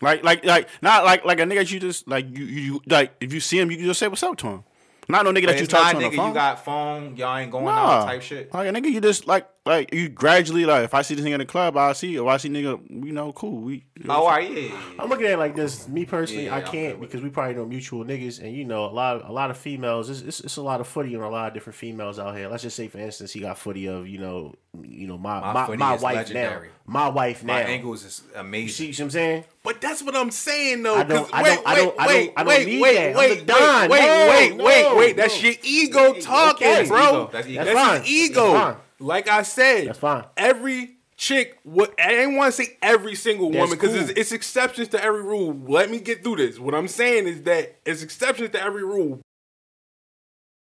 [0.00, 2.82] Like like like not like like a nigga that you just like you you you-
[2.86, 4.64] like if you see him you just say what's up to him.
[5.08, 6.16] Not no nigga that you talk to on the nigga.
[6.16, 6.28] phone.
[6.28, 7.16] You got phone.
[7.16, 8.02] Y'all ain't going Nah.
[8.02, 8.54] out type shit.
[8.54, 11.32] Like a nigga, you just like like you gradually like if I see this nigga
[11.34, 13.60] in the club, I see if I see nigga, you know, cool.
[13.62, 14.80] We Oh, all right, yeah, yeah, yeah.
[14.98, 15.88] I'm looking at it like this.
[15.88, 18.92] Me personally, Yeah, I can't because we probably know mutual niggas, and you know a
[18.92, 20.10] lot of a lot of females.
[20.10, 22.48] It's, it's, it's a lot of footy on a lot of different females out here.
[22.48, 25.52] Let's just say, for instance, he got footy of you know you know my My
[25.68, 26.68] my, my wife legendary.
[26.68, 27.54] now, my wife now.
[27.54, 28.68] My angles is You amazing.
[28.68, 29.44] see, see what I'm saying?
[29.62, 30.96] But that's what I'm saying though.
[30.96, 32.82] I don't- I wait, don't- I wait, don't- I don't- wait, I don't wait, need
[32.82, 33.10] wait, that.
[33.10, 33.88] I'm wait, wait, Don.
[33.90, 35.16] wait, No, wait, no, wait, wait.
[35.16, 37.30] That's your ego talking, bro.
[37.32, 37.64] That's ego.
[37.64, 38.00] That's That's fine.
[38.02, 38.52] his ego.
[38.52, 38.76] That's fine.
[39.04, 40.24] Like I said, That's fine.
[40.36, 44.08] Every chick, what I didn't want to say every single That's woman because cool.
[44.08, 45.54] it's, it's exceptions to every rule.
[45.68, 46.58] Let me get through this.
[46.58, 49.20] What I'm saying is that it's exceptions to every rule,